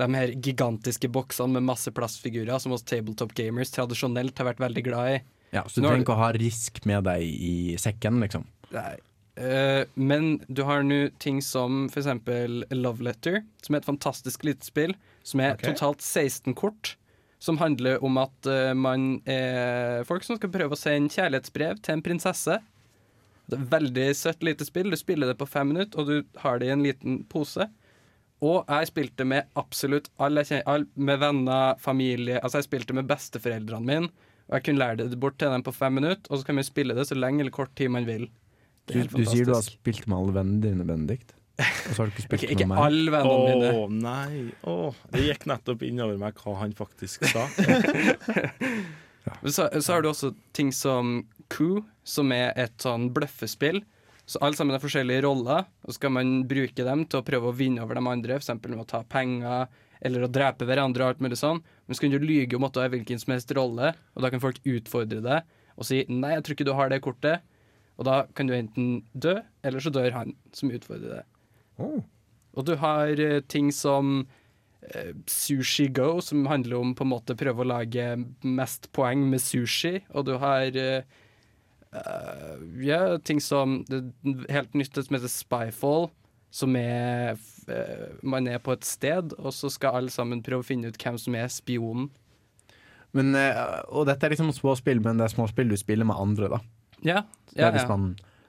[0.00, 4.84] de her gigantiske boksene med masse plastfigurer, som oss tabletop gamers tradisjonelt har vært veldig
[4.88, 5.18] glad i.
[5.54, 8.48] Ja, så du er trenger ikke å ha risk med deg i sekken, liksom.
[8.74, 8.96] Nei.
[9.34, 14.46] Uh, men du har nå ting som for eksempel Love Letter, som er et fantastisk
[14.46, 14.94] lite spill,
[15.24, 15.72] som er okay.
[15.72, 16.94] totalt 16 kort.
[17.42, 21.98] Som handler om at uh, man er folk som skal prøve å sende kjærlighetsbrev til
[21.98, 22.60] en prinsesse.
[23.44, 24.92] Det er veldig søtt lite spill.
[24.92, 27.66] Du spiller det på fem minutter, og du har det i en liten pose.
[28.44, 32.96] Og jeg spilte med absolutt alle jeg kjenner, all, med venner, familie Altså jeg spilte
[32.96, 34.10] med besteforeldrene mine,
[34.48, 36.66] og jeg kunne lære det bort til dem på fem minutter, og så kan vi
[36.66, 38.26] spille det så lenge eller kort tid man vil.
[38.90, 41.32] Du, du sier du har spilt med alle vennene dine, Benedikt.
[41.54, 42.84] Og så har du ikke spilt Ikke, ikke med meg.
[42.88, 44.02] alle Å vennene mine.
[44.02, 44.44] nei!
[44.66, 47.46] Oh, det gikk nettopp innover meg hva han faktisk sa.
[49.48, 51.22] Så, så har du også ting som
[51.52, 53.78] Coup, som er et sånn bløffespill.
[54.28, 57.48] Så alle sammen har forskjellige roller, og så skal man bruke dem til å prøve
[57.48, 58.52] å vinne over de andre, f.eks.
[58.66, 59.66] med å ta penger
[60.04, 61.60] eller å drepe hverandre og alt mulig sånn.
[61.86, 64.30] Men så kan du lyge om at du har hvilken som helst rolle, og da
[64.32, 67.40] kan folk utfordre deg og si 'nei, jeg tror ikke du har det kortet',
[67.98, 71.24] og da kan du enten dø, eller så dør han som utfordrer deg.
[71.80, 72.00] Oh.
[72.54, 74.24] Og du har eh, ting som
[74.80, 78.14] eh, Sushi Go, som handler om på en måte prøve å lage
[78.46, 79.98] mest poeng med sushi.
[80.14, 81.22] Og du har uh,
[82.00, 83.82] eh, ja, ting som
[84.50, 86.10] helt nytt som heter Spyfall.
[86.54, 87.34] Som er
[87.66, 91.00] eh, Man er på et sted, og så skal alle sammen prøve å finne ut
[91.00, 92.12] hvem som er spionen.
[93.14, 96.50] Men, uh, og dette er liksom småspill, men det er småspill du spiller med andre,
[96.50, 96.62] da.
[97.04, 97.20] Ja,
[97.54, 97.98] ja, ja.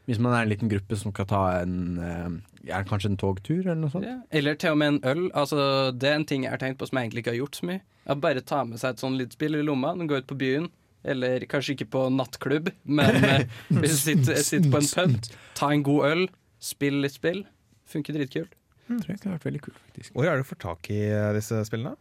[0.05, 2.35] Hvis man er en liten gruppe som skal ta en eh,
[2.69, 4.05] ja, Kanskje en togtur, eller noe sånt.
[4.07, 4.19] ja.
[4.33, 5.27] Eller til og med en øl.
[5.37, 7.59] Altså, det er en ting jeg har tenkt på som jeg egentlig ikke har gjort
[7.59, 7.81] så mye.
[8.05, 10.69] Jeg bare ta med seg et sånn lite spill i lomma, gå ut på byen.
[11.05, 15.69] Eller kanskje ikke på nattklubb, men eh, hvis du sitter, sitter på en pub, ta
[15.73, 16.23] en god øl,
[16.57, 17.43] spill litt spill.
[17.89, 18.55] Funker dritkult.
[18.89, 20.15] tror jeg kunne vært veldig kult, faktisk.
[20.15, 21.93] Hvor er det du får tak i eh, disse spillene?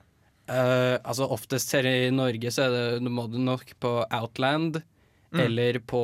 [0.44, 4.82] Uh, altså Oftest her i Norge så er det, du må du nok på Outland
[5.40, 6.02] eller på,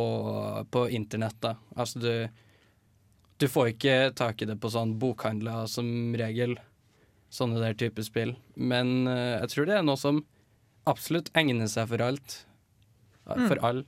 [0.71, 1.37] på internett.
[1.41, 2.29] da Altså du
[3.41, 6.59] Du får ikke tak i det på sånn bokhandler som regel.
[7.33, 8.35] Sånne der type spill.
[8.57, 10.25] Men eh, jeg tror det er noe som
[10.91, 12.43] absolutt egner seg for alt.
[13.25, 13.85] For For all.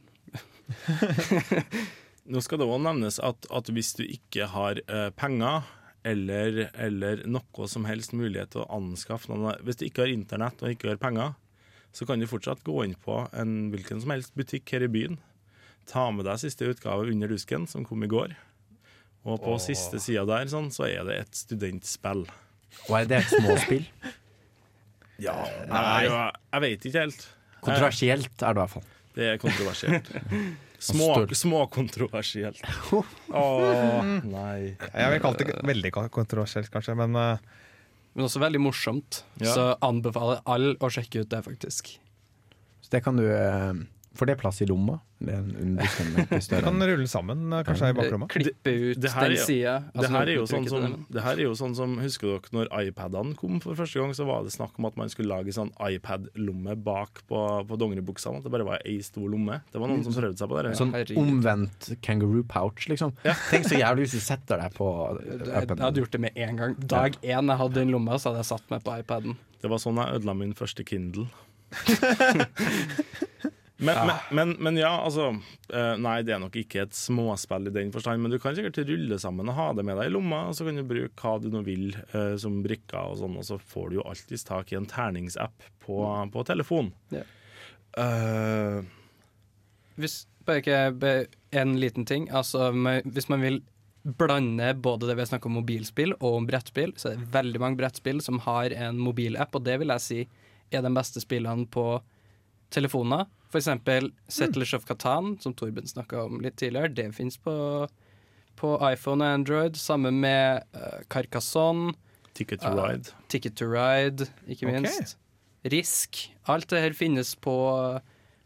[2.32, 5.66] Nå skal det òg nevnes at, at hvis du ikke har uh, penger,
[6.06, 10.62] eller, eller noe som helst mulighet til å anskaffe noe Hvis du ikke har internett
[10.62, 11.34] og ikke har penger,
[11.92, 15.18] så kan du fortsatt gå inn på en hvilken som helst butikk her i byen.
[15.90, 18.34] Ta med deg siste utgave Under dusken, som kom i går.
[19.22, 22.24] Og på siste sida der sånn, så er det et studentspill.
[22.88, 23.86] Og er det et småspill?
[25.22, 25.36] Ja,
[25.68, 27.20] Nei, jeg vet ikke helt.
[27.62, 28.86] Kontroversielt er det i hvert fall.
[29.14, 30.08] Det er kontroversielt.
[30.82, 31.12] Små.
[31.38, 32.62] Småkontroversielt.
[33.38, 33.42] Å,
[34.26, 34.72] nei.
[34.74, 37.52] Jeg vil kalle det veldig kontroversielt, kanskje, men uh,
[38.16, 39.22] Men også veldig morsomt.
[39.38, 39.52] Ja.
[39.52, 41.94] Så anbefaler alle å sjekke ut det, faktisk.
[42.82, 43.78] Så det kan du eh,
[44.18, 44.98] Får det er plass i lomma?
[45.22, 45.34] Det
[46.64, 48.30] kan rulle sammen eh, kanskje i bakrommet.
[48.32, 49.74] Klippe ut det her er den sida.
[49.94, 52.56] Altså, Det her, er jo sånn som, det her er jo sånn som Husker dere
[52.56, 54.12] når iPadene kom for første gang?
[54.16, 58.42] Så var det snakk om at man skulle lage sånn iPad-lomme bak på, på dongeribuksene.
[58.42, 59.60] At det bare var ei stor lomme.
[59.72, 60.74] Det var noen som prøvde seg på det.
[60.80, 63.14] Sånn omvendt kangaroo pouch, liksom.
[63.52, 64.90] Tenk så jævlig hvis du setter deg på
[65.46, 66.76] Jeg hadde gjort det med en gang.
[66.82, 69.38] Dag én jeg hadde den lomma, så hadde jeg satt meg på iPaden.
[69.62, 71.30] Det var sånn jeg ødela min første Kindle.
[73.82, 75.28] men, men, men, men ja, altså
[75.72, 78.80] eh, Nei, det er nok ikke et småspill i den forstand, men du kan sikkert
[78.88, 81.36] rulle sammen og ha det med deg i lomma, og så kan du bruke hva
[81.42, 84.72] du nå vil eh, som brikker og sånn, og så får du jo alltids tak
[84.72, 86.02] i en terningsapp på,
[86.32, 86.92] på telefon.
[87.12, 87.26] Ja.
[87.92, 88.80] Uh,
[90.00, 92.28] Hvis bare ikke en liten ting.
[92.34, 92.70] Altså,
[93.04, 93.60] hvis man vil
[94.02, 97.78] blande både det vi snakker om mobilspill og om brettspill, så er det veldig mange
[97.78, 100.20] brettspill som har en mobilapp, og det vil jeg si
[100.72, 101.86] er de beste spillene på
[102.72, 103.28] telefoner.
[103.52, 106.88] For eksempel Settlers of Catan, som Torben snakka om litt tidligere.
[106.96, 107.52] Det fins på,
[108.56, 111.92] på iPhone og Android, Samme med uh, Carcassonne.
[112.32, 112.86] Ticket to Ja.
[112.88, 113.12] ride.
[113.28, 114.96] Ticket to Ride, ikke minst.
[114.96, 115.18] minst.
[115.68, 116.22] Risk.
[116.48, 117.54] Alt det her finnes på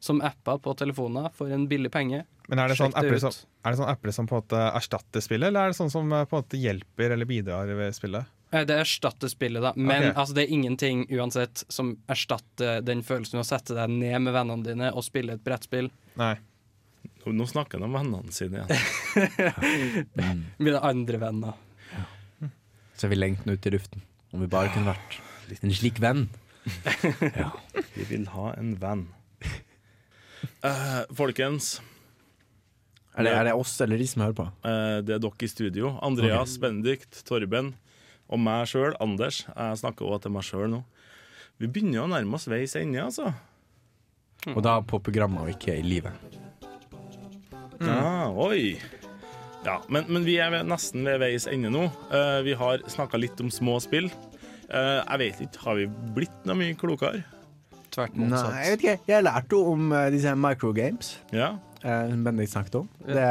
[0.02, 2.24] som apper på telefoner for en billig penge.
[2.50, 3.34] Men er det, sånn apper som,
[3.64, 6.12] er det sånn apper som på en måte erstatter spillet, eller er det sånn som
[6.12, 8.28] eh, på en måte hjelper eller bidrar ved spillet?
[8.52, 9.72] Eh, Det erstatter spillet, da.
[9.76, 10.12] Men okay.
[10.14, 14.36] altså, det er ingenting uansett som erstatter den følelsen av å sette deg ned med
[14.36, 15.90] vennene dine og spille et brettspill.
[16.20, 16.34] Nei.
[17.26, 20.44] Nå- Nå snakker han om vennene sine igjen.
[20.62, 21.54] Mine andre venner.
[22.96, 24.02] Så er vi lengten ut i luften.
[24.32, 25.18] Om vi bare kunne vært
[25.62, 26.28] en slik venn.
[27.96, 29.04] Vi vil ha en venn.
[30.64, 31.76] Uh, folkens,
[33.16, 34.46] Er det, er det oss eller de som hører på?
[34.66, 35.92] Uh, det er dere i studio.
[36.04, 37.74] Andreas, Benedikt, Torben
[38.28, 39.44] og meg sjøl, Anders.
[39.52, 40.82] Jeg snakker også til meg sjøl nå.
[41.62, 43.30] Vi begynner å nærme oss veis ende, altså.
[44.52, 46.12] Og da på programmet og ikke i livet.
[47.80, 48.76] Ja, oi.
[49.66, 51.86] Ja, men, men vi er nesten ved veis ende nå.
[52.12, 54.08] Uh, vi har snakka litt om små spill.
[54.70, 57.24] Uh, jeg vet ikke, har vi blitt noe mye klokere?
[57.94, 58.96] Tvert Nei, jeg vet ikke.
[59.10, 61.54] Jeg lærte om uh, disse microgames Ja.
[61.80, 62.88] eh, som Bendik snakket om.
[63.06, 63.28] Det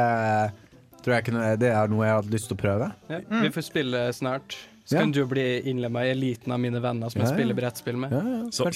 [1.04, 2.88] tror jeg kunne, det er noe jeg hadde lyst til å prøve.
[3.12, 4.56] Ja, vi får spille snart.
[4.86, 5.00] Så Ja.
[5.02, 8.12] kan du bli innlemma i eliten av mine venner som Ja, jeg spiller brettspill med.
[8.12, 8.70] Ja, ja, Så-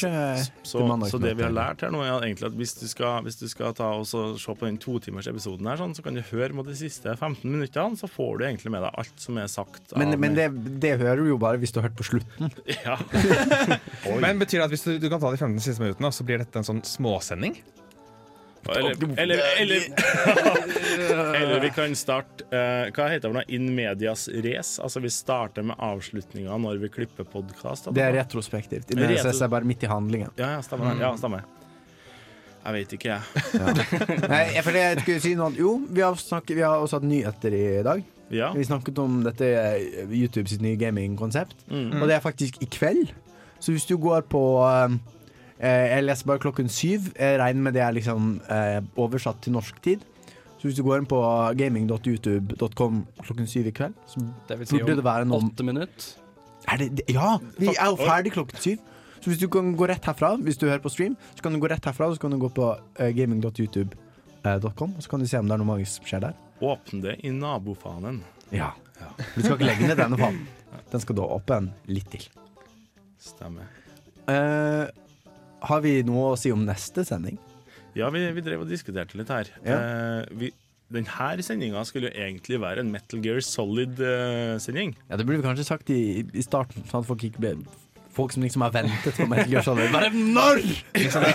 [0.65, 0.81] Så,
[1.11, 3.47] så det vi har lært her nå, er egentlig at hvis du skal, hvis du
[3.49, 4.17] skal ta og se
[4.55, 8.11] på den totimersepisoden her, sånn, så kan du høre på de siste 15 minuttene, så
[8.11, 9.97] får du egentlig med deg alt som er sagt.
[9.97, 12.51] Men, men det, det hører du jo bare hvis du har hørt på slutten.
[12.85, 12.97] Ja.
[14.21, 16.39] Men betyr det at hvis du, du kan ta de 15 siste minuttene, så blir
[16.43, 17.57] dette en sånn småsending?
[18.69, 19.81] Eller, eller, eller,
[21.41, 23.35] eller vi kan starte uh, Hva heter det?
[23.39, 23.43] nå?
[23.57, 24.77] In medias race?
[24.85, 27.89] Altså vi starter med avslutninga når vi klipper podkast.
[27.97, 28.91] Det er retrospektivt.
[28.93, 30.31] Retro- medias race er bare midt i handlingen.
[30.39, 30.93] Ja, ja, stemmer.
[31.01, 31.47] Ja, stemmer.
[32.61, 33.21] Jeg vet ikke, jeg.
[34.29, 37.01] Nei, jeg- for det jeg skulle si noe Jo, vi har, snakket, vi har også
[37.01, 38.05] hatt nyheter i dag.
[38.31, 38.53] Ja.
[38.55, 41.57] Vi snakket om dette eh, YouTube sitt nye gamingkonsept.
[41.73, 41.97] Mm.
[41.99, 43.09] Og det er faktisk i kveld.
[43.61, 45.01] Så hvis du går på eh,
[45.61, 47.11] Jeg leser bare klokken syv.
[47.19, 50.07] Jeg regner med det er liksom eh, oversatt til norsk tid.
[50.61, 51.19] Så hvis du går inn på
[51.57, 55.65] gaming.youtube.com klokken syv i kveld, så Det vil si burde det om være noen åtte
[55.65, 56.09] minutter.
[56.69, 57.39] er Ja!
[57.57, 58.79] Vi er jo ferdig klokken syv.
[59.21, 61.61] Så hvis du kan gå rett herfra, hvis du hører på stream, så kan du
[61.61, 65.27] gå rett herfra, og så kan du gå på uh, gaming.youtube.com, og så kan du
[65.29, 66.39] se om det er noe magisk som skjer der.
[66.65, 68.23] Åpne det i nabofanen.
[68.53, 68.73] Ja.
[69.35, 70.47] Du skal ikke legge ned denne fanen.
[70.93, 72.25] Den skal da åpne litt til.
[73.21, 73.69] Stemmer.
[74.29, 74.89] Eh,
[75.69, 77.39] har vi noe å si om neste sending?
[77.99, 79.51] Ja, vi, vi drev og diskuterte litt her.
[79.67, 79.79] Ja.
[79.79, 80.53] Eh, vi,
[80.91, 84.97] denne sendinga skulle jo egentlig være en Metal Gear Solid-sending.
[85.09, 87.55] Ja, Det burde vi kanskje sagt i, i starten, sånn at folk ikke ble
[88.21, 89.93] Folk som liksom har ventet på Metal Gear Solid.
[89.95, 90.61] Bare når?!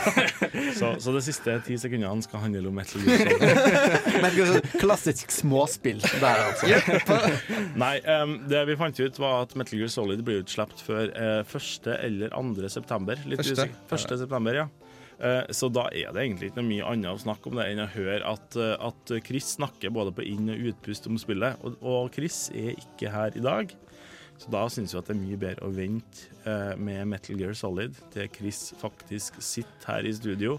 [0.79, 3.45] så, så de siste ti sekundene skal handle om Metal Gear Solid.
[4.23, 7.25] Metal Gear Solid, Klassisk småspill der, altså.
[7.85, 11.41] Nei, um, det vi fant ut var at Metal Gear Solid blir utslippet før eh,
[11.41, 11.89] 1.
[11.97, 12.69] eller 2.
[12.77, 13.25] september.
[13.25, 13.65] Litt Første.
[13.65, 13.97] usikker.
[13.97, 14.19] 1.
[14.21, 14.69] september, ja.
[15.25, 17.81] Eh, så da er det egentlig ikke noe mye annet å snakke om det enn
[17.85, 21.57] å høre at, eh, at Chris snakker både på inn- og utpust om spillet.
[21.65, 23.73] Og, og Chris er ikke her i dag.
[24.37, 27.53] Så da syns vi at det er mye bedre å vente eh, med Metal Gear
[27.57, 30.57] Solid til Chris faktisk sitter her i studio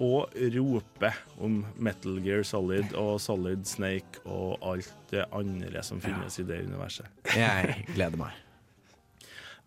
[0.00, 6.38] og roper om Metal Gear Solid og Solid Snake og alt det andre som finnes
[6.40, 7.04] i det universet.
[7.36, 8.38] Jeg gleder meg.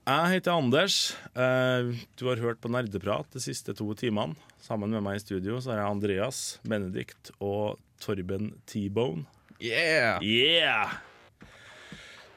[0.04, 0.96] Jeg heter Anders.
[1.38, 4.34] Eh, Du har hørt på Nerdeprat de siste to timene.
[4.64, 9.28] Sammen med meg i studio så har jeg Andreas, Benedikt og Torben T-Bone.
[9.62, 10.18] Yeah!
[10.26, 10.98] Yeah!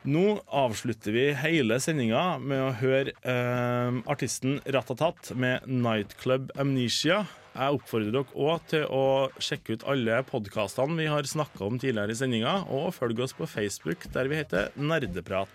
[0.07, 7.27] Nå avslutter vi hele sendinga med å høre eh, artisten Ratatat med 'Nightclub Amnesia'.
[7.57, 12.15] Jeg oppfordrer dere òg til å sjekke ut alle podkastene vi har snakka om tidligere
[12.15, 15.51] i sendinga, og følge oss på Facebook, der vi heter Nerdeprat.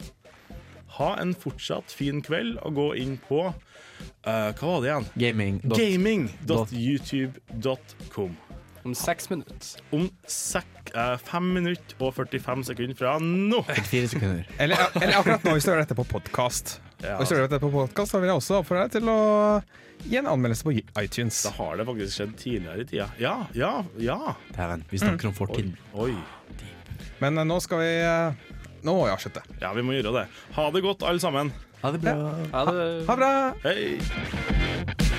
[0.98, 5.08] Ha en fortsatt fin kveld, og gå inn på eh, Hva var det igjen?
[5.16, 5.64] Gaming.
[5.80, 8.51] Gaming.youtube.com.
[8.84, 9.82] Om seks minutter.
[9.94, 13.60] Om sek, eh, fem minutter og 45 sekunder fra nå.
[13.90, 14.48] Fire sekunder.
[14.64, 16.80] Eller, eller akkurat nå, hvis du hører dette på podkast.
[17.02, 19.10] Ja, Og hvis du hører dette på podcast, så vil jeg også oppfordre deg til
[19.14, 19.20] å
[20.06, 21.44] gi en anmeldelse på iTunes.
[21.46, 23.08] Da har det faktisk skjedd tidligere i tida.
[23.22, 23.72] Ja, ja,
[24.02, 24.18] ja.
[24.58, 25.76] Dæven, vi snakker om fortiden.
[25.94, 26.16] Oi.
[27.22, 29.44] Men eh, nå skal vi eh, Nå må vi avslutte.
[29.62, 30.26] Ja, vi må gjøre det.
[30.58, 31.54] Ha det godt, alle sammen.
[31.84, 32.18] Ha det bra.
[32.54, 32.90] Ha det.
[33.06, 33.34] Ha det bra!
[33.66, 35.10] Hei.